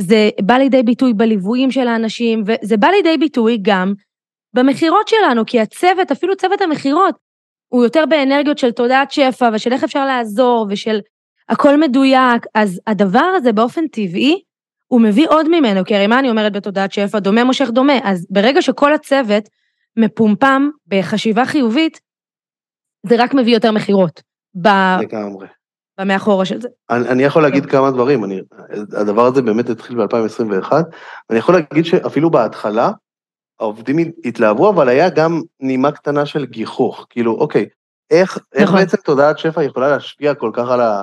זה 0.00 0.30
בא 0.42 0.54
לידי 0.54 0.82
ביטוי 0.82 1.12
בליוויים 1.14 1.70
של 1.70 1.88
האנשים, 1.88 2.44
וזה 2.46 2.76
בא 2.76 2.88
לידי 2.88 3.18
ביטוי 3.18 3.58
גם 3.62 3.92
במכירות 4.54 5.08
שלנו, 5.08 5.46
כי 5.46 5.60
הצוות, 5.60 6.10
אפילו 6.10 6.36
צוות 6.36 6.60
המכירות, 6.60 7.14
הוא 7.68 7.84
יותר 7.84 8.04
באנרגיות 8.08 8.58
של 8.58 8.70
תודעת 8.70 9.10
שפע 9.10 9.50
ושל 9.52 9.72
איך 9.72 9.84
אפשר 9.84 10.06
לעזור 10.06 10.66
ושל 10.70 11.00
הכל 11.48 11.80
מדויק. 11.80 12.46
אז 12.54 12.80
הדבר 12.86 13.32
הזה 13.36 13.52
באופן 13.52 13.86
טבעי, 13.86 14.42
הוא 14.86 15.00
מביא 15.00 15.28
עוד 15.28 15.48
ממנו, 15.48 15.84
כי 15.84 15.96
הרי 15.96 16.06
מה 16.06 16.18
אני 16.18 16.30
אומרת 16.30 16.52
בתודעת 16.52 16.92
שפע? 16.92 17.18
דומה 17.18 17.44
מושך 17.44 17.68
דומה. 17.70 17.98
אז 18.04 18.26
ברגע 18.30 18.62
שכל 18.62 18.92
הצוות 18.92 19.48
מפומפם 19.96 20.70
בחשיבה 20.86 21.44
חיובית, 21.44 22.00
זה 23.06 23.14
רק 23.18 23.34
מביא 23.34 23.54
יותר 23.54 23.72
מכירות. 23.72 24.22
לגמרי. 25.02 25.46
במאחורה 26.00 26.44
של 26.44 26.60
זה. 26.60 26.68
אני, 26.90 27.08
אני 27.08 27.22
יכול 27.22 27.42
להגיד 27.42 27.64
כן. 27.64 27.70
כמה 27.70 27.90
דברים, 27.90 28.24
אני, 28.24 28.40
הדבר 28.92 29.26
הזה 29.26 29.42
באמת 29.42 29.70
התחיל 29.70 29.96
ב-2021, 29.96 30.72
ואני 31.28 31.38
יכול 31.38 31.54
להגיד 31.54 31.84
שאפילו 31.84 32.30
בהתחלה, 32.30 32.90
העובדים 33.60 33.96
התלהבו, 34.24 34.70
אבל 34.70 34.88
היה 34.88 35.10
גם 35.10 35.40
נימה 35.60 35.92
קטנה 35.92 36.26
של 36.26 36.46
גיחוך, 36.46 37.06
כאילו, 37.10 37.32
אוקיי, 37.32 37.66
איך, 38.10 38.38
נכון. 38.38 38.62
איך 38.62 38.72
בעצם 38.72 38.96
תודעת 39.04 39.38
שפע 39.38 39.62
יכולה 39.62 39.88
להשפיע 39.90 40.34
כל 40.34 40.50
כך 40.54 40.68
על 40.68 40.80
ה... 40.80 41.02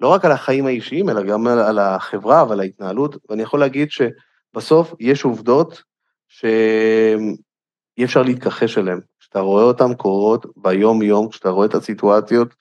לא 0.00 0.08
רק 0.08 0.24
על 0.24 0.32
החיים 0.32 0.66
האישיים, 0.66 1.08
אלא 1.08 1.22
גם 1.22 1.46
על, 1.46 1.58
על 1.58 1.78
החברה 1.78 2.44
ועל 2.48 2.60
ההתנהלות, 2.60 3.16
ואני 3.28 3.42
יכול 3.42 3.60
להגיד 3.60 3.88
שבסוף 3.90 4.94
יש 5.00 5.24
עובדות 5.24 5.82
שאי 6.28 8.04
אפשר 8.04 8.22
להתכחש 8.22 8.78
אליהן. 8.78 9.00
כשאתה 9.20 9.40
רואה 9.40 9.62
אותן 9.62 9.94
קורות 9.94 10.46
ביום-יום, 10.56 11.28
כשאתה 11.28 11.50
רואה 11.50 11.66
את 11.66 11.74
הסיטואציות, 11.74 12.54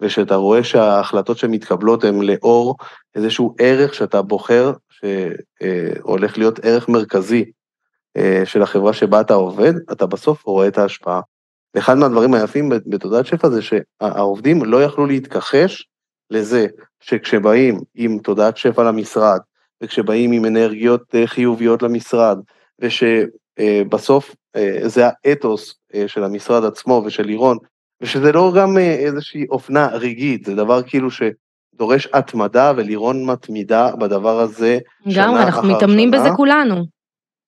ושאתה 0.00 0.34
רואה 0.34 0.64
שההחלטות 0.64 1.38
שמתקבלות 1.38 2.04
הן 2.04 2.22
לאור 2.22 2.76
איזשהו 3.14 3.54
ערך 3.58 3.94
שאתה 3.94 4.22
בוחר, 4.22 4.72
שהולך 4.90 6.38
להיות 6.38 6.58
ערך 6.62 6.88
מרכזי 6.88 7.44
אה, 8.16 8.42
של 8.44 8.62
החברה 8.62 8.92
שבה 8.92 9.20
אתה 9.20 9.34
עובד, 9.34 9.72
אתה 9.92 10.06
בסוף 10.06 10.44
רואה 10.44 10.68
את 10.68 10.78
ההשפעה. 10.78 11.20
ואחד 11.74 11.94
מהדברים 11.94 12.34
היפים 12.34 12.68
בתודעת 12.86 13.26
שפע 13.26 13.48
זה 13.48 13.60
שהעובדים 13.62 14.64
לא 14.64 14.84
יכלו 14.84 15.06
להתכחש 15.06 15.88
לזה 16.30 16.66
שכשבאים 17.00 17.80
עם 17.94 18.18
תודעת 18.18 18.56
שפע 18.56 18.82
למשרד, 18.82 19.38
וכשבאים 19.82 20.32
עם 20.32 20.44
אנרגיות 20.44 21.14
אה, 21.14 21.26
חיוביות 21.26 21.82
למשרד, 21.82 22.38
ושבסוף 22.78 24.34
אה, 24.56 24.80
זה 24.84 25.02
האתוס 25.06 25.74
אה, 25.94 26.08
של 26.08 26.24
המשרד 26.24 26.64
עצמו 26.64 27.02
ושל 27.06 27.22
לירון, 27.22 27.58
ושזה 28.00 28.32
לא 28.32 28.52
גם 28.56 28.78
איזושהי 28.78 29.46
אופנה 29.50 29.86
רגעית, 29.86 30.44
זה 30.44 30.54
דבר 30.54 30.82
כאילו 30.82 31.08
שדורש 31.10 32.08
התמדה, 32.12 32.72
ולירון 32.76 33.24
מתמידה 33.26 33.96
בדבר 33.96 34.40
הזה 34.40 34.78
שנה 35.08 35.08
אחר 35.08 35.12
שנה. 35.12 35.22
לגמרי, 35.22 35.42
אנחנו 35.42 35.68
מתאמנים 35.68 36.10
בזה 36.10 36.28
כולנו. 36.36 36.84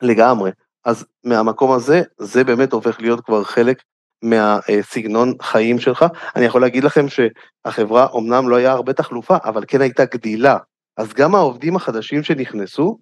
לגמרי. 0.02 0.50
אז 0.84 1.06
מהמקום 1.24 1.72
הזה, 1.72 2.02
זה 2.18 2.44
באמת 2.44 2.72
הופך 2.72 3.00
להיות 3.00 3.20
כבר 3.20 3.44
חלק 3.44 3.82
מהסגנון 4.22 5.34
חיים 5.42 5.78
שלך. 5.78 6.04
אני 6.36 6.44
יכול 6.44 6.60
להגיד 6.60 6.84
לכם 6.84 7.06
שהחברה 7.08 8.06
אמנם 8.16 8.48
לא 8.48 8.56
היה 8.56 8.72
הרבה 8.72 8.92
תחלופה, 8.92 9.36
אבל 9.44 9.64
כן 9.68 9.80
הייתה 9.80 10.04
גדילה. 10.04 10.56
אז 10.96 11.12
גם 11.12 11.34
העובדים 11.34 11.76
החדשים 11.76 12.22
שנכנסו, 12.22 12.98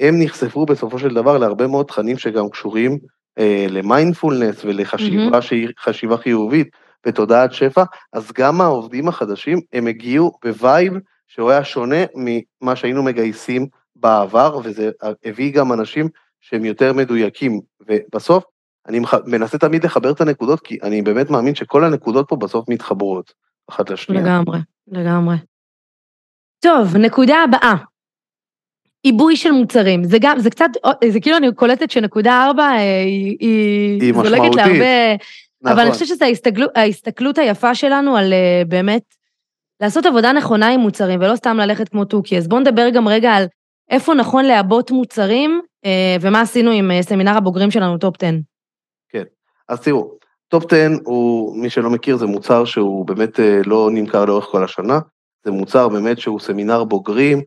הם 0.00 0.14
נחשפו 0.18 0.66
בסופו 0.66 0.98
של 0.98 1.14
דבר 1.14 1.38
להרבה 1.38 1.66
מאוד 1.66 1.86
תכנים 1.86 2.18
שגם 2.18 2.48
קשורים 2.48 2.92
אה, 2.92 2.98
למיינדפולנס 3.68 4.64
ולחשיבה 4.64 5.38
mm-hmm. 5.38 5.42
שהיא 5.42 5.68
חשיבה 5.80 6.16
חיובית 6.16 6.68
ותודעת 7.06 7.52
שפע, 7.52 7.84
אז 8.12 8.32
גם 8.32 8.60
העובדים 8.60 9.08
החדשים, 9.08 9.60
הם 9.72 9.86
הגיעו 9.86 10.32
ב 10.44 10.54
vibe 10.54 10.92
שהוא 11.26 11.50
היה 11.50 11.64
שונה 11.64 11.96
ממה 12.14 12.76
שהיינו 12.76 13.02
מגייסים 13.02 13.66
בעבר, 13.96 14.58
וזה 14.64 14.90
הביא 15.24 15.54
גם 15.54 15.72
אנשים 15.72 16.08
שהם 16.40 16.64
יותר 16.64 16.92
מדויקים. 16.92 17.60
ובסוף, 17.88 18.44
אני 18.86 19.00
מנסה 19.26 19.58
תמיד 19.58 19.84
לחבר 19.84 20.10
את 20.10 20.20
הנקודות, 20.20 20.60
כי 20.60 20.78
אני 20.82 21.02
באמת 21.02 21.30
מאמין 21.30 21.54
שכל 21.54 21.84
הנקודות 21.84 22.28
פה 22.28 22.36
בסוף 22.36 22.68
מתחברות 22.68 23.32
אחת 23.70 23.90
לשנייה. 23.90 24.22
לגמרי, 24.22 24.58
לגמרי. 24.88 25.36
טוב, 26.60 26.96
נקודה 26.96 27.36
הבאה. 27.44 27.74
עיבוי 29.02 29.36
של 29.36 29.50
מוצרים, 29.50 30.04
זה 30.04 30.18
גם, 30.20 30.38
זה 30.38 30.50
קצת, 30.50 30.70
זה 31.10 31.20
כאילו 31.20 31.36
אני 31.36 31.54
קולטת 31.54 31.90
שנקודה 31.90 32.44
ארבע 32.44 32.62
אה, 32.62 33.02
היא, 33.02 33.36
היא, 33.40 34.02
היא 34.02 34.14
זולגת 34.14 34.54
להרבה, 34.54 35.14
נכון. 35.62 35.72
אבל 35.72 35.80
אני 35.80 35.90
חושבת 35.92 36.08
שזו 36.08 36.24
ההסתכלות, 36.24 36.70
ההסתכלות 36.74 37.38
היפה 37.38 37.74
שלנו 37.74 38.16
על 38.16 38.32
אה, 38.32 38.62
באמת 38.68 39.02
לעשות 39.80 40.06
עבודה 40.06 40.32
נכונה 40.32 40.68
עם 40.68 40.80
מוצרים, 40.80 41.20
ולא 41.20 41.36
סתם 41.36 41.56
ללכת 41.56 41.88
כמו 41.88 42.04
תוכי. 42.04 42.36
אז 42.36 42.48
בואו 42.48 42.60
נדבר 42.60 42.88
גם 42.90 43.08
רגע 43.08 43.32
על 43.32 43.44
איפה 43.90 44.14
נכון 44.14 44.44
לעבות 44.44 44.90
מוצרים, 44.90 45.60
אה, 45.84 46.16
ומה 46.20 46.40
עשינו 46.40 46.70
עם 46.70 46.90
סמינר 47.02 47.36
הבוגרים 47.36 47.70
שלנו, 47.70 47.98
טופ 47.98 48.14
10. 48.22 48.36
אז 49.68 49.80
תראו, 49.80 50.10
טופ 50.48 50.64
10 50.72 50.88
הוא, 51.04 51.56
מי 51.56 51.70
שלא 51.70 51.90
מכיר, 51.90 52.16
זה 52.16 52.26
מוצר 52.26 52.64
שהוא 52.64 53.06
באמת 53.06 53.40
אה, 53.40 53.60
לא 53.66 53.88
נמכר 53.92 54.24
לאורך 54.24 54.44
כל 54.44 54.64
השנה, 54.64 54.98
זה 55.44 55.50
מוצר 55.50 55.88
באמת 55.88 56.18
שהוא 56.18 56.40
סמינר 56.40 56.84
בוגרים, 56.84 57.38
אה, 57.38 57.44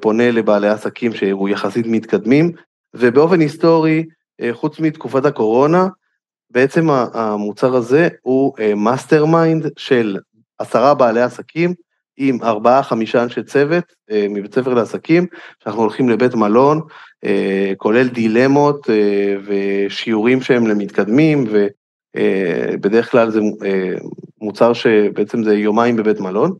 פונה 0.00 0.30
לבעלי 0.30 0.68
עסקים 0.68 1.12
שהוא 1.12 1.48
יחסית 1.48 1.86
מתקדמים, 1.86 2.52
ובאופן 2.94 3.40
היסטורי, 3.40 4.04
אה, 4.40 4.50
חוץ 4.52 4.80
מתקופת 4.80 5.24
הקורונה, 5.24 5.88
בעצם 6.50 6.90
המוצר 6.90 7.74
הזה 7.76 8.08
הוא 8.22 8.54
mastermind 8.76 9.66
של 9.76 10.18
עשרה 10.58 10.94
בעלי 10.94 11.22
עסקים 11.22 11.74
עם 12.16 12.38
ארבעה, 12.42 12.82
חמישה 12.82 13.22
אנשי 13.22 13.42
צוות 13.42 13.84
מבית 14.30 14.54
ספר 14.54 14.74
לעסקים, 14.74 15.26
שאנחנו 15.64 15.80
הולכים 15.80 16.08
לבית 16.08 16.34
מלון, 16.34 16.80
כולל 17.76 18.08
דילמות 18.08 18.86
ושיעורים 19.44 20.40
שהם 20.40 20.66
למתקדמים, 20.66 21.44
ובדרך 22.16 23.10
כלל 23.10 23.30
זה 23.30 23.40
מוצר 24.40 24.72
שבעצם 24.72 25.42
זה 25.44 25.54
יומיים 25.54 25.96
בבית 25.96 26.20
מלון. 26.20 26.52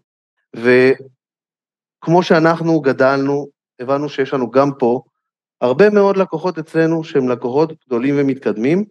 וכמו 2.02 2.22
שאנחנו 2.22 2.80
גדלנו, 2.80 3.46
הבנו 3.80 4.08
שיש 4.08 4.34
לנו 4.34 4.50
גם 4.50 4.70
פה 4.78 5.02
הרבה 5.60 5.90
מאוד 5.90 6.16
לקוחות 6.16 6.58
אצלנו 6.58 7.04
שהם 7.04 7.28
לקוחות 7.28 7.72
גדולים 7.86 8.14
ומתקדמים, 8.18 8.84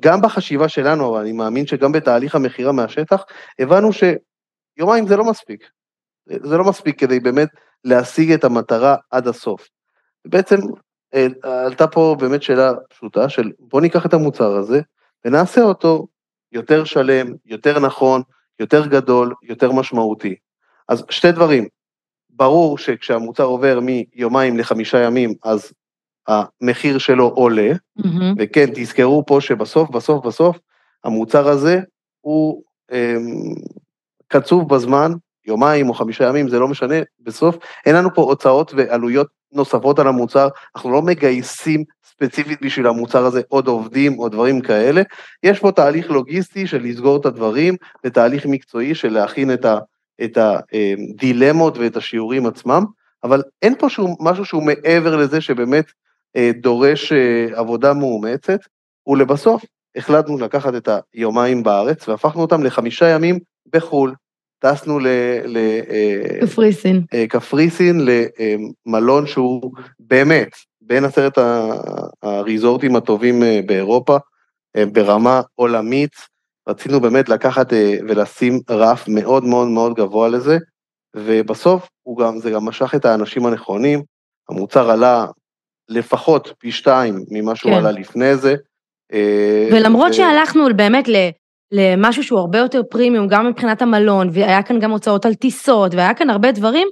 גם 0.00 0.20
בחשיבה 0.22 0.68
שלנו, 0.68 1.10
אבל 1.10 1.20
אני 1.20 1.32
מאמין 1.32 1.66
שגם 1.66 1.92
בתהליך 1.92 2.34
המכירה 2.34 2.72
מהשטח, 2.72 3.24
הבנו 3.58 3.90
שיומיים 3.92 5.06
זה 5.06 5.16
לא 5.16 5.24
מספיק. 5.24 5.70
זה 6.26 6.56
לא 6.56 6.64
מספיק 6.64 7.00
כדי 7.00 7.20
באמת 7.20 7.48
להשיג 7.84 8.32
את 8.32 8.44
המטרה 8.44 8.96
עד 9.10 9.28
הסוף. 9.28 9.68
בעצם 10.26 10.56
אה, 11.14 11.26
עלתה 11.42 11.86
פה 11.86 12.16
באמת 12.20 12.42
שאלה 12.42 12.72
פשוטה 12.90 13.28
של 13.28 13.52
בוא 13.58 13.80
ניקח 13.80 14.06
את 14.06 14.14
המוצר 14.14 14.56
הזה 14.56 14.80
ונעשה 15.24 15.62
אותו 15.62 16.06
יותר 16.52 16.84
שלם, 16.84 17.26
יותר 17.44 17.78
נכון, 17.78 18.22
יותר 18.60 18.86
גדול, 18.86 19.34
יותר 19.42 19.72
משמעותי. 19.72 20.36
אז 20.88 21.04
שתי 21.10 21.32
דברים, 21.32 21.68
ברור 22.30 22.78
שכשהמוצר 22.78 23.44
עובר 23.44 23.80
מיומיים 23.82 24.56
לחמישה 24.56 24.98
ימים, 24.98 25.34
אז 25.44 25.72
המחיר 26.28 26.98
שלו 26.98 27.28
עולה, 27.28 27.72
mm-hmm. 27.72 28.34
וכן, 28.38 28.66
תזכרו 28.74 29.26
פה 29.26 29.40
שבסוף, 29.40 29.90
בסוף, 29.90 30.26
בסוף, 30.26 30.58
המוצר 31.04 31.48
הזה 31.48 31.80
הוא 32.20 32.62
אה, 32.92 33.16
קצוב 34.28 34.74
בזמן, 34.74 35.12
יומיים 35.46 35.88
או 35.88 35.94
חמישה 35.94 36.28
ימים, 36.28 36.48
זה 36.48 36.58
לא 36.58 36.68
משנה, 36.68 36.94
בסוף 37.20 37.56
אין 37.86 37.96
לנו 37.96 38.14
פה 38.14 38.22
הוצאות 38.22 38.72
ועלויות 38.76 39.26
נוספות 39.52 39.98
על 39.98 40.08
המוצר, 40.08 40.48
אנחנו 40.76 40.90
לא 40.90 41.02
מגייסים 41.02 41.84
ספציפית 42.04 42.58
בשביל 42.62 42.86
המוצר 42.86 43.24
הזה 43.24 43.40
עוד 43.48 43.66
עובדים 43.66 44.18
או 44.18 44.28
דברים 44.28 44.60
כאלה, 44.60 45.02
יש 45.42 45.58
פה 45.58 45.72
תהליך 45.72 46.10
לוגיסטי 46.10 46.66
של 46.66 46.82
לסגור 46.82 47.16
את 47.16 47.26
הדברים, 47.26 47.76
ותהליך 48.04 48.46
מקצועי 48.46 48.94
של 48.94 49.12
להכין 49.12 49.52
את, 49.52 49.64
ה, 49.64 49.78
את 50.24 50.38
הדילמות 50.38 51.78
ואת 51.78 51.96
השיעורים 51.96 52.46
עצמם, 52.46 52.84
אבל 53.24 53.42
אין 53.62 53.74
פה 53.78 53.88
שום, 53.88 54.14
משהו 54.20 54.44
שהוא 54.44 54.62
מעבר 54.62 55.16
לזה 55.16 55.40
שבאמת 55.40 55.84
אה, 56.36 56.50
דורש 56.60 57.12
אה, 57.12 57.46
עבודה 57.58 57.94
מאומצת, 57.94 58.60
ולבסוף 59.06 59.64
החלטנו 59.96 60.38
לקחת 60.38 60.74
את 60.74 60.88
היומיים 61.14 61.62
בארץ 61.62 62.08
והפכנו 62.08 62.42
אותם 62.42 62.62
לחמישה 62.62 63.08
ימים 63.08 63.38
בחו"ל. 63.72 64.14
טסנו 64.58 64.98
לקפריסין, 65.44 67.02
אה, 67.14 67.26
קפריסין 67.28 68.00
למלון 68.86 69.26
שהוא 69.26 69.72
באמת 70.00 70.48
בין 70.80 71.04
עשרת 71.04 71.38
הריזורטים 72.22 72.96
הטובים 72.96 73.42
באירופה, 73.66 74.16
ברמה 74.92 75.40
עולמית, 75.54 76.12
רצינו 76.68 77.00
באמת 77.00 77.28
לקחת 77.28 77.72
ולשים 78.08 78.60
רף 78.70 79.08
מאוד 79.08 79.44
מאוד 79.44 79.68
מאוד 79.68 79.94
גבוה 79.94 80.28
לזה, 80.28 80.58
ובסוף 81.16 81.88
הוא 82.02 82.18
גם, 82.18 82.38
זה 82.38 82.50
גם 82.50 82.64
משך 82.64 82.94
את 82.94 83.04
האנשים 83.04 83.46
הנכונים, 83.46 84.02
המוצר 84.48 84.90
עלה 84.90 85.26
לפחות 85.88 86.52
פי 86.58 86.72
שתיים 86.72 87.24
ממה 87.30 87.56
שהוא 87.56 87.72
כן. 87.72 87.78
עלה 87.78 87.90
לפני 87.90 88.36
זה. 88.36 88.54
אה, 89.12 89.68
ולמרות 89.72 90.10
ו... 90.10 90.14
שהלכנו 90.14 90.64
באמת 90.76 91.08
למשהו 91.72 92.22
שהוא 92.22 92.38
הרבה 92.38 92.58
יותר 92.58 92.82
פרימיום, 92.90 93.28
גם 93.28 93.46
מבחינת 93.46 93.82
המלון, 93.82 94.28
והיה 94.32 94.62
כאן 94.62 94.80
גם 94.80 94.90
הוצאות 94.90 95.26
על 95.26 95.34
טיסות, 95.34 95.94
והיה 95.94 96.14
כאן 96.14 96.30
הרבה 96.30 96.52
דברים, 96.52 96.88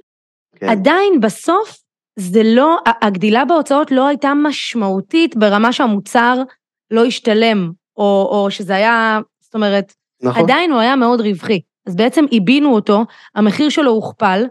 כן. 0.57 0.69
עדיין 0.69 1.21
בסוף 1.21 1.85
זה 2.19 2.43
לא, 2.45 2.79
הגדילה 3.03 3.45
בהוצאות 3.45 3.91
לא 3.91 4.07
הייתה 4.07 4.33
משמעותית 4.35 5.37
ברמה 5.37 5.73
שהמוצר 5.73 6.43
לא 6.91 7.05
השתלם, 7.05 7.71
או, 7.97 8.29
או 8.31 8.51
שזה 8.51 8.75
היה, 8.75 9.21
זאת 9.55 9.57
אומרת, 9.57 9.95
נכון. 10.23 10.43
עדיין 10.43 10.71
הוא 10.71 10.81
היה 10.81 10.97
מאוד 10.97 11.21
רווחי. 11.21 11.61
אז 11.87 11.97
בעצם 11.97 12.25
עיבינו 12.31 12.75
אותו, 12.75 13.05
המחיר 13.35 13.69
שלו 13.69 13.91
הוכפל, 13.91 14.45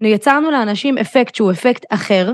יצרנו 0.00 0.50
לאנשים 0.50 0.98
אפקט 0.98 1.34
שהוא 1.34 1.50
אפקט 1.50 1.84
אחר, 1.90 2.30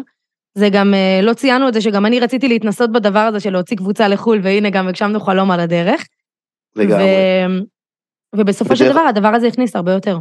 זה 0.55 0.69
גם, 0.69 0.95
אה, 0.95 1.21
לא 1.23 1.35
ציינו 1.35 1.69
את 1.69 1.75
זה 1.75 1.81
שגם 1.81 2.07
אני 2.07 2.21
רציתי 2.21 2.49
להתנסות 2.49 2.93
בדבר 2.93 3.19
הזה 3.19 3.41
של 3.41 3.51
להוציא 3.51 3.77
קבוצה 3.77 4.09
לחו"ל, 4.09 4.41
והנה 4.43 4.71
גם 4.71 4.89
הגשמנו 4.89 5.21
חלום 5.21 5.51
על 5.51 5.61
הדרך. 5.61 6.07
לגמרי. 6.77 7.05
ו... 7.05 8.39
ובסופו 8.39 8.75
בדרך... 8.75 8.79
של 8.79 8.93
דבר 8.93 9.01
הדבר 9.01 9.29
הזה 9.29 9.47
הכניס 9.47 9.77
הרבה 9.77 9.93
יותר. 9.93 10.19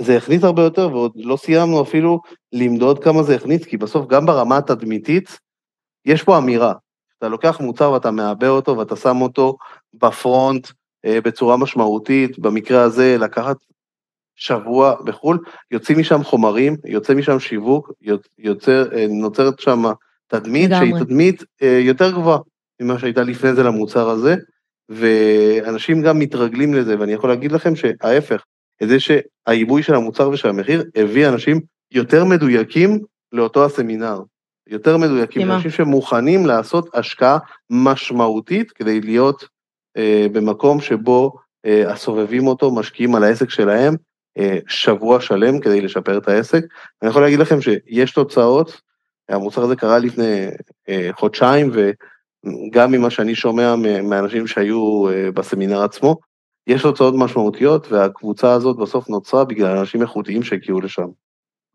זה 0.00 0.16
הכניס 0.16 0.44
הרבה 0.44 0.62
יותר, 0.62 0.88
ועוד 0.92 1.12
לא 1.16 1.36
סיימנו 1.36 1.82
אפילו 1.82 2.20
למדוד 2.52 3.04
כמה 3.04 3.22
זה 3.22 3.34
הכניס, 3.34 3.64
כי 3.64 3.76
בסוף 3.76 4.06
גם 4.06 4.26
ברמה 4.26 4.58
התדמיתית, 4.58 5.38
יש 6.04 6.22
פה 6.22 6.38
אמירה. 6.38 6.72
אתה 7.18 7.28
לוקח 7.28 7.60
מוצר 7.60 7.90
ואתה 7.92 8.10
מעבה 8.10 8.48
אותו 8.48 8.78
ואתה 8.78 8.96
שם 8.96 9.20
אותו 9.20 9.56
בפרונט 9.94 10.68
בצורה 11.06 11.56
משמעותית, 11.56 12.38
במקרה 12.38 12.82
הזה 12.82 13.16
לקחת 13.20 13.56
שבוע 14.36 14.94
בחו"ל, 15.04 15.38
יוצאים 15.70 15.98
משם 15.98 16.24
חומרים, 16.24 16.76
יוצא 16.84 17.14
משם 17.14 17.40
שיווק, 17.40 17.92
יוצר, 18.38 18.92
אה, 18.92 19.06
נוצרת 19.08 19.60
שם 19.60 19.84
תדמית 20.26 20.70
שהיא 20.78 20.94
תדמית 20.98 21.42
אה, 21.62 21.78
יותר 21.82 22.10
גבוהה 22.10 22.38
ממה 22.80 22.98
שהייתה 22.98 23.22
לפני 23.22 23.54
זה 23.54 23.62
למוצר 23.62 24.10
הזה, 24.10 24.34
ואנשים 24.88 26.02
גם 26.02 26.18
מתרגלים 26.18 26.74
לזה, 26.74 27.00
ואני 27.00 27.12
יכול 27.12 27.30
להגיד 27.30 27.52
לכם 27.52 27.76
שההפך, 27.76 28.44
את 28.82 28.88
זה 28.88 28.96
שהעיבוי 29.00 29.82
של 29.82 29.94
המוצר 29.94 30.28
ושל 30.28 30.48
המחיר 30.48 30.84
הביא 30.96 31.28
אנשים 31.28 31.60
יותר 31.90 32.24
מדויקים 32.24 32.98
לאותו 33.32 33.64
הסמינר. 33.64 34.20
יותר 34.68 34.96
מדויקים, 34.96 35.50
אנשים 35.50 35.70
שמוכנים 35.70 36.46
לעשות 36.46 36.88
השקעה 36.94 37.38
משמעותית 37.70 38.70
כדי 38.70 39.00
להיות 39.00 39.42
אה, 39.42 39.48
במקום 40.32 40.80
שבו 40.80 41.32
אה, 41.66 41.92
הסובבים 41.92 42.46
אותו 42.46 42.74
משקיעים 42.74 43.14
על 43.14 43.24
העסק 43.24 43.50
שלהם 43.50 43.94
אה, 44.38 44.58
שבוע 44.68 45.20
שלם 45.20 45.60
כדי 45.60 45.80
לשפר 45.80 46.18
את 46.18 46.28
העסק. 46.28 46.64
אני 47.02 47.10
יכול 47.10 47.22
להגיד 47.22 47.38
לכם 47.38 47.60
שיש 47.60 48.12
תוצאות, 48.12 48.80
המוצר 49.28 49.62
הזה 49.62 49.76
קרה 49.76 49.98
לפני 49.98 50.46
אה, 50.88 51.08
חודשיים, 51.12 51.70
וגם 51.72 52.92
ממה 52.92 53.10
שאני 53.10 53.34
שומע 53.34 53.74
מאנשים 54.02 54.46
שהיו 54.46 55.08
אה, 55.10 55.30
בסמינר 55.34 55.82
עצמו, 55.82 56.16
יש 56.66 56.82
תוצאות 56.82 57.14
משמעותיות, 57.16 57.92
והקבוצה 57.92 58.52
הזאת 58.52 58.76
בסוף 58.76 59.08
נוצרה 59.08 59.44
בגלל 59.44 59.76
אנשים 59.76 60.02
איכותיים 60.02 60.42
שהגיעו 60.42 60.80
לשם. 60.80 61.06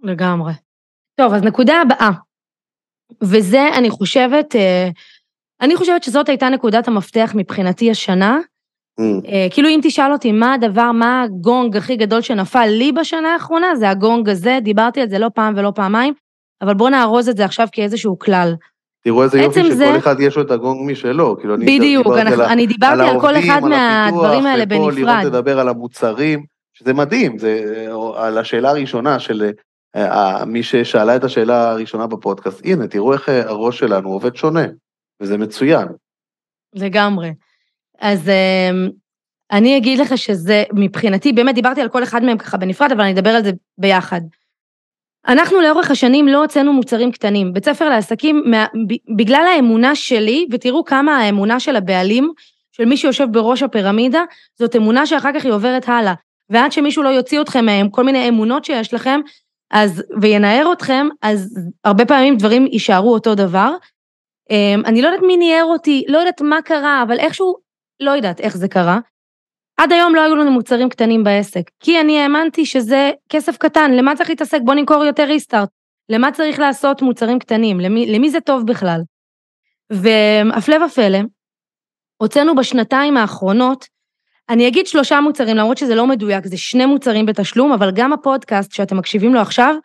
לגמרי. 0.03 0.53
טוב, 1.15 1.33
אז 1.33 1.43
נקודה 1.43 1.81
הבאה, 1.81 2.11
וזה, 3.21 3.67
אני 3.77 3.89
חושבת, 3.89 4.55
אני 5.61 5.75
חושבת 5.75 6.03
שזאת 6.03 6.29
הייתה 6.29 6.49
נקודת 6.49 6.87
המפתח 6.87 7.31
מבחינתי 7.35 7.91
השנה, 7.91 8.39
Mm. 8.99 9.27
אה, 9.27 9.47
כאילו 9.51 9.69
אם 9.69 9.79
תשאל 9.83 10.11
אותי 10.11 10.31
מה 10.31 10.53
הדבר, 10.53 10.91
מה 10.91 11.21
הגונג 11.21 11.77
הכי 11.77 11.95
גדול 11.95 12.21
שנפל 12.21 12.65
לי 12.65 12.91
בשנה 12.91 13.33
האחרונה, 13.33 13.75
זה 13.75 13.89
הגונג 13.89 14.29
הזה, 14.29 14.59
דיברתי 14.61 15.01
על 15.01 15.09
זה 15.09 15.19
לא 15.19 15.27
פעם 15.35 15.53
ולא 15.57 15.71
פעמיים, 15.75 16.13
אבל 16.61 16.73
בואו 16.73 16.89
נארוז 16.89 17.29
את 17.29 17.37
זה 17.37 17.45
עכשיו 17.45 17.67
כאיזשהו 17.71 18.19
כלל. 18.19 18.53
תראו 19.03 19.23
איזה 19.23 19.39
יופי 19.39 19.63
שכל 19.63 19.71
זה... 19.71 19.97
אחד 19.97 20.19
יש 20.19 20.35
לו 20.35 20.41
את 20.41 20.51
הגונג 20.51 20.91
משלו, 20.91 21.37
כאילו 21.39 21.55
אני 21.55 21.65
בדיוק, 21.65 22.07
אנחנו, 22.07 22.43
אני 22.43 22.67
דיברתי 22.67 22.93
על, 22.93 23.01
על 23.01 23.19
כל 23.21 23.35
אחד 23.35 23.61
מהדברים 23.63 24.45
האלה 24.45 24.65
בנפרד. 24.65 24.93
לראות 24.93 25.23
לדבר 25.23 25.59
על 25.59 25.69
המוצרים, 25.69 26.43
שזה 26.73 26.93
מדהים, 26.93 27.37
זה 27.37 27.85
על 28.15 28.37
השאלה 28.37 28.69
הראשונה 28.69 29.19
של 29.19 29.51
uh, 29.97 30.45
מי 30.45 30.63
ששאלה 30.63 31.15
את 31.15 31.23
השאלה 31.23 31.71
הראשונה 31.71 32.07
בפודקאסט, 32.07 32.61
הנה 32.65 32.87
תראו 32.87 33.13
איך 33.13 33.29
הראש 33.29 33.79
שלנו 33.79 34.09
עובד 34.09 34.35
שונה, 34.35 34.65
וזה 35.21 35.37
מצוין. 35.37 35.87
לגמרי. 36.73 37.33
אז 37.99 38.29
אמ, 38.29 38.89
אני 39.51 39.77
אגיד 39.77 39.99
לך 39.99 40.17
שזה, 40.17 40.63
מבחינתי, 40.73 41.33
באמת 41.33 41.55
דיברתי 41.55 41.81
על 41.81 41.89
כל 41.89 42.03
אחד 42.03 42.23
מהם 42.23 42.37
ככה 42.37 42.57
בנפרד, 42.57 42.91
אבל 42.91 43.01
אני 43.01 43.11
אדבר 43.11 43.29
על 43.29 43.43
זה 43.43 43.51
ביחד. 43.77 44.21
אנחנו 45.27 45.61
לאורך 45.61 45.91
השנים 45.91 46.27
לא 46.27 46.41
הוצאנו 46.41 46.73
מוצרים 46.73 47.11
קטנים. 47.11 47.53
בית 47.53 47.65
ספר 47.65 47.89
לעסקים, 47.89 48.43
בגלל 49.17 49.45
האמונה 49.55 49.95
שלי, 49.95 50.47
ותראו 50.51 50.85
כמה 50.85 51.17
האמונה 51.17 51.59
של 51.59 51.75
הבעלים, 51.75 52.31
של 52.71 52.85
מי 52.85 52.97
שיושב 52.97 53.27
בראש 53.31 53.63
הפירמידה, 53.63 54.23
זאת 54.59 54.75
אמונה 54.75 55.05
שאחר 55.05 55.29
כך 55.35 55.45
היא 55.45 55.53
עוברת 55.53 55.89
הלאה. 55.89 56.13
ועד 56.49 56.71
שמישהו 56.71 57.03
לא 57.03 57.09
יוציא 57.09 57.41
אתכם 57.41 57.65
מהם, 57.65 57.89
כל 57.89 58.03
מיני 58.03 58.29
אמונות 58.29 58.65
שיש 58.65 58.93
לכם, 58.93 59.19
אז, 59.71 60.03
וינער 60.21 60.73
אתכם, 60.73 61.07
אז 61.21 61.59
הרבה 61.83 62.05
פעמים 62.05 62.37
דברים 62.37 62.67
יישארו 62.71 63.13
אותו 63.13 63.35
דבר. 63.35 63.71
אמ, 64.51 64.81
אני 64.85 65.01
לא 65.01 65.07
יודעת 65.07 65.23
מי 65.27 65.37
ניער 65.37 65.63
אותי, 65.63 66.03
לא 66.07 66.17
יודעת 66.17 66.41
מה 66.41 66.61
קרה, 66.61 67.03
אבל 67.03 67.19
איכשהו 67.19 67.55
לא 67.99 68.11
יודעת 68.11 68.39
איך 68.39 68.57
זה 68.57 68.67
קרה. 68.67 68.99
עד 69.77 69.91
היום 69.91 70.15
לא 70.15 70.21
היו 70.21 70.35
לנו 70.35 70.51
מוצרים 70.51 70.89
קטנים 70.89 71.23
בעסק, 71.23 71.71
כי 71.79 72.01
אני 72.01 72.19
האמנתי 72.19 72.65
שזה 72.65 73.11
כסף 73.29 73.57
קטן, 73.57 73.91
למה 73.91 74.15
צריך 74.15 74.29
להתעסק? 74.29 74.59
בוא 74.63 74.73
נמכור 74.73 75.05
יותר 75.05 75.23
ריסטארט. 75.23 75.69
למה 76.09 76.31
צריך 76.31 76.59
לעשות 76.59 77.01
מוצרים 77.01 77.39
קטנים? 77.39 77.79
למי, 77.79 78.05
למי 78.05 78.29
זה 78.29 78.39
טוב 78.39 78.67
בכלל? 78.67 79.01
והפלא 79.89 80.85
ופלא, 80.85 81.19
הוצאנו 82.17 82.55
בשנתיים 82.55 83.17
האחרונות, 83.17 83.85
אני 84.49 84.67
אגיד 84.67 84.87
שלושה 84.87 85.21
מוצרים, 85.21 85.57
למרות 85.57 85.77
שזה 85.77 85.95
לא 85.95 86.07
מדויק, 86.07 86.47
זה 86.47 86.57
שני 86.57 86.85
מוצרים 86.85 87.25
בתשלום, 87.25 87.71
אבל 87.71 87.91
גם 87.95 88.13
הפודקאסט 88.13 88.73
שאתם 88.73 88.97
מקשיבים 88.97 89.33
לו 89.33 89.39
עכשיו, 89.39 89.75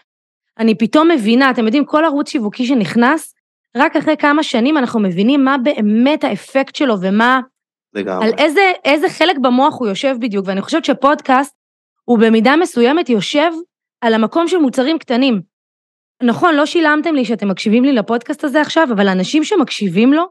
אני 0.58 0.78
פתאום 0.78 1.10
מבינה, 1.10 1.50
אתם 1.50 1.64
יודעים, 1.64 1.84
כל 1.84 2.04
ערוץ 2.04 2.28
שיווקי 2.28 2.66
שנכנס, 2.66 3.35
רק 3.76 3.96
אחרי 3.96 4.16
כמה 4.16 4.42
שנים 4.42 4.78
אנחנו 4.78 5.00
מבינים 5.00 5.44
מה 5.44 5.56
באמת 5.58 6.24
האפקט 6.24 6.76
שלו 6.76 6.94
ומה 7.00 7.40
לגמרי. 7.94 8.26
על 8.26 8.32
איזה, 8.38 8.72
איזה 8.84 9.08
חלק 9.08 9.38
במוח 9.38 9.74
הוא 9.78 9.88
יושב 9.88 10.16
בדיוק, 10.20 10.46
ואני 10.48 10.62
חושבת 10.62 10.84
שפודקאסט 10.84 11.54
הוא 12.04 12.18
במידה 12.18 12.56
מסוימת 12.56 13.08
יושב 13.08 13.50
על 14.00 14.14
המקום 14.14 14.48
של 14.48 14.56
מוצרים 14.56 14.98
קטנים. 14.98 15.40
נכון, 16.22 16.54
לא 16.54 16.66
שילמתם 16.66 17.14
לי 17.14 17.24
שאתם 17.24 17.48
מקשיבים 17.48 17.84
לי 17.84 17.92
לפודקאסט 17.92 18.44
הזה 18.44 18.60
עכשיו, 18.60 18.88
אבל 18.94 19.08
אנשים 19.08 19.44
שמקשיבים 19.44 20.12
לו, 20.12 20.24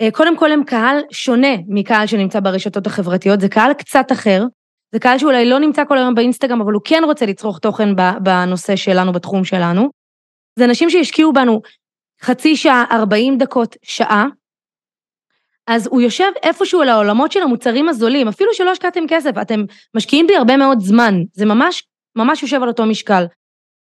אה, 0.00 0.10
קודם 0.10 0.36
כל 0.36 0.52
הם 0.52 0.64
קהל 0.64 0.96
שונה 1.10 1.56
מקהל 1.68 2.06
שנמצא 2.06 2.40
ברשתות 2.40 2.86
החברתיות, 2.86 3.40
זה 3.40 3.48
קהל 3.48 3.74
קצת 3.74 4.12
אחר, 4.12 4.44
זה 4.92 4.98
קהל 4.98 5.18
שאולי 5.18 5.48
לא 5.50 5.58
נמצא 5.58 5.84
כל 5.84 5.98
היום 5.98 6.14
באינסטגרם, 6.14 6.60
אבל 6.60 6.72
הוא 6.72 6.82
כן 6.84 7.02
רוצה 7.04 7.26
לצרוך 7.26 7.58
תוכן 7.58 7.88
בנושא 8.22 8.76
שלנו, 8.76 9.12
בתחום 9.12 9.44
שלנו. 9.44 9.90
זה 10.58 10.64
אנשים 10.64 10.90
שהשקיעו 10.90 11.32
בנו 11.32 11.60
חצי 12.22 12.56
שעה, 12.56 12.84
40 12.92 13.38
דקות, 13.38 13.76
שעה, 13.82 14.26
אז 15.66 15.88
הוא 15.90 16.00
יושב 16.00 16.30
איפשהו 16.42 16.80
על 16.80 16.88
העולמות 16.88 17.32
של 17.32 17.42
המוצרים 17.42 17.88
הזולים, 17.88 18.28
אפילו 18.28 18.54
שלא 18.54 18.70
השקעתם 18.70 19.04
כסף, 19.08 19.30
אתם 19.42 19.64
משקיעים 19.94 20.26
בי 20.26 20.36
הרבה 20.36 20.56
מאוד 20.56 20.80
זמן, 20.80 21.14
זה 21.32 21.46
ממש, 21.46 21.82
ממש 22.16 22.42
יושב 22.42 22.62
על 22.62 22.68
אותו 22.68 22.86
משקל. 22.86 23.24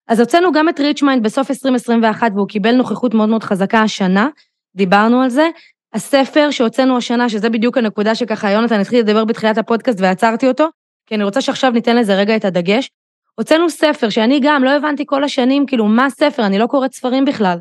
אז 0.09 0.21
הוצאנו 0.21 0.53
גם 0.53 0.69
את 0.69 0.81
Rich 0.81 1.02
Mind 1.02 1.23
בסוף 1.23 1.51
2021 1.51 2.31
והוא 2.35 2.49
קיבל 2.49 2.73
נוכחות 2.73 3.15
מאוד 3.15 3.29
מאוד 3.29 3.45
חזקה 3.45 3.83
השנה, 3.83 4.29
דיברנו 4.77 5.23
על 5.23 5.29
זה. 5.29 5.49
הספר 5.95 6.51
שהוצאנו 6.51 6.97
השנה, 6.97 7.29
שזה 7.29 7.51
בדיוק 7.51 7.79
הנקודה 7.79 8.15
שככה 8.15 8.51
יונתן 8.51 8.81
התחיל 8.81 8.99
לדבר 8.99 9.25
בתחילת 9.25 9.59
הפודקאסט 9.59 10.01
ועצרתי 10.01 10.49
אותו, 10.49 10.69
כי 11.07 11.15
אני 11.15 11.25
רוצה 11.25 11.41
שעכשיו 11.41 11.71
ניתן 11.71 11.97
לזה 11.97 12.15
רגע 12.15 12.37
את 12.37 12.45
הדגש. 12.45 12.91
הוצאנו 13.35 13.71
ספר 13.71 14.11
שאני 14.11 14.41
גם 14.43 14.65
לא 14.65 14.71
הבנתי 14.71 15.05
כל 15.07 15.25
השנים, 15.25 15.67
כאילו, 15.67 15.85
מה 15.85 16.11
ספר, 16.11 16.47
אני 16.47 16.59
לא 16.59 16.67
קוראת 16.67 16.93
ספרים 16.93 17.25
בכלל. 17.25 17.59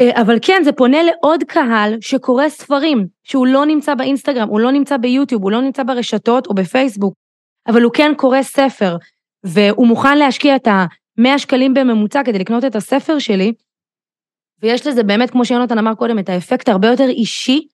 אה, 0.00 0.22
אבל 0.22 0.38
כן, 0.42 0.62
זה 0.64 0.72
פונה 0.72 1.02
לעוד 1.02 1.44
קהל 1.44 1.96
שקורא 2.00 2.48
ספרים, 2.48 3.06
שהוא 3.24 3.46
לא 3.46 3.66
נמצא 3.66 3.94
באינסטגרם, 3.94 4.48
הוא 4.48 4.60
לא 4.60 4.72
נמצא 4.72 4.96
ביוטיוב, 4.96 5.42
הוא 5.42 5.50
לא 5.50 5.60
נמצא 5.60 5.82
ברשתות 5.82 6.46
או 6.46 6.54
בפייסבוק, 6.54 7.14
אבל 7.66 7.82
הוא 7.82 7.92
כן 7.92 8.12
קורא 8.16 8.42
ספר, 8.42 8.96
והוא 9.44 9.86
מוכן 9.86 10.18
להשקיע 10.18 10.56
את 10.56 10.66
ה-100 10.66 11.38
שקלים 11.38 11.74
בממוצע 11.74 12.22
כדי 12.24 12.38
לקנות 12.38 12.64
את 12.64 12.76
הספר 12.76 13.18
שלי, 13.18 13.52
ויש 14.62 14.86
לזה 14.86 15.02
באמת, 15.02 15.30
כמו 15.30 15.44
שיונתן 15.44 15.78
אמר 15.78 15.94
קודם, 15.94 16.18
את 16.18 16.28
האפקט 16.28 16.68
הרבה 16.68 16.88
יותר 16.88 17.08
אישי, 17.08 17.66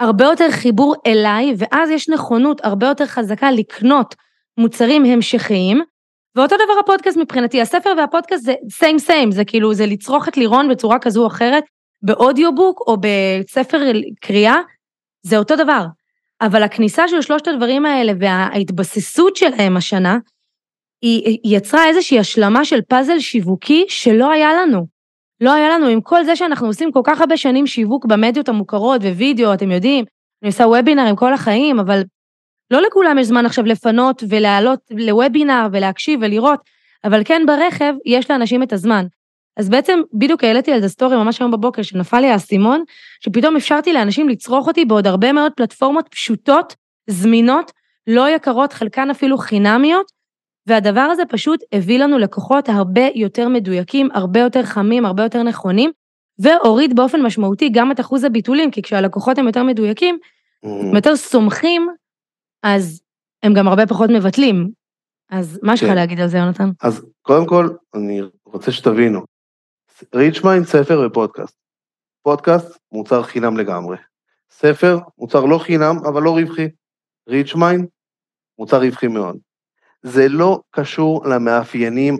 הרבה 0.00 0.24
יותר 0.24 0.50
חיבור 0.50 0.94
אליי, 1.06 1.54
ואז 1.58 1.90
יש 1.90 2.08
נכונות 2.08 2.60
הרבה 2.64 2.86
יותר 2.86 3.06
חזקה 3.06 3.50
לקנות 3.50 4.14
מוצרים 4.58 5.04
המשכיים, 5.04 5.80
ואותו 6.36 6.56
דבר 6.56 6.80
הפודקאסט 6.80 7.16
מבחינתי, 7.16 7.60
הספר 7.60 7.92
והפודקאסט 7.98 8.44
זה 8.44 8.54
סיים 8.70 8.98
סיים, 8.98 9.30
זה 9.30 9.44
כאילו, 9.44 9.74
זה 9.74 9.86
לצרוך 9.86 10.28
את 10.28 10.36
לירון 10.36 10.68
בצורה 10.68 10.98
כזו 10.98 11.22
או 11.22 11.26
אחרת, 11.26 11.64
באודיובוק 12.02 12.80
או 12.86 12.96
בספר 13.00 13.78
קריאה, 14.20 14.56
זה 15.22 15.38
אותו 15.38 15.56
דבר. 15.56 15.84
אבל 16.40 16.62
הכניסה 16.62 17.08
של 17.08 17.20
שלושת 17.20 17.48
הדברים 17.48 17.86
האלה 17.86 18.12
וההתבססות 18.20 19.36
שלהם 19.36 19.76
השנה, 19.76 20.18
היא 21.02 21.38
יצרה 21.44 21.88
איזושהי 21.88 22.18
השלמה 22.18 22.64
של 22.64 22.80
פאזל 22.88 23.18
שיווקי 23.18 23.84
שלא 23.88 24.30
היה 24.30 24.54
לנו. 24.54 24.86
לא 25.40 25.52
היה 25.52 25.68
לנו, 25.68 25.86
עם 25.86 26.00
כל 26.00 26.24
זה 26.24 26.36
שאנחנו 26.36 26.66
עושים 26.66 26.92
כל 26.92 27.00
כך 27.04 27.20
הרבה 27.20 27.36
שנים 27.36 27.66
שיווק 27.66 28.06
במדיות 28.06 28.48
המוכרות 28.48 29.02
ווידאו, 29.02 29.54
אתם 29.54 29.70
יודעים, 29.70 30.04
אני 30.42 30.50
עושה 30.50 30.64
וובינרים 30.64 31.16
כל 31.16 31.32
החיים, 31.32 31.80
אבל 31.80 32.02
לא 32.70 32.82
לכולם 32.82 33.18
יש 33.18 33.26
זמן 33.26 33.46
עכשיו 33.46 33.64
לפנות 33.64 34.22
ולעלות 34.28 34.80
לוובינר 34.90 35.66
ולהקשיב 35.72 36.20
ולראות, 36.22 36.60
אבל 37.04 37.22
כן 37.24 37.42
ברכב 37.46 37.94
יש 38.06 38.30
לאנשים 38.30 38.62
את 38.62 38.72
הזמן. 38.72 39.06
אז 39.56 39.68
בעצם 39.68 40.00
בדיוק 40.14 40.44
העליתי 40.44 40.72
על 40.72 40.80
זה 40.80 40.88
סטורי 40.88 41.16
ממש 41.16 41.40
היום 41.40 41.50
בבוקר, 41.50 41.82
שנפל 41.82 42.20
לי 42.20 42.30
האסימון, 42.30 42.82
שפתאום 43.24 43.56
אפשרתי 43.56 43.92
לאנשים 43.92 44.28
לצרוך 44.28 44.68
אותי 44.68 44.84
בעוד 44.84 45.06
הרבה 45.06 45.32
מאוד 45.32 45.52
פלטפורמות 45.52 46.08
פשוטות, 46.10 46.74
זמינות, 47.06 47.72
לא 48.06 48.28
יקרות, 48.28 48.72
חלקן 48.72 49.10
אפילו 49.10 49.38
חינמיות, 49.38 50.06
והדבר 50.66 51.00
הזה 51.00 51.22
פשוט 51.28 51.60
הביא 51.72 51.98
לנו 51.98 52.18
לקוחות 52.18 52.68
הרבה 52.68 53.08
יותר 53.14 53.48
מדויקים, 53.48 54.08
הרבה 54.14 54.40
יותר 54.40 54.62
חמים, 54.62 55.06
הרבה 55.06 55.22
יותר 55.22 55.42
נכונים, 55.42 55.90
והוריד 56.38 56.96
באופן 56.96 57.22
משמעותי 57.22 57.68
גם 57.68 57.92
את 57.92 58.00
אחוז 58.00 58.24
הביטולים, 58.24 58.70
כי 58.70 58.82
כשהלקוחות 58.82 59.38
הם 59.38 59.46
יותר 59.46 59.62
מדויקים, 59.62 60.18
הם 60.62 60.94
יותר 60.94 61.16
סומכים 61.16 61.88
אז 62.62 63.02
הם 63.42 63.54
גם 63.54 63.68
הרבה 63.68 63.86
פחות 63.86 64.10
מבטלים. 64.10 64.70
אז 65.30 65.60
מה 65.62 65.74
יש 65.74 65.82
לך 65.82 65.88
כן. 65.88 65.94
להגיד 65.94 66.20
על 66.20 66.28
זה, 66.28 66.38
יונתן? 66.38 66.70
אז 66.82 67.06
קודם 67.22 67.46
כל, 67.46 67.68
אני 67.94 68.20
רוצה 68.44 68.72
שתבינו, 68.72 69.24
Rich 70.14 70.37
Mind, 70.37 70.66
ספר 70.66 71.06
ופודקאסט. 71.06 71.56
פודקאסט, 72.22 72.78
מוצר 72.92 73.22
חינם 73.22 73.56
לגמרי. 73.56 73.96
ספר, 74.50 74.98
מוצר 75.18 75.44
לא 75.44 75.58
חינם, 75.58 75.96
אבל 76.08 76.22
לא 76.22 76.30
רווחי. 76.30 76.68
Rich 77.28 77.54
Mind, 77.54 77.86
מוצר 78.58 78.80
רווחי 78.80 79.06
מאוד. 79.06 79.38
זה 80.02 80.28
לא 80.28 80.60
קשור 80.70 81.26
למאפיינים 81.26 82.16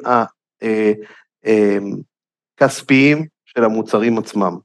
הכספיים 2.58 3.18
אה, 3.18 3.22
אה, 3.22 3.28
של 3.44 3.64
המוצרים 3.64 4.18
עצמם. 4.18 4.58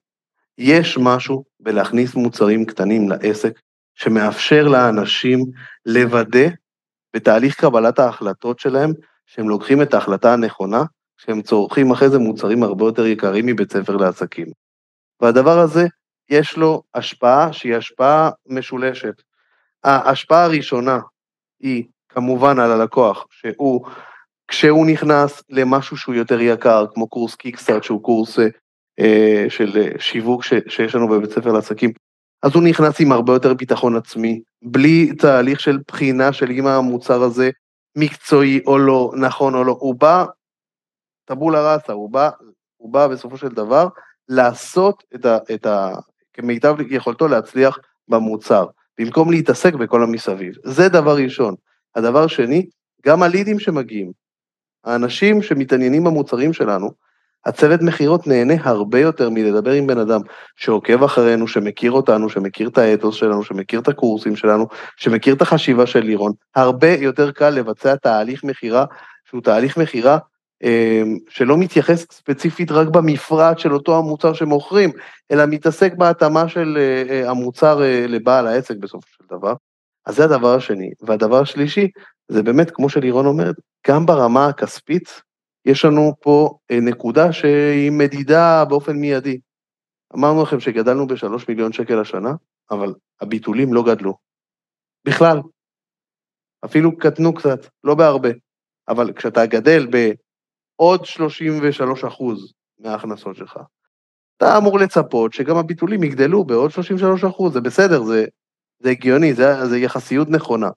יש 0.58 0.98
משהו 1.02 1.44
בלהכניס 1.60 2.16
מוצרים 2.16 2.66
קטנים 2.66 3.10
לעסק 3.10 3.60
שמאפשר 3.96 4.68
לאנשים 4.68 5.40
לוודא 5.86 6.48
בתהליך 7.16 7.62
קבלת 7.62 8.00
ההחלטות 8.00 8.60
שלהם, 8.60 8.92
שהם 9.26 9.50
לוקחים 9.50 9.82
את 9.82 9.94
ההחלטה 9.94 10.34
הנכונה, 10.34 10.84
שהם 11.18 11.42
צורכים 11.42 11.92
אחרי 11.92 12.10
זה 12.10 12.20
מוצרים 12.20 12.64
הרבה 12.64 12.86
יותר 12.86 13.06
יקרים 13.06 13.46
מבית 13.46 13.72
ספר 13.72 13.98
לעסקים. 13.98 14.48
והדבר 15.22 15.60
הזה, 15.60 15.88
יש 16.30 16.58
לו 16.58 16.84
השפעה 16.94 17.54
שהיא 17.54 17.76
השפעה 17.76 18.30
משולשת. 18.48 19.22
ההשפעה 19.84 20.44
הראשונה 20.44 21.00
היא 21.60 21.84
כמובן 22.10 22.60
על 22.60 22.72
הלקוח, 22.72 23.26
שהוא, 23.30 23.86
כשהוא 24.48 24.88
נכנס 24.88 25.44
למשהו 25.50 25.98
שהוא 25.98 26.16
יותר 26.16 26.42
יקר, 26.42 26.86
כמו 26.94 27.08
קורס 27.08 27.36
קיקסטארט, 27.36 27.84
שהוא 27.84 28.04
קורס 28.04 28.40
אה, 29.00 29.46
של 29.50 29.92
שיווק 30.00 30.44
ש, 30.44 30.54
שיש 30.68 30.96
לנו 30.96 31.08
בבית 31.08 31.30
ספר 31.30 31.52
לעסקים, 31.52 31.92
אז 32.46 32.56
הוא 32.56 32.64
נכנס 32.64 33.02
עם 33.02 33.12
הרבה 33.12 33.34
יותר 33.34 33.54
ביטחון 33.54 33.96
עצמי, 33.96 34.42
בלי 34.62 35.16
תהליך 35.16 35.60
של 35.60 35.78
בחינה 35.88 36.34
של 36.34 36.52
אם 36.52 36.68
המוצר 36.68 37.24
הזה 37.24 37.50
מקצועי 37.98 38.62
או 38.68 38.78
לא, 38.78 39.12
נכון 39.18 39.56
או 39.56 39.64
לא, 39.64 39.78
הוא 39.80 39.96
בא, 39.96 40.26
טבולה 41.26 41.74
ראסה, 41.74 41.94
הוא 41.94 42.10
בא, 42.10 42.30
הוא 42.78 42.94
בא 42.94 43.08
בסופו 43.08 43.38
של 43.38 43.48
דבר 43.48 43.88
לעשות 44.30 45.04
את 45.16 45.26
ה... 45.26 45.38
את 45.54 45.66
ה 45.66 45.92
כמיטב 46.34 46.76
יכולתו 46.90 47.28
להצליח 47.28 47.80
במוצר, 48.08 48.66
במקום 49.00 49.32
להתעסק 49.32 49.74
בכל 49.74 50.04
המסביב. 50.04 50.54
זה 50.64 50.90
דבר 50.90 51.16
ראשון. 51.18 51.56
הדבר 51.96 52.28
שני, 52.28 52.66
גם 53.06 53.24
הלידים 53.24 53.60
שמגיעים, 53.60 54.12
האנשים 54.84 55.42
שמתעניינים 55.42 56.04
במוצרים 56.04 56.54
שלנו, 56.54 56.92
הצוות 57.46 57.82
מכירות 57.82 58.28
נהנה 58.28 58.54
הרבה 58.64 59.00
יותר 59.00 59.30
מלדבר 59.30 59.72
עם 59.72 59.88
בן 59.88 59.98
אדם 59.98 60.22
שעוקב 60.56 61.04
אחרינו, 61.04 61.48
שמכיר 61.48 61.92
אותנו, 61.92 62.30
שמכיר 62.30 62.68
את 62.68 62.78
האתוס 62.78 63.16
שלנו, 63.16 63.44
שמכיר 63.44 63.80
את 63.80 63.88
הקורסים 63.88 64.36
שלנו, 64.36 64.68
שמכיר 64.98 65.34
את 65.36 65.42
החשיבה 65.42 65.86
של 65.86 66.00
לירון. 66.00 66.32
הרבה 66.56 66.94
יותר 66.94 67.32
קל 67.32 67.50
לבצע 67.50 67.96
תהליך 67.96 68.44
מכירה 68.44 68.86
שהוא 69.30 69.42
תהליך 69.42 69.78
מכירה 69.78 70.18
אמ, 70.64 71.18
שלא 71.30 71.58
מתייחס 71.58 72.06
ספציפית 72.12 72.72
רק 72.72 72.88
במפרט 72.88 73.60
של 73.60 73.74
אותו 73.74 73.98
המוצר 73.98 74.34
שמוכרים, 74.34 74.92
אלא 75.32 75.46
מתעסק 75.46 75.94
בהתאמה 75.94 76.48
של 76.48 76.78
אה, 76.80 77.04
אה, 77.10 77.30
המוצר 77.30 77.84
אה, 77.84 78.06
לבעל 78.08 78.48
העסק 78.48 78.76
בסופו 78.78 79.08
של 79.18 79.38
דבר. 79.38 79.54
אז 80.06 80.16
זה 80.16 80.24
הדבר 80.24 80.56
השני. 80.56 80.90
והדבר 81.02 81.42
השלישי, 81.42 81.88
זה 82.28 82.44
באמת, 82.44 82.72
כמו 82.72 82.90
שלירון 82.90 83.26
אומרת, 83.26 83.56
גם 83.88 84.06
ברמה 84.06 84.48
הכספית, 84.48 85.22
יש 85.66 85.86
לנו 85.86 86.14
פה 86.20 86.58
אה, 86.72 86.80
נקודה 86.82 87.34
שהיא 87.34 87.92
מדידה 87.92 88.66
באופן 88.66 88.96
מיידי. 88.96 89.40
אמרנו 90.16 90.44
לכם 90.44 90.60
שגדלנו 90.60 91.08
בשלוש 91.08 91.50
מיליון 91.50 91.74
שקל 91.74 92.00
השנה, 92.00 92.34
אבל 92.72 92.94
הביטולים 93.22 93.74
לא 93.74 93.84
גדלו. 93.84 94.18
בכלל. 95.06 95.38
אפילו 96.66 96.98
קטנו 96.98 97.34
קצת, 97.34 97.60
לא 97.84 97.96
בהרבה. 97.96 98.30
אבל 98.88 99.14
כשאתה 99.14 99.46
גדל 99.46 99.88
בעוד 99.88 101.06
33 101.06 102.04
אחוז 102.04 102.54
מההכנסות 102.80 103.36
שלך, 103.36 103.60
אתה 104.38 104.58
אמור 104.58 104.80
לצפות 104.80 105.34
שגם 105.34 105.58
הביטולים 105.58 106.04
יגדלו 106.04 106.44
בעוד 106.44 106.72
33 106.72 107.24
אחוז, 107.24 107.54
זה 107.54 107.62
בסדר, 107.62 108.04
זה, 108.04 108.26
זה 108.80 108.90
הגיוני, 108.90 109.34
זה, 109.34 109.66
זה 109.66 109.78
יחסיות 109.78 110.30
נכונה. 110.30 110.70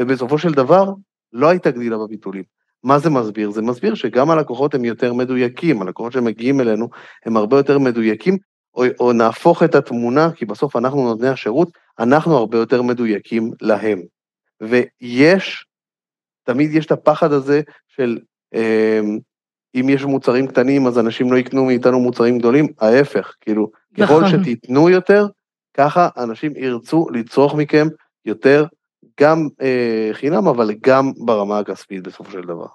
ובסופו 0.00 0.38
של 0.38 0.52
דבר, 0.52 0.84
לא 1.32 1.48
הייתה 1.48 1.70
גדילה 1.70 1.98
בביטולים. 1.98 2.44
מה 2.84 2.98
זה 2.98 3.10
מסביר? 3.10 3.50
זה 3.50 3.62
מסביר 3.62 3.94
שגם 3.94 4.30
הלקוחות 4.30 4.74
הם 4.74 4.84
יותר 4.84 5.12
מדויקים, 5.12 5.82
הלקוחות 5.82 6.12
שמגיעים 6.12 6.60
אלינו 6.60 6.88
הם 7.26 7.36
הרבה 7.36 7.56
יותר 7.56 7.78
מדויקים, 7.78 8.38
או, 8.74 8.84
או 9.00 9.12
נהפוך 9.12 9.62
את 9.62 9.74
התמונה, 9.74 10.30
כי 10.32 10.44
בסוף 10.44 10.76
אנחנו 10.76 11.04
נותני 11.04 11.28
השירות, 11.28 11.68
אנחנו 11.98 12.36
הרבה 12.36 12.58
יותר 12.58 12.82
מדויקים 12.82 13.52
להם. 13.60 14.02
ויש, 14.60 15.66
תמיד 16.44 16.74
יש 16.74 16.86
את 16.86 16.92
הפחד 16.92 17.32
הזה 17.32 17.60
של 17.88 18.18
אה, 18.54 19.00
אם 19.74 19.88
יש 19.88 20.04
מוצרים 20.04 20.46
קטנים 20.46 20.86
אז 20.86 20.98
אנשים 20.98 21.32
לא 21.32 21.36
יקנו 21.36 21.64
מאיתנו 21.64 22.00
מוצרים 22.00 22.38
גדולים, 22.38 22.66
ההפך, 22.80 23.34
כאילו, 23.40 23.70
נכון. 23.98 24.24
ככל 24.24 24.38
שתיתנו 24.38 24.90
יותר, 24.90 25.26
ככה 25.74 26.08
אנשים 26.16 26.52
ירצו 26.56 27.06
לצרוך 27.10 27.54
מכם 27.54 27.86
יותר 28.24 28.64
גם 29.20 29.48
אה, 29.62 30.08
חינם, 30.12 30.46
אבל 30.48 30.74
גם 30.80 31.12
ברמה 31.24 31.58
הכספית 31.58 32.02
בסופו 32.02 32.30
של 32.30 32.42
דבר. 32.42 32.66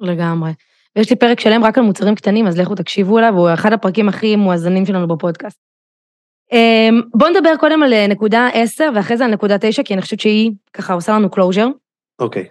לגמרי. 0.00 0.50
ויש 0.96 1.10
לי 1.10 1.16
פרק 1.16 1.40
שלם 1.40 1.64
רק 1.64 1.78
על 1.78 1.84
מוצרים 1.84 2.14
קטנים, 2.14 2.46
אז 2.46 2.58
לכו 2.58 2.74
תקשיבו 2.74 3.18
אליו, 3.18 3.34
הוא 3.34 3.48
אחד 3.54 3.72
הפרקים 3.72 4.08
הכי 4.08 4.36
מואזנים 4.36 4.86
שלנו 4.86 5.08
בפודקאסט. 5.08 5.58
אמ, 6.52 7.02
בוא 7.14 7.28
נדבר 7.28 7.56
קודם 7.60 7.82
על 7.82 7.92
אה, 7.92 8.06
נקודה 8.06 8.48
10 8.52 8.90
ואחרי 8.94 9.16
זה 9.16 9.24
על 9.24 9.30
נקודה 9.30 9.56
9, 9.60 9.82
כי 9.82 9.94
אני 9.94 10.02
חושבת 10.02 10.20
שהיא 10.20 10.50
ככה 10.72 10.94
עושה 10.94 11.12
לנו 11.12 11.28
closure. 11.28 11.70
אוקיי. 12.18 12.42
Okay. 12.42 12.48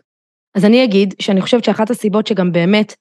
אז 0.55 0.65
אני 0.65 0.83
אגיד 0.83 1.13
שאני 1.21 1.41
חושבת 1.41 1.63
שאחת 1.63 1.89
הסיבות 1.89 2.27
שגם 2.27 2.51
באמת 2.51 2.95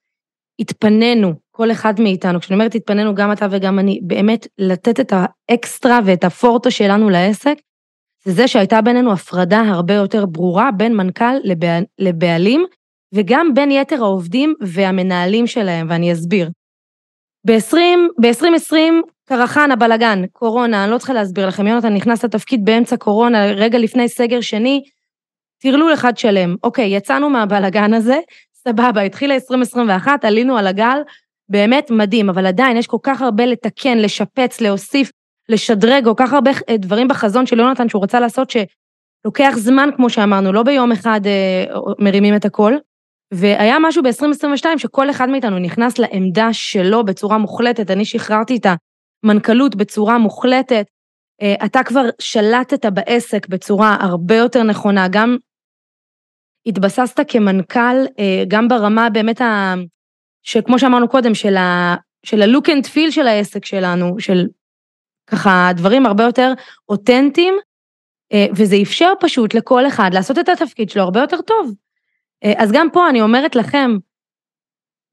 התפנינו, 0.59 1.35
כל 1.51 1.71
אחד 1.71 2.01
מאיתנו, 2.01 2.41
כשאני 2.41 2.55
אומרת 2.55 2.75
התפנינו, 2.75 3.15
גם 3.15 3.33
אתה 3.33 3.47
וגם 3.51 3.79
אני, 3.79 4.01
באמת 4.03 4.47
לתת 4.59 5.01
את 5.01 5.13
האקסטרה 5.13 6.01
ואת 6.05 6.25
הפורטו 6.25 6.71
שלנו 6.71 7.11
לעסק, 7.11 7.55
זה 8.25 8.33
זה 8.33 8.49
שהייתה 8.49 8.81
בינינו 8.81 9.13
הפרדה 9.13 9.61
הרבה 9.61 9.95
יותר 9.95 10.27
ברורה 10.27 10.71
בין 10.77 10.97
מנכ"ל 10.97 11.35
לבעל, 11.45 11.85
לבעלים, 11.99 12.65
וגם 13.15 13.55
בין 13.55 13.71
יתר 13.71 13.97
העובדים 14.03 14.55
והמנהלים 14.61 15.47
שלהם, 15.47 15.87
ואני 15.91 16.13
אסביר. 16.13 16.51
ב-2020 17.47 18.77
קרחן 19.29 19.71
הבלגן, 19.71 20.27
קורונה, 20.27 20.85
אני 20.85 20.93
לא 20.93 20.99
צריכה 20.99 21.13
להסביר 21.13 21.47
לכם, 21.47 21.67
יונתן 21.67 21.95
נכנס 21.95 22.25
לתפקיד 22.25 22.65
באמצע 22.65 22.97
קורונה, 22.97 23.47
רגע 23.47 23.79
לפני 23.79 24.09
סגר 24.09 24.41
שני, 24.41 24.83
טרלול 25.63 25.95
אחד 25.95 26.17
שלם. 26.17 26.57
אוקיי, 26.65 26.97
יצאנו 26.97 27.31
מהבלגן 27.31 27.95
הזה, 27.95 28.19
סבבה, 28.55 29.01
התחילה 29.01 29.35
2021, 29.35 30.25
עלינו 30.25 30.59
על 30.59 30.67
הגל, 30.67 30.99
באמת 31.49 31.91
מדהים, 31.91 32.29
אבל 32.29 32.47
עדיין 32.47 32.77
יש 32.77 32.87
כל 32.87 32.99
כך 33.03 33.23
הרבה 33.23 33.47
לתקן, 33.47 33.99
לשפץ, 33.99 34.61
להוסיף, 34.61 35.11
לשדרג, 35.49 36.05
כל 36.05 36.15
כך 36.17 36.33
הרבה 36.33 36.51
אה, 36.69 36.77
דברים 36.77 37.09
בחזון 37.09 37.47
של 37.47 37.59
יונתן 37.59 37.89
שהוא 37.89 38.03
רצה 38.05 38.21
לעשות, 38.21 38.51
שלוקח 38.51 39.55
זמן, 39.57 39.89
כמו 39.97 40.11
שאמרנו, 40.11 40.53
לא 40.53 40.63
ביום 40.63 40.93
אחד 40.93 41.21
אה, 41.27 41.65
מרימים 41.99 42.37
את 42.37 42.45
הכל. 42.45 42.75
והיה 43.35 43.77
משהו 43.81 44.03
ב-2022 44.03 44.79
שכל 44.79 45.11
אחד 45.11 45.29
מאיתנו 45.29 45.59
נכנס 45.59 45.99
לעמדה 45.99 46.53
שלו 46.53 47.05
בצורה 47.05 47.39
מוחלטת, 47.39 47.91
אני 47.91 48.05
שחררתי 48.05 48.57
את 48.57 48.67
המנכ"לות 49.25 49.75
בצורה 49.77 50.19
מוחלטת, 50.19 50.87
אה, 51.43 51.55
אתה 51.65 51.83
כבר 51.83 52.05
שלטת 52.19 52.87
בעסק 52.87 53.49
בצורה 53.49 53.97
הרבה 54.01 54.37
יותר 54.37 54.63
נכונה, 54.63 55.09
גם 55.09 55.37
התבססת 56.67 57.21
כמנכ"ל, 57.29 57.97
גם 58.49 58.69
ברמה 58.69 59.11
באמת, 59.11 59.41
ה... 59.41 59.75
שכמו 60.43 60.79
שאמרנו 60.79 61.09
קודם, 61.09 61.35
של, 61.35 61.57
ה... 61.57 61.97
של 62.27 62.43
הלוק 62.43 62.69
אנד 62.69 62.87
פיל 62.87 63.11
של 63.11 63.27
העסק 63.27 63.65
שלנו, 63.65 64.21
של 64.21 64.47
ככה 65.27 65.71
דברים 65.77 66.07
הרבה 66.07 66.25
יותר 66.25 66.53
אותנטיים, 66.89 67.55
אה, 68.33 68.47
וזה 68.57 68.77
אפשר 68.83 69.13
פשוט 69.21 69.55
לכל 69.55 69.87
אחד 69.87 70.11
לעשות 70.15 70.39
את 70.39 70.49
התפקיד 70.49 70.91
שלו 70.91 71.03
הרבה 71.03 71.21
יותר 71.21 71.41
טוב. 71.41 71.75
אה, 72.45 72.53
אז 72.57 72.73
גם 72.73 72.89
פה 72.93 73.09
אני 73.09 73.23
אומרת 73.23 73.57
לכם, 73.57 73.91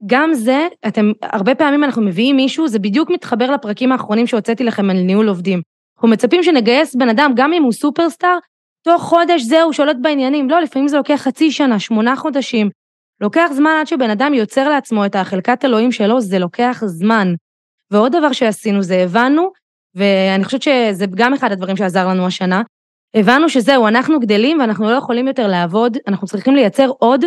גם 0.05 0.33
זה, 0.33 0.67
אתם, 0.87 1.11
הרבה 1.21 1.55
פעמים 1.55 1.83
אנחנו 1.83 2.01
מביאים 2.01 2.35
מישהו, 2.35 2.67
זה 2.67 2.79
בדיוק 2.79 3.09
מתחבר 3.09 3.51
לפרקים 3.51 3.91
האחרונים 3.91 4.27
שהוצאתי 4.27 4.63
לכם 4.63 4.89
על 4.89 4.97
ניהול 4.97 5.29
עובדים. 5.29 5.61
אנחנו 5.95 6.07
מצפים 6.07 6.43
שנגייס 6.43 6.95
בן 6.95 7.09
אדם, 7.09 7.31
גם 7.35 7.53
אם 7.53 7.63
הוא 7.63 7.71
סופרסטאר, 7.71 8.37
תוך 8.83 9.01
חודש 9.01 9.41
זהו, 9.41 9.73
שולט 9.73 9.97
בעניינים. 10.01 10.49
לא, 10.49 10.59
לפעמים 10.59 10.87
זה 10.87 10.97
לוקח 10.97 11.15
חצי 11.15 11.51
שנה, 11.51 11.79
שמונה 11.79 12.15
חודשים. 12.15 12.69
לוקח 13.21 13.49
זמן 13.53 13.71
עד 13.79 13.87
שבן 13.87 14.09
אדם 14.09 14.33
יוצר 14.33 14.69
לעצמו 14.69 15.05
את 15.05 15.15
החלקת 15.15 15.65
אלוהים 15.65 15.91
שלו, 15.91 16.21
זה 16.21 16.39
לוקח 16.39 16.81
זמן. 16.85 17.33
ועוד 17.91 18.15
דבר 18.15 18.31
שעשינו 18.31 18.83
זה 18.83 18.95
הבנו, 19.03 19.51
ואני 19.99 20.43
חושבת 20.43 20.61
שזה 20.61 21.05
גם 21.15 21.33
אחד 21.33 21.51
הדברים 21.51 21.77
שעזר 21.77 22.07
לנו 22.07 22.25
השנה, 22.25 22.61
הבנו 23.13 23.49
שזהו, 23.49 23.87
אנחנו 23.87 24.19
גדלים 24.19 24.59
ואנחנו 24.59 24.89
לא 24.89 24.95
יכולים 24.95 25.27
יותר 25.27 25.47
לעבוד, 25.47 25.97
אנחנו 26.07 26.27
צריכים 26.27 26.55
לייצר 26.55 26.89
עוד 26.99 27.25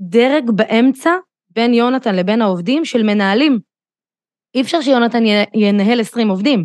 דרג 0.00 0.50
באמצע 0.50 1.10
בין 1.50 1.74
יונתן 1.74 2.14
לבין 2.14 2.42
העובדים 2.42 2.84
של 2.84 3.02
מנהלים. 3.02 3.58
אי 4.54 4.60
אפשר 4.60 4.80
שיונתן 4.80 5.22
ינהל 5.54 6.00
20 6.00 6.28
עובדים. 6.28 6.64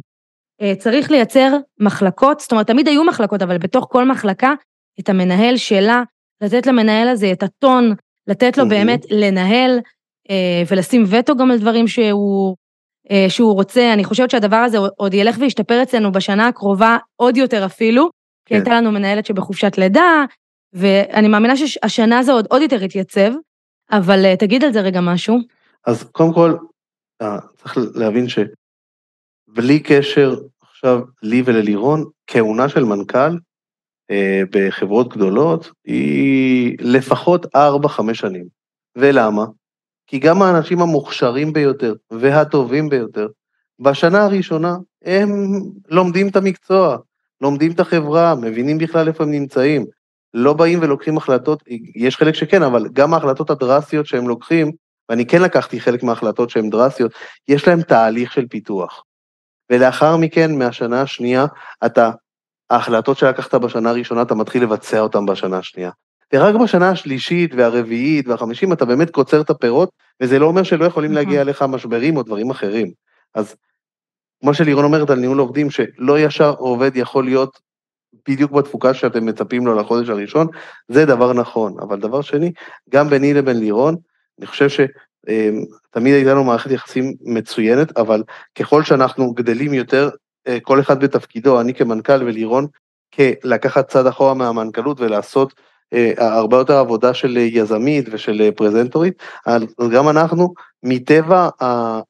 אה, 0.62 0.74
צריך 0.76 1.12
לייצר 1.12 1.58
מחלקות, 1.80 2.40
זאת 2.40 2.52
אומרת, 2.52 2.68
תמיד 2.68 2.88
היו 2.88 3.04
מחלקות, 3.04 3.42
אבל 3.42 3.58
בתוך 3.58 3.88
כל 3.90 4.06
מחלקה, 4.06 4.54
את 5.00 5.10
המנהל 5.10 5.58
שלה, 5.58 6.04
לתת 6.42 6.68
למנהל 6.68 7.08
הזה 7.08 7.32
את 7.32 7.44
הטון, 7.44 7.94
לתת 8.28 8.58
לו 8.58 8.70
באמת 8.70 9.06
לנהל 9.10 9.80
אה, 10.30 10.64
ולשים 10.72 11.04
וטו 11.08 11.36
גם 11.36 11.52
על 11.52 11.60
דברים 11.60 11.88
שהוא, 11.88 12.56
שהוא 13.30 13.54
רוצה. 13.54 13.94
אני 13.94 14.04
חושבת 14.04 14.30
שהדבר 14.30 14.56
הזה 14.56 14.78
עוד 14.98 15.14
ילך 15.14 15.36
וישתפר 15.40 15.84
אצלנו 15.84 16.12
בשנה 16.12 16.48
הקרובה 16.48 16.98
עוד 17.16 17.38
יותר 17.38 17.66
אפילו, 17.66 18.10
כי 18.46 18.54
הייתה 18.54 18.70
כן. 18.70 18.76
לנו 18.78 18.92
מנהלת 18.92 19.26
שבחופשת 19.26 19.78
לידה, 19.78 20.26
ואני 20.74 21.28
מאמינה 21.28 21.58
שהשנה 21.58 22.24
זה 22.24 22.32
עוד, 22.32 22.48
עוד 22.50 22.62
יותר 22.62 22.84
יתייצב, 22.84 23.32
אבל 23.92 24.26
uh, 24.26 24.38
תגיד 24.40 24.64
על 24.64 24.74
זה 24.74 24.82
רגע 24.82 25.02
משהו. 25.02 25.38
אז 25.88 26.04
קודם 26.04 26.34
כל, 26.34 26.56
uh, 27.24 27.26
צריך 27.58 27.78
להבין 27.96 28.26
שבלי 28.28 29.80
קשר 29.80 30.36
עכשיו 30.62 31.00
לי 31.24 31.42
וללירון, 31.46 32.06
כהונה 32.28 32.70
של 32.70 32.84
מנכ"ל 32.84 33.38
בחברות 34.52 35.16
גדולות 35.16 35.72
היא 35.86 36.78
לפחות 36.80 37.46
4-5 37.56 38.14
שנים. 38.14 38.46
ולמה? 38.96 39.46
כי 40.12 40.20
גם 40.20 40.42
האנשים 40.42 40.82
המוכשרים 40.82 41.54
ביותר 41.54 41.94
והטובים 42.12 42.90
ביותר, 42.90 43.28
בשנה 43.80 44.24
הראשונה 44.24 44.78
הם 45.06 45.30
לומדים 45.90 46.28
את 46.28 46.36
המקצוע, 46.36 46.98
לומדים 47.42 47.72
את 47.72 47.80
החברה, 47.80 48.36
מבינים 48.36 48.78
בכלל 48.78 49.08
איפה 49.08 49.24
הם 49.24 49.32
נמצאים, 49.32 49.86
לא 50.34 50.54
באים 50.54 50.80
ולוקחים 50.82 51.18
החלטות, 51.18 51.64
יש 51.96 52.18
חלק 52.18 52.36
שכן, 52.36 52.64
אבל 52.64 52.88
גם 52.94 53.14
ההחלטות 53.14 53.50
הדרסטיות 53.50 54.06
שהם 54.06 54.28
לוקחים, 54.28 54.72
ואני 55.10 55.26
כן 55.26 55.42
לקחתי 55.42 55.80
חלק 55.80 56.04
מההחלטות 56.04 56.50
שהן 56.50 56.70
דרסטיות, 56.70 57.12
יש 57.48 57.68
להם 57.68 57.82
תהליך 57.82 58.32
של 58.32 58.48
פיתוח. 58.48 59.04
ולאחר 59.70 60.18
מכן, 60.18 60.58
מהשנה 60.58 61.02
השנייה, 61.02 61.46
אתה, 61.86 62.12
ההחלטות 62.70 63.18
שלקחת 63.18 63.56
בשנה 63.56 63.90
הראשונה, 63.90 64.22
אתה 64.22 64.36
מתחיל 64.36 64.64
לבצע 64.64 65.00
אותן 65.00 65.26
בשנה 65.26 65.58
השנייה. 65.58 65.92
ורק 66.34 66.56
בשנה 66.56 66.90
השלישית 66.90 67.54
והרביעית 67.56 68.28
והחמישים 68.28 68.74
אתה 68.74 68.86
באמת 68.86 69.10
קוצר 69.10 69.42
את 69.42 69.50
הפירות, 69.50 69.90
וזה 70.22 70.40
לא 70.40 70.46
אומר 70.46 70.64
שלא 70.64 70.86
יכולים 70.86 71.12
להגיע 71.12 71.34
נכון. 71.34 71.48
אליך 71.48 71.62
משברים 71.62 72.18
או 72.18 72.24
דברים 72.24 72.50
אחרים. 72.50 72.92
אז 73.36 73.56
כמו 74.42 74.54
שלירון 74.54 74.86
אומרת 74.86 75.10
על 75.10 75.20
ניהול 75.20 75.40
עובדים, 75.40 75.70
שלא 75.72 76.20
ישר 76.20 76.54
עובד 76.58 76.92
יכול 76.96 77.26
להיות 77.26 77.60
בדיוק 78.28 78.52
בתפוקה 78.52 78.94
שאתם 78.94 79.26
מצפים 79.26 79.66
לו 79.66 79.76
לחודש 79.76 80.10
הראשון, 80.10 80.48
זה 80.88 81.06
דבר 81.06 81.34
נכון. 81.34 81.76
אבל 81.80 82.00
דבר 82.00 82.22
שני, 82.22 82.52
גם 82.90 83.10
ביני 83.10 83.34
לבין 83.34 83.60
לירון, 83.60 83.96
אני 84.40 84.48
חושב 84.48 84.70
שתמיד 84.70 86.14
הייתה 86.14 86.32
לנו 86.32 86.44
מערכת 86.44 86.72
יחסים 86.72 87.14
מצוינת, 87.22 87.98
אבל 87.98 88.24
ככל 88.56 88.84
שאנחנו 88.84 89.34
גדלים 89.34 89.74
יותר, 89.74 90.10
אה, 90.48 90.58
כל 90.62 90.80
אחד 90.80 91.04
בתפקידו, 91.04 91.62
אני 91.62 91.74
כמנכ"ל 91.74 92.24
ולירון, 92.24 92.68
כלקחת 93.14 93.88
צד 93.88 94.08
אחורה 94.08 94.34
מהמנכ"לות 94.34 95.00
ולעשות 95.00 95.54
הרבה 96.18 96.58
יותר 96.58 96.78
עבודה 96.78 97.14
של 97.14 97.38
יזמית 97.38 98.06
ושל 98.12 98.52
פרזנטורית, 98.56 99.14
אז 99.46 99.64
גם 99.94 100.10
אנחנו, 100.10 100.54
מטבע 100.84 101.50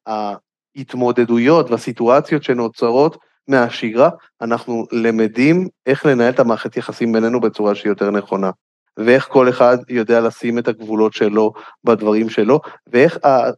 ההתמודדויות 0.07 1.71
והסיטואציות 1.71 2.43
שנוצרות 2.43 3.17
מהשגרה, 3.47 4.09
אנחנו 4.41 4.85
למדים 4.91 5.67
איך 5.85 6.05
לנהל 6.05 6.29
את 6.29 6.39
המערכת 6.39 6.77
יחסים 6.77 7.11
בינינו 7.11 7.39
בצורה 7.39 7.75
שהיא 7.75 7.89
יותר 7.91 8.11
נכונה. 8.11 8.51
ואיך 8.97 9.27
כל 9.27 9.49
אחד 9.49 9.77
יודע 9.89 10.21
לשים 10.21 10.57
את 10.59 10.67
הגבולות 10.67 11.13
שלו 11.13 11.53
בדברים 11.83 12.29
שלו, 12.29 12.59
ואיך 12.87 13.17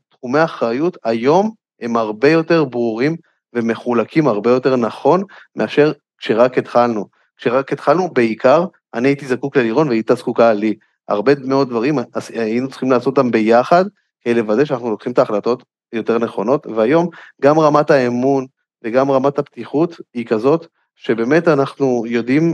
תחומי 0.10 0.40
האחריות 0.40 0.98
היום 1.04 1.52
הם 1.82 1.98
הרבה 1.98 2.30
יותר 2.30 2.64
ברורים 2.64 3.16
ומחולקים 3.54 4.28
הרבה 4.28 4.52
יותר 4.52 4.76
נכון 4.76 5.24
מאשר 5.56 5.92
כשרק 6.18 6.58
התחלנו. 6.58 7.06
כשרק 7.38 7.74
התחלנו, 7.74 8.10
בעיקר, 8.14 8.66
אני 8.94 9.08
הייתי 9.08 9.28
זקוק 9.28 9.58
ללירון 9.58 9.88
והיא 9.88 9.98
הייתה 9.98 10.16
זקוקה 10.16 10.54
לי. 10.54 10.76
הרבה 11.08 11.32
מאוד 11.46 11.70
דברים 11.70 11.96
היינו 12.34 12.70
צריכים 12.70 12.92
לעשות 12.92 13.18
אותם 13.18 13.32
ביחד, 13.32 13.86
כדי 14.22 14.34
לוודא 14.34 14.66
שאנחנו 14.66 14.90
לוקחים 14.90 15.12
את 15.12 15.20
ההחלטות 15.20 15.64
יותר 15.94 16.20
נכונות, 16.20 16.68
והיום 16.68 17.08
גם 17.42 17.60
רמת 17.60 17.92
האמון 17.92 18.46
וגם 18.84 19.12
רמת 19.12 19.40
הפתיחות 19.40 20.02
היא 20.14 20.26
כזאת, 20.26 20.68
שבאמת 20.96 21.48
אנחנו 21.48 22.04
יודעים 22.08 22.54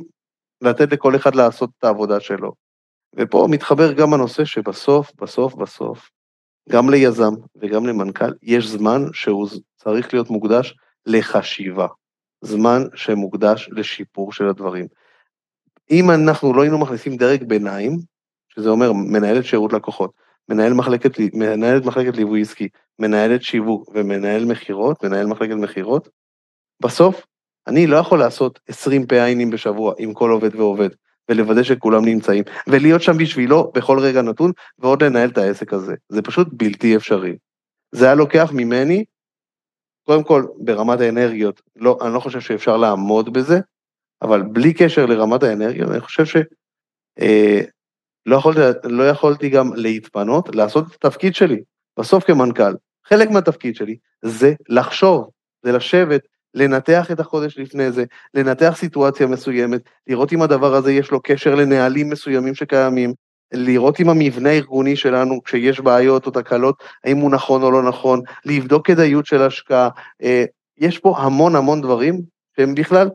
לתת 0.61 0.91
לכל 0.91 1.15
אחד 1.15 1.35
לעשות 1.35 1.69
את 1.79 1.83
העבודה 1.83 2.19
שלו. 2.19 2.53
ופה 3.15 3.47
מתחבר 3.49 3.93
גם 3.93 4.13
הנושא 4.13 4.45
שבסוף, 4.45 5.11
בסוף, 5.21 5.55
בסוף, 5.55 6.09
גם 6.69 6.89
ליזם 6.89 7.33
וגם 7.55 7.85
למנכ"ל, 7.85 8.33
יש 8.41 8.67
זמן 8.67 9.03
שהוא 9.13 9.47
צריך 9.75 10.13
להיות 10.13 10.29
מוקדש 10.29 10.75
לחשיבה. 11.05 11.87
זמן 12.41 12.83
שמוקדש 12.95 13.69
לשיפור 13.71 14.33
של 14.33 14.49
הדברים. 14.49 14.87
אם 15.91 16.11
אנחנו 16.11 16.53
לא 16.53 16.61
היינו 16.61 16.77
מכניסים 16.77 17.15
דרג 17.15 17.43
ביניים, 17.43 17.99
שזה 18.49 18.69
אומר 18.69 18.93
מנהלת 18.93 19.45
שירות 19.45 19.73
לקוחות, 19.73 20.11
מנהל 20.49 20.73
מחלקת, 20.73 21.11
מנהלת 21.33 21.85
מחלקת 21.85 22.17
ליווי 22.17 22.41
עסקי, 22.41 22.67
מנהלת 22.99 23.43
שיווק 23.43 23.89
ומנהל 23.93 24.45
מכירות, 24.45 25.03
מנהל 25.03 25.27
מחלקת 25.27 25.53
מכירות, 25.53 26.09
בסוף 26.81 27.25
אני 27.67 27.87
לא 27.87 27.97
יכול 27.97 28.19
לעשות 28.19 28.59
20 28.67 29.07
פעיינים 29.07 29.49
בשבוע 29.49 29.93
עם 29.97 30.13
כל 30.13 30.31
עובד 30.31 30.55
ועובד, 30.55 30.89
ולוודא 31.29 31.63
שכולם 31.63 32.05
נמצאים, 32.05 32.43
ולהיות 32.67 33.01
שם 33.01 33.17
בשבילו 33.17 33.71
בכל 33.75 33.99
רגע 33.99 34.21
נתון, 34.21 34.51
ועוד 34.79 35.03
לנהל 35.03 35.29
את 35.29 35.37
העסק 35.37 35.73
הזה. 35.73 35.95
זה 36.09 36.21
פשוט 36.21 36.47
בלתי 36.51 36.95
אפשרי. 36.95 37.37
זה 37.91 38.05
היה 38.05 38.15
לוקח 38.15 38.51
ממני 38.53 39.05
קודם 40.03 40.23
כל, 40.23 40.45
ברמת 40.57 40.99
האנרגיות, 40.99 41.61
לא, 41.75 41.97
אני 42.01 42.13
לא 42.13 42.19
חושב 42.19 42.39
שאפשר 42.39 42.77
לעמוד 42.77 43.33
בזה, 43.33 43.59
אבל 44.21 44.41
בלי 44.41 44.73
קשר 44.73 45.05
לרמת 45.05 45.43
האנרגיות, 45.43 45.91
אני 45.91 45.99
חושב 45.99 46.25
שלא 46.25 46.43
אה, 47.21 47.61
יכולתי, 48.27 48.59
לא 48.83 49.09
יכולתי 49.09 49.49
גם 49.49 49.73
להתפנות, 49.75 50.55
לעשות 50.55 50.85
את 50.87 51.05
התפקיד 51.05 51.35
שלי, 51.35 51.61
בסוף 51.99 52.23
כמנכ"ל. 52.23 52.73
חלק 53.05 53.29
מהתפקיד 53.29 53.75
שלי 53.75 53.97
זה 54.21 54.53
לחשוב, 54.69 55.29
זה 55.63 55.71
לשבת, 55.71 56.21
לנתח 56.53 57.11
את 57.11 57.19
החודש 57.19 57.57
לפני 57.57 57.91
זה, 57.91 58.03
לנתח 58.33 58.73
סיטואציה 58.77 59.27
מסוימת, 59.27 59.81
לראות 60.07 60.33
אם 60.33 60.41
הדבר 60.41 60.75
הזה 60.75 60.91
יש 60.91 61.11
לו 61.11 61.21
קשר 61.21 61.55
לנהלים 61.55 62.09
מסוימים 62.09 62.55
שקיימים, 62.55 63.13
לראות 63.51 63.99
אם 63.99 64.09
המבנה 64.09 64.49
הארגוני 64.49 64.95
שלנו, 64.95 65.43
כשיש 65.43 65.79
בעיות 65.79 66.25
או 66.25 66.31
תקלות, 66.31 66.83
האם 67.03 67.17
הוא 67.17 67.31
נכון 67.31 67.63
או 67.63 67.71
לא 67.71 67.83
נכון, 67.83 68.21
לבדוק 68.45 68.87
כדאיות 68.87 69.25
של 69.25 69.41
השקעה. 69.41 69.89
אה, 70.23 70.45
יש 70.77 70.99
פה 70.99 71.15
המון 71.17 71.55
המון 71.55 71.81
דברים 71.81 72.21
שהם 72.55 72.75
בכלל 72.75 73.09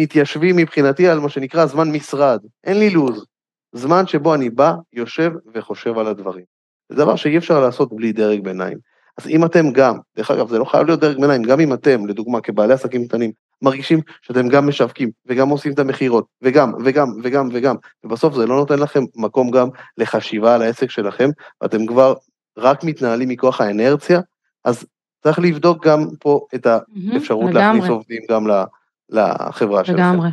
מתיישבים 0.00 0.56
מבחינתי 0.56 1.08
על 1.08 1.20
מה 1.20 1.28
שנקרא 1.28 1.66
זמן 1.66 1.92
משרד, 1.92 2.40
אין 2.64 2.78
לי 2.78 2.90
לו"ז. 2.90 3.24
זמן 3.72 4.06
שבו 4.06 4.34
אני 4.34 4.50
בא, 4.50 4.74
יושב 4.92 5.32
וחושב 5.54 5.98
על 5.98 6.06
הדברים. 6.06 6.44
זה 6.88 6.96
דבר 6.96 7.16
שאי 7.16 7.38
אפשר 7.38 7.60
לעשות 7.60 7.92
בלי 7.92 8.12
דרג 8.12 8.44
ביניים. 8.44 8.78
אז 9.18 9.28
אם 9.28 9.44
אתם 9.44 9.72
גם, 9.72 9.98
דרך 10.16 10.30
אגב, 10.30 10.48
זה 10.48 10.58
לא 10.58 10.64
חייב 10.64 10.86
להיות 10.86 11.00
דרג 11.00 11.20
ביניים, 11.20 11.42
גם 11.42 11.60
אם 11.60 11.72
אתם, 11.72 12.06
לדוגמה, 12.06 12.40
כבעלי 12.40 12.72
עסקים 12.72 13.08
קטנים, 13.08 13.30
מרגישים 13.62 14.00
שאתם 14.22 14.48
גם 14.48 14.68
משווקים, 14.68 15.10
וגם 15.26 15.48
עושים 15.48 15.72
את 15.72 15.78
המכירות, 15.78 16.24
וגם, 16.42 16.72
וגם, 16.84 17.08
וגם, 17.22 17.48
וגם, 17.52 17.76
ובסוף 18.04 18.34
זה 18.34 18.46
לא 18.46 18.56
נותן 18.56 18.78
לכם 18.78 19.04
מקום 19.16 19.50
גם 19.50 19.68
לחשיבה 19.98 20.54
על 20.54 20.62
העסק 20.62 20.90
שלכם, 20.90 21.30
ואתם 21.60 21.86
כבר 21.86 22.14
רק 22.58 22.84
מתנהלים 22.84 23.28
מכוח 23.28 23.60
האנרציה, 23.60 24.20
אז 24.64 24.84
צריך 25.22 25.38
לבדוק 25.38 25.86
גם 25.86 26.06
פה 26.20 26.46
את 26.54 26.66
האפשרות 26.66 27.54
להכניס 27.54 27.88
עובדים 27.88 28.22
גם 28.30 28.46
לחברה 29.10 29.84
שלכם. 29.84 29.98
לגמרי. 29.98 30.28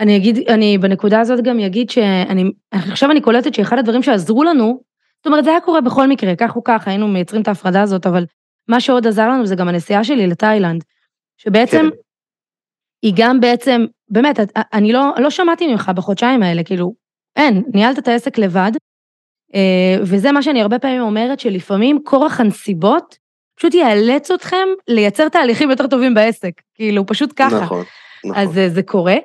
אני 0.00 0.16
אגיד, 0.16 0.38
אני 0.48 0.78
בנקודה 0.78 1.20
הזאת 1.20 1.44
גם 1.44 1.60
אגיד 1.60 1.90
שאני, 1.90 2.44
עכשיו 2.72 3.10
אני 3.10 3.20
קולטת 3.20 3.54
שאחד 3.54 3.78
הדברים 3.78 4.02
שעזרו 4.02 4.44
לנו, 4.44 4.80
זאת 5.16 5.26
אומרת 5.26 5.44
זה 5.44 5.50
היה 5.50 5.60
קורה 5.60 5.80
בכל 5.80 6.06
מקרה, 6.06 6.36
כך 6.36 6.56
או 6.56 6.64
כך, 6.64 6.88
היינו 6.88 7.08
מייצרים 7.08 7.42
את 7.42 7.48
ההפרדה 7.48 7.82
הזאת, 7.82 8.06
אבל 8.06 8.26
מה 8.68 8.80
שעוד 8.80 9.06
עזר 9.06 9.28
לנו 9.28 9.46
זה 9.46 9.54
גם 9.56 9.68
הנסיעה 9.68 10.04
שלי 10.04 10.26
לתאילנד, 10.26 10.84
שבעצם, 11.36 11.88
כן. 11.90 11.96
היא 13.02 13.12
גם 13.16 13.40
בעצם, 13.40 13.84
באמת, 14.10 14.40
אני 14.72 14.92
לא, 14.92 15.12
לא 15.18 15.30
שמעתי 15.30 15.66
ממך 15.66 15.90
בחודשיים 15.94 16.42
האלה, 16.42 16.64
כאילו, 16.64 16.94
אין, 17.36 17.62
ניהלת 17.74 17.98
את 17.98 18.08
העסק 18.08 18.38
לבד, 18.38 18.72
אה, 19.54 19.96
וזה 20.02 20.32
מה 20.32 20.42
שאני 20.42 20.62
הרבה 20.62 20.78
פעמים 20.78 21.00
אומרת, 21.00 21.40
שלפעמים 21.40 21.98
כורח 22.04 22.40
הנסיבות 22.40 23.18
פשוט 23.58 23.74
יאלץ 23.74 24.30
אתכם 24.30 24.68
לייצר 24.88 25.28
תהליכים 25.28 25.70
יותר 25.70 25.86
טובים 25.86 26.14
בעסק, 26.14 26.52
כאילו, 26.74 27.06
פשוט 27.06 27.32
ככה. 27.36 27.60
נכון, 27.60 27.84
נכון. 28.24 28.36
אז 28.36 28.74
זה 28.74 28.82
קורה. 28.82 29.16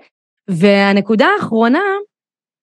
והנקודה 0.50 1.28
האחרונה, 1.36 1.84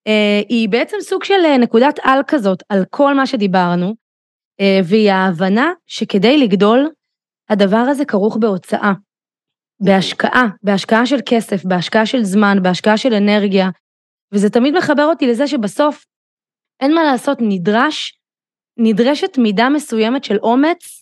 אה, 0.07 0.41
היא 0.49 0.69
בעצם 0.69 0.97
סוג 1.01 1.23
של 1.23 1.45
אה, 1.45 1.57
נקודת 1.57 1.99
על 2.03 2.19
כזאת 2.27 2.63
על 2.69 2.85
כל 2.89 3.13
מה 3.13 3.27
שדיברנו, 3.27 3.95
אה, 4.59 4.79
והיא 4.83 5.11
ההבנה 5.11 5.71
שכדי 5.87 6.37
לגדול, 6.37 6.89
הדבר 7.49 7.77
הזה 7.77 8.05
כרוך 8.05 8.37
בהוצאה, 8.37 8.93
בהשקעה, 9.79 10.47
בהשקעה 10.63 11.05
של 11.05 11.19
כסף, 11.25 11.65
בהשקעה 11.65 12.05
של 12.05 12.23
זמן, 12.23 12.57
בהשקעה 12.63 12.97
של 12.97 13.13
אנרגיה, 13.13 13.69
וזה 14.33 14.49
תמיד 14.49 14.73
מחבר 14.77 15.05
אותי 15.05 15.27
לזה 15.27 15.47
שבסוף 15.47 16.05
אין 16.79 16.95
מה 16.95 17.03
לעשות, 17.03 17.37
נדרש, 17.41 18.19
נדרשת 18.77 19.37
מידה 19.37 19.69
מסוימת 19.69 20.23
של 20.23 20.37
אומץ 20.37 21.00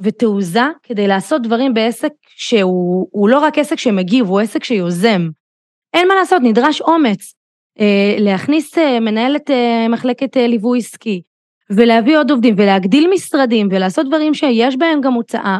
ותעוזה 0.00 0.64
כדי 0.82 1.06
לעשות 1.06 1.42
דברים 1.42 1.74
בעסק 1.74 2.12
שהוא 2.36 3.28
לא 3.28 3.38
רק 3.38 3.58
עסק 3.58 3.78
שמגיב, 3.78 4.26
הוא 4.26 4.40
עסק 4.40 4.64
שיוזם. 4.64 5.28
אין 5.94 6.08
מה 6.08 6.14
לעשות, 6.14 6.42
נדרש 6.42 6.80
אומץ. 6.80 7.34
אה, 7.80 8.16
להכניס 8.18 8.78
אה, 8.78 9.00
מנהלת 9.00 9.50
אה, 9.50 9.88
מחלקת 9.88 10.36
ליווי 10.36 10.78
עסקי, 10.78 11.22
ולהביא 11.70 12.18
עוד 12.18 12.30
עובדים, 12.30 12.54
ולהגדיל 12.58 13.10
משרדים, 13.14 13.68
ולעשות 13.70 14.06
דברים 14.06 14.34
שיש 14.34 14.76
בהם 14.76 15.00
גם 15.00 15.12
הוצאה. 15.12 15.58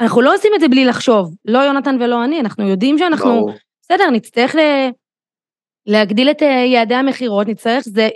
אנחנו 0.00 0.22
לא 0.22 0.34
עושים 0.34 0.52
את 0.54 0.60
זה 0.60 0.68
בלי 0.68 0.84
לחשוב, 0.84 1.34
לא 1.44 1.58
יונתן 1.58 1.96
ולא 2.00 2.24
אני, 2.24 2.40
אנחנו 2.40 2.68
יודעים 2.68 2.98
שאנחנו, 2.98 3.46
לא. 3.46 3.52
בסדר, 3.82 4.10
נצטרך 4.10 4.54
ל... 4.54 4.58
להגדיל 5.86 6.30
את 6.30 6.42
יעדי 6.72 6.94
המכירות, 6.94 7.46
נצטרך, 7.46 7.84
זה 7.84 8.08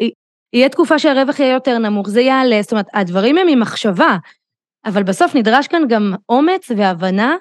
יהיה 0.53 0.69
תקופה 0.69 0.99
שהרווח 0.99 1.41
יהיה 1.41 1.53
יותר 1.53 1.79
נמוך, 1.79 2.09
זה 2.09 2.21
יעלה, 2.21 2.63
זאת 2.63 2.73
אומרת, 2.73 2.87
הדברים 2.95 3.39
הם 3.39 3.49
עם 3.49 3.61
מחשבה, 3.61 4.17
אבל 4.87 5.03
בסוף 5.03 5.35
נדרש 5.35 5.69
כאן 5.69 5.83
גם 5.89 6.15
אומץ 6.29 6.71
והבנה 6.77 7.37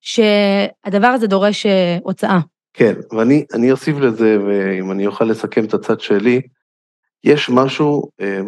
שהדבר 0.00 1.06
הזה 1.06 1.26
דורש 1.26 1.66
הוצאה. 2.02 2.38
כן, 2.72 2.94
ואני 3.10 3.72
אוסיף 3.72 3.96
לזה, 3.96 4.38
ואם 4.46 4.90
אני 4.90 5.06
אוכל 5.06 5.24
לסכם 5.24 5.64
את 5.64 5.74
הצד 5.74 6.00
שלי, 6.00 6.40
יש 7.24 7.50
משהו 7.50 8.10
אה, 8.20 8.40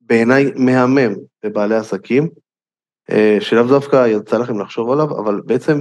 בעיניי 0.00 0.44
מהמם 0.56 1.14
בבעלי 1.44 1.76
עסקים, 1.76 2.28
אה, 3.10 3.36
שלאו 3.40 3.68
דווקא 3.68 4.06
יצא 4.06 4.38
לכם 4.38 4.60
לחשוב 4.60 4.90
עליו, 4.90 5.20
אבל 5.20 5.40
בעצם 5.40 5.80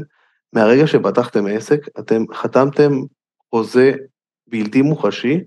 מהרגע 0.54 0.88
שפתחתם 0.88 1.48
עסק, 1.48 1.80
אתם 2.00 2.24
חתמתם 2.34 2.92
חוזה 3.50 3.92
בלתי 4.48 4.82
מוחשי, 4.82 5.40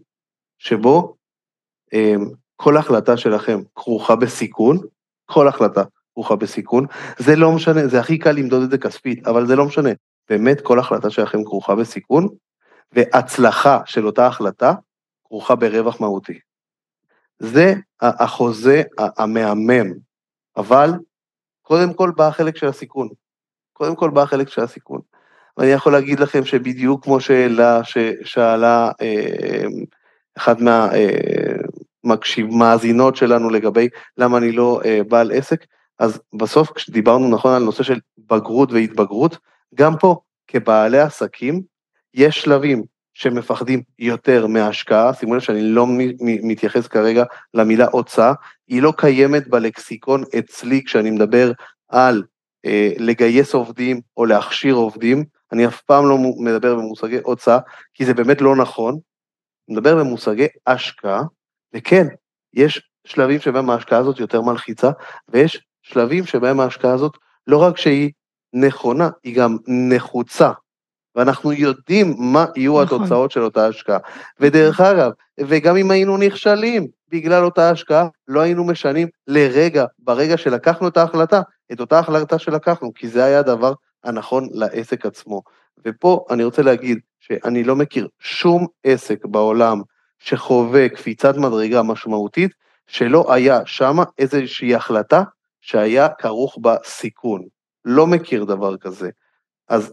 שבו 0.59 1.17
אה, 1.95 2.15
כל 2.57 2.77
החלטה 2.77 3.17
שלכם 3.17 3.61
כרוכה 3.75 4.17
בסיכון, 4.17 4.79
כל 5.25 5.49
החלטה 5.49 5.83
כרוכה 6.19 6.37
בסיכון, 6.37 6.87
זה 7.19 7.37
לא 7.37 7.53
משנה, 7.53 7.87
זה 7.87 8.01
הכי 8.01 8.19
קל 8.19 8.33
למדוד 8.33 8.63
את 8.63 8.71
זה 8.71 8.79
כספית, 8.79 9.27
אבל 9.27 9.47
זה 9.47 9.57
לא 9.57 9.65
משנה. 9.65 9.91
באמת 10.29 10.61
כל 10.61 10.79
החלטה 10.79 11.11
שלכם 11.11 11.45
כרוכה 11.45 11.75
בסיכון, 11.75 12.29
והצלחה 12.93 13.81
של 13.85 14.07
אותה 14.07 14.27
החלטה 14.27 14.73
כרוכה 15.25 15.55
ברווח 15.55 16.01
מהותי. 16.01 16.39
זה 17.39 17.75
החוזה 18.01 18.83
המהמם, 18.99 19.93
אבל 20.57 20.91
קודם 21.63 21.95
כל 21.95 22.13
בא 22.17 22.29
החלק 22.29 22.57
של 22.57 22.67
הסיכון. 22.67 23.09
קודם 23.73 23.97
כל 23.97 24.11
בא 24.11 24.23
החלק 24.23 24.49
של 24.49 24.63
הסיכון. 24.63 25.01
ואני 25.57 25.71
יכול 25.71 25.93
להגיד 25.93 26.21
לכם 26.21 26.45
שבדיוק 26.45 27.05
כמו 27.05 27.21
שאלה 27.21 27.81
ששאלה 27.85 28.91
אחת 30.39 30.57
מהמאזינות 32.03 33.15
אה, 33.15 33.19
שלנו 33.19 33.51
לגבי 33.51 33.89
למה 34.17 34.39
אני 34.39 34.53
לא 34.53 34.81
אה, 34.85 35.01
בעל 35.09 35.33
עסק, 35.33 35.65
אז 35.99 36.21
בסוף 36.35 36.73
כשדיברנו 36.73 37.29
נכון 37.29 37.55
על 37.55 37.63
נושא 37.63 37.83
של 37.83 38.01
בגרות 38.19 38.73
והתבגרות, 38.73 39.39
גם 39.75 39.97
פה, 39.97 40.17
כבעלי 40.47 40.99
עסקים, 40.99 41.63
יש 42.15 42.41
שלבים 42.41 42.83
שמפחדים 43.15 43.83
יותר 43.99 44.47
מההשקעה, 44.47 45.15
שימו 45.15 45.35
לב 45.35 45.41
שאני 45.41 45.63
לא 45.63 45.87
מתייחס 46.21 46.87
כרגע 46.87 47.25
למילה 47.55 47.87
הוצאה, 47.93 48.33
היא 48.69 48.83
לא 48.83 48.93
קיימת 48.97 49.49
בלקסיקון 49.49 50.25
אצלי 50.39 50.85
כשאני 50.85 51.11
מדבר 51.11 51.53
על 51.89 52.23
אה, 52.67 52.93
לגייס 52.99 53.55
עובדים 53.55 54.01
או 54.17 54.27
להכשיר 54.27 54.75
עובדים, 54.75 55.25
אני 55.53 55.67
אף 55.67 55.81
פעם 55.81 56.09
לא 56.09 56.19
מדבר 56.19 56.75
במושגי 56.75 57.19
הוצאה, 57.23 57.59
כי 57.95 58.05
זה 58.05 58.15
באמת 58.15 58.41
לא 58.41 58.57
נכון, 58.57 58.99
מדבר 59.69 59.97
במושגי 59.97 60.47
השקעה, 60.67 61.23
וכן, 61.75 62.07
יש 62.55 62.91
שלבים 63.05 63.41
שבהם 63.41 63.71
ההשקעה 63.71 63.99
הזאת 63.99 64.21
יותר 64.21 64.43
מלחיצה, 64.43 64.91
ויש 65.29 65.68
שלבים 65.89 66.27
שבהם 66.27 66.61
ההשקעה 66.61 66.93
הזאת 66.93 67.17
לא 67.47 67.63
רק 67.63 67.77
שהיא 67.77 68.11
נכונה, 68.53 69.11
היא 69.25 69.37
גם 69.37 69.57
נחוצה. 69.67 70.51
ואנחנו 71.15 71.53
יודעים 71.53 72.15
מה 72.19 72.47
יהיו 72.57 72.83
נכון. 72.83 72.99
התוצאות 72.99 73.31
של 73.31 73.43
אותה 73.43 73.67
השקעה. 73.67 73.99
ודרך 74.41 74.81
אגב, 74.81 75.11
וגם 75.41 75.77
אם 75.77 75.91
היינו 75.91 76.17
נכשלים 76.17 76.87
בגלל 77.09 77.45
אותה 77.45 77.71
השקעה, 77.71 78.09
לא 78.29 78.41
היינו 78.41 78.65
משנים 78.65 79.09
לרגע, 79.27 79.85
ברגע 79.99 80.37
שלקחנו 80.37 80.89
את 80.89 80.97
ההחלטה, 80.97 81.41
את 81.73 81.81
אותה 81.81 81.99
החלטה 81.99 82.39
שלקחנו, 82.39 82.95
כי 82.95 83.09
זה 83.09 83.25
היה 83.25 83.39
הדבר 83.39 83.73
הנכון 84.05 84.49
לעסק 84.53 85.07
עצמו. 85.07 85.43
ופה 85.85 86.25
אני 86.31 86.45
רוצה 86.45 86.63
להגיד 86.63 86.99
שאני 87.21 87.65
לא 87.65 87.77
מכיר 87.77 88.09
שום 88.19 88.67
עסק 88.85 89.25
בעולם 89.25 89.81
שחווה 90.19 90.89
קפיצת 90.89 91.37
מדרגה 91.37 91.83
משמעותית, 91.83 92.51
שלא 92.87 93.35
היה 93.35 93.61
שם 93.67 93.97
איזושהי 94.19 94.75
החלטה 94.75 95.23
שהיה 95.69 96.09
כרוך 96.09 96.59
בה 96.61 96.77
סיכון. 96.85 97.45
לא 97.85 98.07
מכיר 98.07 98.45
דבר 98.45 98.77
כזה. 98.77 99.11
אז 99.69 99.93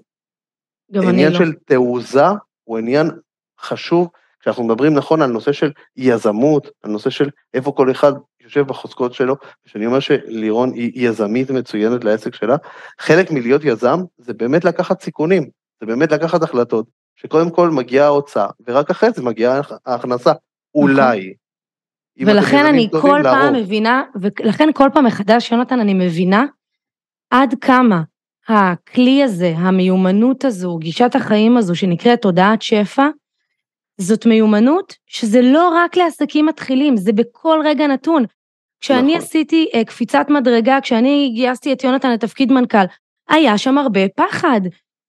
עניין 0.94 1.32
לא. 1.32 1.38
של 1.38 1.54
תעוזה 1.66 2.26
הוא 2.64 2.78
עניין 2.78 3.12
חשוב, 3.60 4.10
כשאנחנו 4.40 4.64
מדברים 4.64 4.94
נכון 4.94 5.22
על 5.22 5.32
נושא 5.32 5.52
של 5.52 5.72
יזמות, 5.98 6.68
על 6.84 6.92
נושא 6.92 7.10
של 7.10 7.30
איפה 7.54 7.72
כל 7.72 7.92
אחד 7.92 8.12
יושב 8.42 8.68
בחוזקות 8.68 9.14
שלו, 9.14 9.36
כשאני 9.64 9.86
אומר 9.86 10.00
שלירון 10.00 10.74
היא 10.74 11.10
יזמית 11.10 11.50
מצוינת 11.50 12.04
לעסק 12.04 12.36
שלה, 12.36 12.56
חלק 13.00 13.32
מלהיות 13.32 13.62
יזם 13.64 14.00
זה 14.18 14.34
באמת 14.34 14.66
לקחת 14.66 15.02
סיכונים, 15.02 15.50
זה 15.80 15.86
באמת 15.86 16.12
לקחת 16.12 16.44
החלטות, 16.44 16.86
שקודם 17.16 17.50
כל 17.50 17.70
מגיעה 17.70 18.06
ההוצאה, 18.06 18.48
ורק 18.68 18.90
אחרי 18.90 19.12
זה 19.12 19.24
מגיעה 19.24 19.62
ההכנסה, 19.86 20.30
נכון. 20.30 20.42
אולי. 20.76 21.34
ולכן 22.20 22.66
אני 22.66 22.90
כל 23.02 23.20
פעם 23.24 23.54
מבינה, 23.54 24.04
ולכן 24.16 24.70
כל 24.74 24.90
פעם 24.94 25.06
מחדש, 25.06 25.52
יונתן, 25.52 25.80
אני 25.80 25.94
מבינה 25.94 26.46
עד 27.30 27.56
כמה 27.62 28.02
הכלי 28.48 29.24
הזה, 29.24 29.54
המיומנות 29.58 30.46
הזו, 30.46 30.78
גישת 30.78 31.16
החיים 31.16 31.58
הזו 31.58 31.76
שנקראת 31.76 32.22
תודעת 32.22 32.62
שפע, 32.62 33.08
זאת 33.98 34.26
מיומנות 34.26 34.96
שזה 35.08 35.42
לא 35.42 35.70
רק 35.76 35.98
לעסקים 35.98 36.46
מתחילים, 36.46 36.98
זה 36.98 37.12
בכל 37.12 37.60
רגע 37.66 37.88
נתון. 37.88 38.26
כשאני 38.82 39.12
נכון. 39.12 39.18
עשיתי 39.18 39.68
uh, 39.74 39.84
קפיצת 39.84 40.26
מדרגה, 40.30 40.82
כשאני 40.82 41.32
גייסתי 41.36 41.74
את 41.74 41.84
יונתן 41.84 42.12
לתפקיד 42.12 42.52
מנכ"ל, 42.52 42.86
היה 43.30 43.58
שם 43.58 43.78
הרבה 43.78 44.10
פחד. 44.16 44.62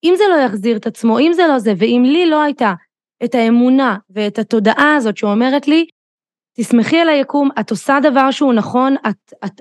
אם 0.04 0.14
זה 0.16 0.24
לא 0.30 0.36
יחזיר 0.36 0.76
את 0.76 0.86
עצמו, 0.86 1.18
אם 1.18 1.32
זה 1.32 1.42
לא 1.48 1.58
זה, 1.58 1.72
ואם 1.78 2.02
לי 2.06 2.26
לא 2.26 2.42
הייתה 2.42 2.74
את 3.24 3.34
האמונה 3.34 3.96
ואת 4.10 4.38
התודעה 4.38 4.96
הזאת 4.96 5.16
שאומרת 5.16 5.68
לי, 5.68 5.86
תסמכי 6.60 6.98
על 6.98 7.08
היקום, 7.08 7.48
את 7.60 7.70
עושה 7.70 7.98
דבר 8.02 8.30
שהוא 8.30 8.52
נכון, 8.52 8.96
את, 9.08 9.32
את, 9.44 9.60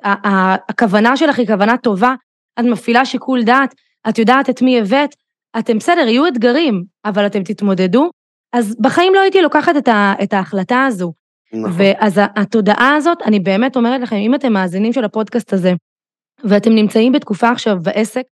הכוונה 0.69 1.17
שלך 1.17 1.39
היא 1.39 1.47
כוונה 1.47 1.77
טובה, 1.77 2.15
את 2.59 2.65
מפעילה 2.65 3.05
שיקול 3.05 3.43
דעת, 3.43 3.75
את 4.09 4.17
יודעת 4.17 4.49
את 4.49 4.61
מי 4.61 4.79
הבאת, 4.79 5.15
אתם 5.59 5.77
בסדר, 5.77 6.07
יהיו 6.07 6.27
אתגרים, 6.27 6.83
אבל 7.05 7.25
אתם 7.25 7.43
תתמודדו, 7.43 8.09
אז 8.53 8.75
בחיים 8.79 9.13
לא 9.13 9.19
הייתי 9.19 9.41
לוקחת 9.41 9.77
את, 9.77 9.87
ה, 9.87 10.13
את 10.23 10.33
ההחלטה 10.33 10.85
הזו. 10.85 11.13
נכון. 11.53 11.71
ואז 11.77 12.21
התודעה 12.35 12.95
הזאת, 12.95 13.17
אני 13.25 13.39
באמת 13.39 13.75
אומרת 13.75 14.01
לכם, 14.01 14.15
אם 14.15 14.35
אתם 14.35 14.53
מאזינים 14.53 14.93
של 14.93 15.03
הפודקאסט 15.05 15.53
הזה, 15.53 15.73
ואתם 16.43 16.75
נמצאים 16.75 17.11
בתקופה 17.11 17.49
עכשיו 17.49 17.77
בעסק, 17.81 18.23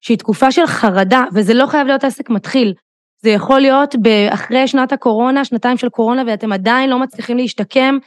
שהיא 0.00 0.18
תקופה 0.18 0.52
של 0.52 0.66
חרדה, 0.66 1.24
וזה 1.34 1.54
לא 1.54 1.66
חייב 1.66 1.86
להיות 1.86 2.04
עסק 2.04 2.30
מתחיל, 2.30 2.74
זה 3.22 3.30
יכול 3.30 3.60
להיות 3.60 3.94
אחרי 4.30 4.68
שנת 4.68 4.92
הקורונה, 4.92 5.44
שנתיים 5.44 5.76
של 5.76 5.88
קורונה, 5.88 6.22
ואתם 6.26 6.52
עדיין 6.52 6.90
לא 6.90 6.98
מצליחים 6.98 7.36
להשתקם, 7.36 7.98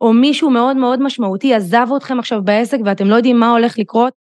או 0.00 0.12
מישהו 0.12 0.50
מאוד 0.50 0.76
מאוד 0.76 1.02
משמעותי 1.02 1.54
עזב 1.54 1.86
אתכם 1.96 2.18
עכשיו 2.18 2.42
בעסק 2.44 2.78
ואתם 2.84 3.06
לא 3.06 3.14
יודעים 3.14 3.38
מה 3.38 3.50
הולך 3.50 3.78
לקרות, 3.78 4.12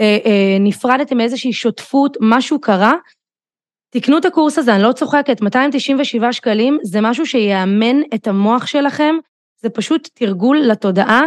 אה, 0.00 0.18
אה, 0.26 0.56
נפרדתם 0.60 1.16
מאיזושהי 1.16 1.52
שותפות, 1.52 2.16
משהו 2.20 2.60
קרה, 2.60 2.94
תקנו 3.90 4.18
את 4.18 4.24
הקורס 4.24 4.58
הזה, 4.58 4.74
אני 4.74 4.82
לא 4.82 4.92
צוחקת, 4.92 5.40
297 5.40 6.32
שקלים, 6.32 6.78
זה 6.82 7.00
משהו 7.00 7.26
שיאמן 7.26 8.00
את 8.14 8.26
המוח 8.26 8.66
שלכם, 8.66 9.14
זה 9.62 9.70
פשוט 9.70 10.08
תרגול 10.14 10.58
לתודעה, 10.58 11.22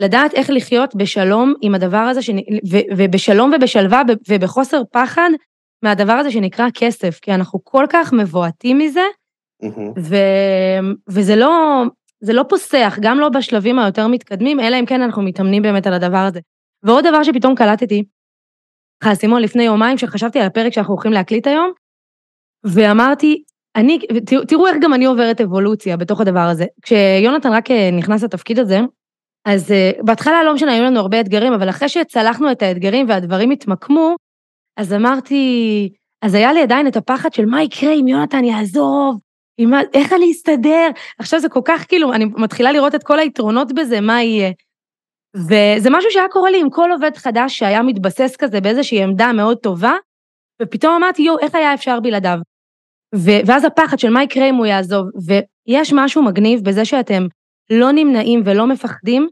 לדעת 0.00 0.34
איך 0.34 0.50
לחיות 0.50 0.94
בשלום 0.94 1.54
עם 1.62 1.74
הדבר 1.74 1.96
הזה, 1.96 2.22
שנ... 2.22 2.36
ו... 2.70 2.76
ובשלום 2.96 3.52
ובשלווה 3.56 4.02
ובחוסר 4.28 4.82
פחד 4.92 5.30
מהדבר 5.82 6.12
הזה 6.12 6.30
שנקרא 6.30 6.66
כסף, 6.74 7.18
כי 7.22 7.34
אנחנו 7.34 7.60
כל 7.64 7.86
כך 7.88 8.12
מבועטים 8.12 8.78
מזה, 8.78 9.04
ו... 9.98 10.16
וזה 11.08 11.36
לא, 11.36 11.82
זה 12.20 12.32
לא 12.32 12.44
פוסח, 12.48 12.98
גם 13.00 13.18
לא 13.20 13.28
בשלבים 13.28 13.78
היותר 13.78 14.06
מתקדמים, 14.06 14.60
אלא 14.60 14.76
אם 14.80 14.86
כן 14.86 15.02
אנחנו 15.02 15.22
מתאמנים 15.22 15.62
באמת 15.62 15.86
על 15.86 15.92
הדבר 15.92 16.16
הזה. 16.28 16.40
ועוד 16.82 17.06
דבר 17.06 17.22
שפתאום 17.22 17.54
קלטתי, 17.54 18.04
סימון, 19.14 19.42
לפני 19.42 19.62
יומיים 19.62 19.98
שחשבתי 19.98 20.38
על 20.38 20.46
הפרק 20.46 20.72
שאנחנו 20.72 20.94
הולכים 20.94 21.12
להקליט 21.12 21.46
היום, 21.46 21.72
ואמרתי, 22.64 23.42
אני, 23.76 23.98
תראו 24.48 24.66
איך 24.66 24.76
גם 24.80 24.94
אני 24.94 25.04
עוברת 25.04 25.40
אבולוציה 25.40 25.96
בתוך 25.96 26.20
הדבר 26.20 26.40
הזה. 26.40 26.64
כשיונתן 26.82 27.52
רק 27.52 27.70
אה, 27.70 27.90
נכנס 27.90 28.22
לתפקיד 28.22 28.58
הזה, 28.58 28.80
אז 29.46 29.70
uh, 29.70 30.02
בהתחלה 30.02 30.44
לא 30.44 30.54
משנה, 30.54 30.72
היו 30.72 30.84
לנו 30.84 31.00
הרבה 31.00 31.20
אתגרים, 31.20 31.52
אבל 31.52 31.70
אחרי 31.70 31.88
שצלחנו 31.88 32.52
את 32.52 32.62
האתגרים 32.62 33.08
והדברים 33.08 33.50
התמקמו, 33.50 34.14
אז 34.76 34.92
אמרתי, 34.92 35.92
אז 36.22 36.34
היה 36.34 36.52
לי 36.52 36.62
עדיין 36.62 36.86
את 36.86 36.96
הפחד 36.96 37.32
של 37.32 37.46
מה 37.46 37.62
יקרה 37.62 37.92
אם 37.92 38.08
יונתן 38.08 38.44
יעזוב, 38.44 39.18
עם, 39.58 39.72
איך 39.94 40.12
אני 40.12 40.32
אסתדר? 40.32 40.88
עכשיו 41.18 41.40
זה 41.40 41.48
כל 41.48 41.60
כך 41.64 41.84
כאילו, 41.88 42.12
אני 42.12 42.24
מתחילה 42.24 42.72
לראות 42.72 42.94
את 42.94 43.02
כל 43.02 43.18
היתרונות 43.18 43.72
בזה, 43.72 44.00
מה 44.00 44.22
יהיה. 44.22 44.52
וזה 45.36 45.90
משהו 45.90 46.10
שהיה 46.10 46.28
קורה 46.28 46.50
לי 46.50 46.60
עם 46.60 46.70
כל 46.70 46.92
עובד 46.92 47.16
חדש 47.16 47.58
שהיה 47.58 47.82
מתבסס 47.82 48.36
כזה 48.38 48.60
באיזושהי 48.60 49.02
עמדה 49.02 49.32
מאוד 49.32 49.58
טובה, 49.58 49.92
ופתאום 50.62 50.94
אמרתי, 50.94 51.22
יואו, 51.22 51.38
איך 51.38 51.54
היה 51.54 51.74
אפשר 51.74 52.00
בלעדיו? 52.00 52.38
ו- 53.14 53.40
ואז 53.46 53.64
הפחד 53.64 53.98
של 53.98 54.10
מה 54.10 54.22
יקרה 54.22 54.48
אם 54.48 54.54
הוא 54.54 54.66
יעזוב, 54.66 55.06
ויש 55.26 55.92
משהו 55.92 56.22
מגניב 56.22 56.64
בזה 56.64 56.84
שאתם 56.84 57.26
לא 57.70 57.92
נמנעים 57.92 58.42
ולא 58.44 58.66
מפחדים, 58.66 59.28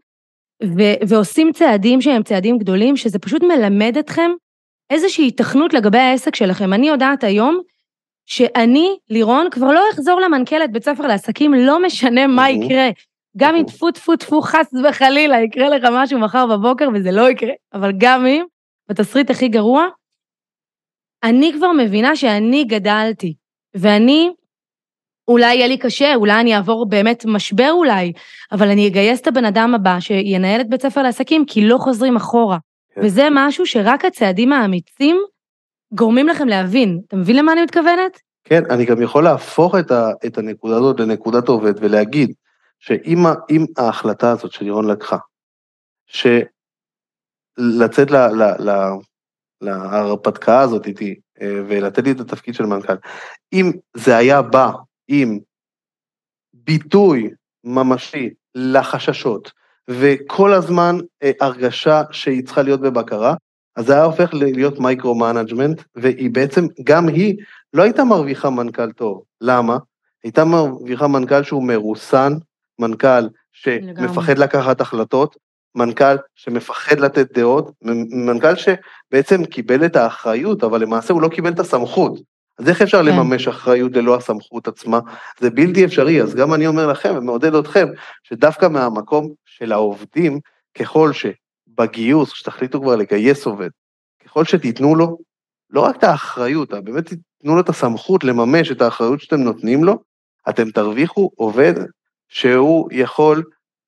ו- 0.65 1.09
ועושים 1.09 1.53
צעדים 1.53 2.01
שהם 2.01 2.23
צעדים 2.23 2.59
גדולים, 2.59 2.97
שזה 2.97 3.19
פשוט 3.19 3.43
מלמד 3.43 3.97
אתכם 3.99 4.31
איזושהי 4.91 5.29
התכנות 5.29 5.75
לגבי 5.75 5.99
העסק 5.99 6.35
שלכם. 6.35 6.73
אני 6.73 6.89
יודעת 6.89 7.25
היום 7.25 7.61
שאני, 8.27 8.97
לירון, 9.11 9.51
כבר 9.51 9.73
לא 9.73 9.85
אחזור 9.95 10.21
למנכ"לת 10.21 10.73
בית 10.73 10.85
ספר 10.85 11.07
לעסקים, 11.07 11.55
לא 11.55 11.83
משנה 11.83 12.27
מה 12.27 12.51
יקרה. 12.51 12.91
גם 13.37 13.57
אם 13.57 13.65
טפו 13.65 13.91
טפו 13.91 14.17
טפו 14.17 14.41
חס 14.41 14.75
וחלילה 14.85 15.41
יקרה 15.41 15.69
לך 15.69 15.85
משהו 15.93 16.19
מחר 16.19 16.47
בבוקר 16.47 16.89
וזה 16.95 17.11
לא 17.11 17.31
יקרה, 17.31 17.53
אבל 17.75 17.93
גם 17.99 18.27
אם, 18.27 18.45
בתסריט 18.89 19.31
הכי 19.31 19.49
גרוע, 19.49 19.87
אני 21.23 21.53
כבר 21.53 21.73
מבינה 21.73 22.17
שאני 22.17 22.65
גדלתי, 22.65 23.35
ואני, 23.75 24.31
אולי 25.29 25.55
יהיה 25.55 25.67
לי 25.67 25.79
קשה, 25.79 26.15
אולי 26.15 26.41
אני 26.41 26.57
אעבור 26.57 26.89
באמת 26.89 27.25
משבר 27.25 27.71
אולי, 27.71 28.13
אבל 28.53 28.69
אני 28.69 28.89
אגייס 28.89 29.21
את 29.21 29.27
הבן 29.27 29.45
אדם 29.45 29.75
הבא 29.75 30.01
שינהל 30.01 30.61
את 30.61 30.69
בית 30.69 30.83
ספר 30.83 31.03
לעסקים, 31.03 31.45
כי 31.47 31.69
לא 31.69 31.79
חוזרים 31.79 32.17
אחורה. 32.17 32.59
כן. 32.95 33.01
וזה 33.05 33.29
משהו 33.31 33.67
שרק 33.67 34.05
הצעדים 34.05 34.53
האמיצים 34.53 35.25
גורמים 35.95 36.29
לכם 36.29 36.49
להבין. 36.49 37.01
אתה 37.09 37.17
מבין 37.17 37.37
למה 37.37 37.53
אני 37.53 37.63
מתכוונת? 37.63 38.21
כן, 38.45 38.63
אני 38.71 38.85
גם 38.85 39.03
יכול 39.03 39.25
להפוך 39.25 39.75
את, 39.75 39.91
ה, 39.91 40.11
את 40.27 40.39
הנקודה 40.39 40.77
הזאת 40.77 41.01
לנקודת 41.01 41.49
עובד 41.49 41.73
ולהגיד 41.81 42.33
שאם 42.79 43.19
ההחלטה 43.79 44.31
הזאת 44.31 44.53
שלירון 44.53 44.91
לקחה, 44.91 45.17
שלצאת 46.07 46.51
ל, 48.11 48.17
ל, 48.17 48.71
ל, 48.71 48.71
להרפתקה 49.61 50.61
הזאת 50.61 50.87
איתי 50.87 51.15
אה, 51.41 51.61
ולתת 51.69 52.05
לי 52.05 52.11
את 52.11 52.21
התפקיד 52.21 52.55
של 52.55 52.67
מנכ"ל, 52.67 52.97
אם 53.53 53.73
זה 53.97 54.17
היה 54.17 54.43
בא 54.43 54.71
עם 55.09 55.39
ביטוי 56.53 57.31
ממשי 57.65 58.31
לחששות 58.55 59.53
וכל 59.89 60.53
הזמן 60.53 60.97
אה, 61.23 61.31
הרגשה 61.41 62.03
שהיא 62.11 62.45
צריכה 62.45 62.63
להיות 62.63 62.81
בבקרה, 62.81 63.35
אז 63.77 63.87
זה 63.87 63.93
היה 63.93 64.05
הופך 64.05 64.31
להיות 64.33 64.79
micro-management, 64.79 65.83
והיא 65.97 66.31
בעצם, 66.31 66.67
גם 66.85 67.09
היא 67.09 67.37
לא 67.73 67.83
הייתה 67.83 68.05
מרוויחה 68.05 68.51
מנכ"ל 68.51 68.93
טוב. 68.93 69.23
למה? 69.41 69.79
הייתה 70.25 70.45
מרוויחה 70.45 71.07
מנכ"ל 71.07 71.43
שהוא 71.43 71.63
מרוסן, 71.63 72.33
מנכ"ל 72.79 73.29
שמפחד 73.53 74.39
לקחת 74.39 74.81
החלטות, 74.81 75.37
מנכ"ל 75.75 76.17
שמפחד 76.35 77.01
לתת 77.01 77.39
דעות, 77.39 77.71
מנכ"ל 78.11 78.55
שבעצם 78.55 79.45
קיבל 79.45 79.85
את 79.85 79.97
האחריות, 79.97 80.65
אבל 80.65 80.83
למעשה 80.83 81.15
הוא 81.15 81.23
לא 81.23 81.29
קיבל 81.29 81.51
את 81.51 81.61
הסמכות. 81.61 82.21
אז 82.59 82.69
איך 82.69 82.83
אפשר 82.83 83.03
כן. 83.03 83.07
לממש 83.07 83.49
אחריות 83.49 83.93
ללא 83.97 84.17
הסמכות 84.17 84.69
עצמה? 84.69 85.01
זה 85.41 85.51
בלתי 85.51 85.85
אפשרי, 85.85 86.23
אז 86.23 86.35
גם 86.35 86.55
אני 86.55 86.67
אומר 86.67 86.87
לכם 86.87 87.15
ומעודד 87.17 87.55
אתכם, 87.55 87.89
שדווקא 88.23 88.69
מהמקום 88.69 89.29
של 89.45 89.73
העובדים, 89.73 90.41
ככל 90.79 91.13
שבגיוס, 91.75 92.33
כשתחליטו 92.33 92.81
כבר 92.81 92.97
לגייס 92.97 93.47
עובד, 93.47 93.69
ככל 94.25 94.45
שתיתנו 94.45 94.95
לו, 94.95 95.19
לא 95.71 95.81
רק 95.81 95.97
את 95.97 96.05
האחריות, 96.05 96.71
באמת 96.71 97.07
תיתנו 97.07 97.55
לו 97.55 97.61
את 97.61 97.69
הסמכות 97.69 98.25
לממש 98.25 98.71
את 98.73 98.83
האחריות 98.83 99.21
שאתם 99.21 99.41
נותנים 99.41 99.85
לו, 99.85 99.99
אתם 100.49 100.71
תרוויחו 100.71 101.31
עובד 101.37 101.75
שהוא 102.29 102.89
יכול 102.93 103.43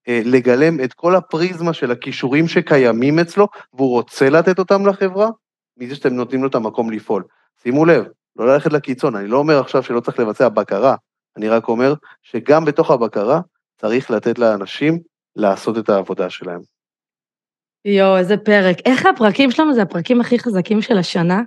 אה, 0.09 0.20
לגלם 0.24 0.80
את 0.84 0.93
כל 0.93 1.16
הפריזמה 1.16 1.72
של 1.72 1.91
הכישורים 1.91 2.49
שקיימים 2.49 3.18
אצלו, 3.18 3.49
והוא 3.74 3.91
רוצה 3.91 4.30
לתת 4.30 4.59
אותם 4.59 4.87
לחברה, 4.87 5.28
מזה 5.76 5.95
שאתם 5.95 6.14
נותנים 6.14 6.43
לו 6.43 6.49
את 6.49 6.55
המקום 6.55 6.91
לפעול. 6.91 7.22
שימו 7.62 7.84
לב, 7.84 8.05
לא 8.37 8.47
ללכת 8.47 8.72
לקיצון, 8.72 9.16
אני 9.16 9.28
לא 9.28 9.39
אומר 9.39 9.61
עכשיו 9.61 9.82
שלא 9.82 10.01
צריך 10.01 10.18
לבצע 10.18 10.49
בקרה, 10.49 10.95
אני 11.37 11.49
רק 11.49 11.68
אומר 11.68 11.95
שגם 12.22 12.64
בתוך 12.64 12.91
הבקרה 12.91 13.41
צריך 13.80 14.11
לתת 14.11 14.39
לאנשים 14.39 14.99
לעשות 15.37 15.78
את 15.78 15.89
העבודה 15.89 16.30
שלהם. 16.30 16.76
יואו, 17.87 18.16
איזה 18.16 18.37
פרק. 18.37 18.76
איך 18.84 19.07
הפרקים 19.07 19.51
שלנו 19.51 19.74
זה 19.74 19.82
הפרקים 19.82 20.20
הכי 20.20 20.39
חזקים 20.39 20.82
של 20.82 20.99
השנה? 20.99 21.43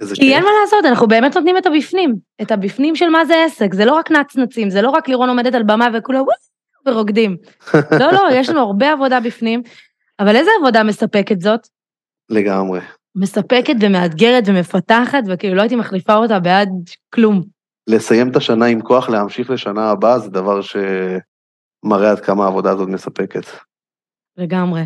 איזה 0.00 0.14
כי 0.14 0.34
אין 0.34 0.42
מה 0.42 0.50
לעשות, 0.62 0.84
אנחנו 0.84 1.08
באמת 1.08 1.36
נותנים 1.36 1.58
את 1.58 1.66
הבפנים, 1.66 2.14
את 2.42 2.52
הבפנים 2.52 2.96
של 2.96 3.08
מה 3.08 3.24
זה 3.24 3.44
עסק, 3.46 3.74
זה 3.74 3.84
לא 3.84 3.92
רק 3.92 4.10
נצנצים, 4.10 4.70
זה 4.70 4.82
לא 4.82 4.90
רק 4.90 5.08
לירון 5.08 5.28
עומדת 5.28 5.54
על 5.54 5.62
במה 5.62 5.88
וכולם 5.94 6.20
וואו 6.20 6.36
ורוקדים. 6.86 7.36
לא, 8.00 8.12
לא, 8.12 8.28
יש 8.32 8.48
לנו 8.48 8.60
הרבה 8.60 8.92
עבודה 8.92 9.20
בפנים, 9.20 9.62
אבל 10.20 10.36
איזה 10.36 10.50
עבודה 10.60 10.82
מספקת 10.82 11.40
זאת? 11.40 11.68
לגמרי. 12.30 12.80
מספקת 13.16 13.74
ומאתגרת 13.80 14.44
ומפתחת, 14.46 15.22
וכאילו 15.28 15.54
לא 15.54 15.60
הייתי 15.60 15.76
מחליפה 15.76 16.14
אותה 16.14 16.40
בעד 16.40 16.68
כלום. 17.14 17.42
לסיים 17.86 18.30
את 18.30 18.36
השנה 18.36 18.66
עם 18.66 18.80
כוח 18.80 19.08
להמשיך 19.08 19.50
לשנה 19.50 19.90
הבאה, 19.90 20.18
זה 20.18 20.30
דבר 20.30 20.60
שמראה 20.62 22.10
עד 22.10 22.20
כמה 22.20 22.44
העבודה 22.44 22.70
הזאת 22.70 22.88
מספקת. 22.88 23.44
לגמרי. 24.36 24.82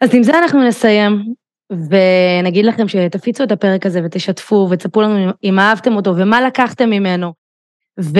אז 0.00 0.14
עם 0.14 0.22
זה 0.22 0.38
אנחנו 0.38 0.62
נסיים. 0.64 1.34
ונגיד 1.72 2.64
לכם 2.64 2.88
שתפיצו 2.88 3.44
את 3.44 3.52
הפרק 3.52 3.86
הזה 3.86 4.00
ותשתפו 4.04 4.68
ותספרו 4.70 5.02
לנו 5.02 5.30
אם 5.44 5.58
אהבתם 5.58 5.96
אותו 5.96 6.16
ומה 6.16 6.40
לקחתם 6.40 6.90
ממנו. 6.90 7.32
ו... 8.00 8.18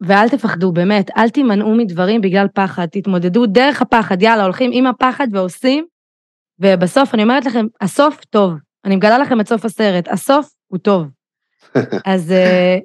ואל 0.00 0.28
תפחדו, 0.28 0.72
באמת, 0.72 1.10
אל 1.16 1.28
תימנעו 1.28 1.74
מדברים 1.74 2.20
בגלל 2.20 2.46
פחד, 2.54 2.86
תתמודדו 2.86 3.46
דרך 3.46 3.82
הפחד, 3.82 4.22
יאללה, 4.22 4.42
הולכים 4.42 4.70
עם 4.74 4.86
הפחד 4.86 5.26
ועושים, 5.32 5.84
ובסוף 6.60 7.14
אני 7.14 7.22
אומרת 7.22 7.46
לכם, 7.46 7.66
הסוף 7.80 8.24
טוב. 8.24 8.52
אני 8.84 8.96
מגלה 8.96 9.18
לכם 9.18 9.40
את 9.40 9.48
סוף 9.48 9.64
הסרט, 9.64 10.08
הסוף 10.08 10.48
הוא 10.68 10.78
טוב. 10.78 11.06
אז 12.06 12.32
אה, 12.32 12.78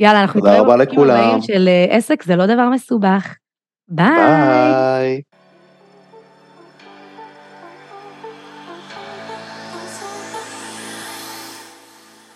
יאללה, 0.00 0.20
אנחנו 0.20 0.40
תודה 0.40 0.60
רבה 0.60 0.76
לכולם. 0.76 1.40
של 1.40 1.68
אה, 1.68 1.96
עסק, 1.96 2.22
זה 2.22 2.36
לא 2.36 2.46
דבר 2.46 2.68
מסובך. 2.68 3.34
ביי. 3.88 4.08
ביי. 4.08 5.20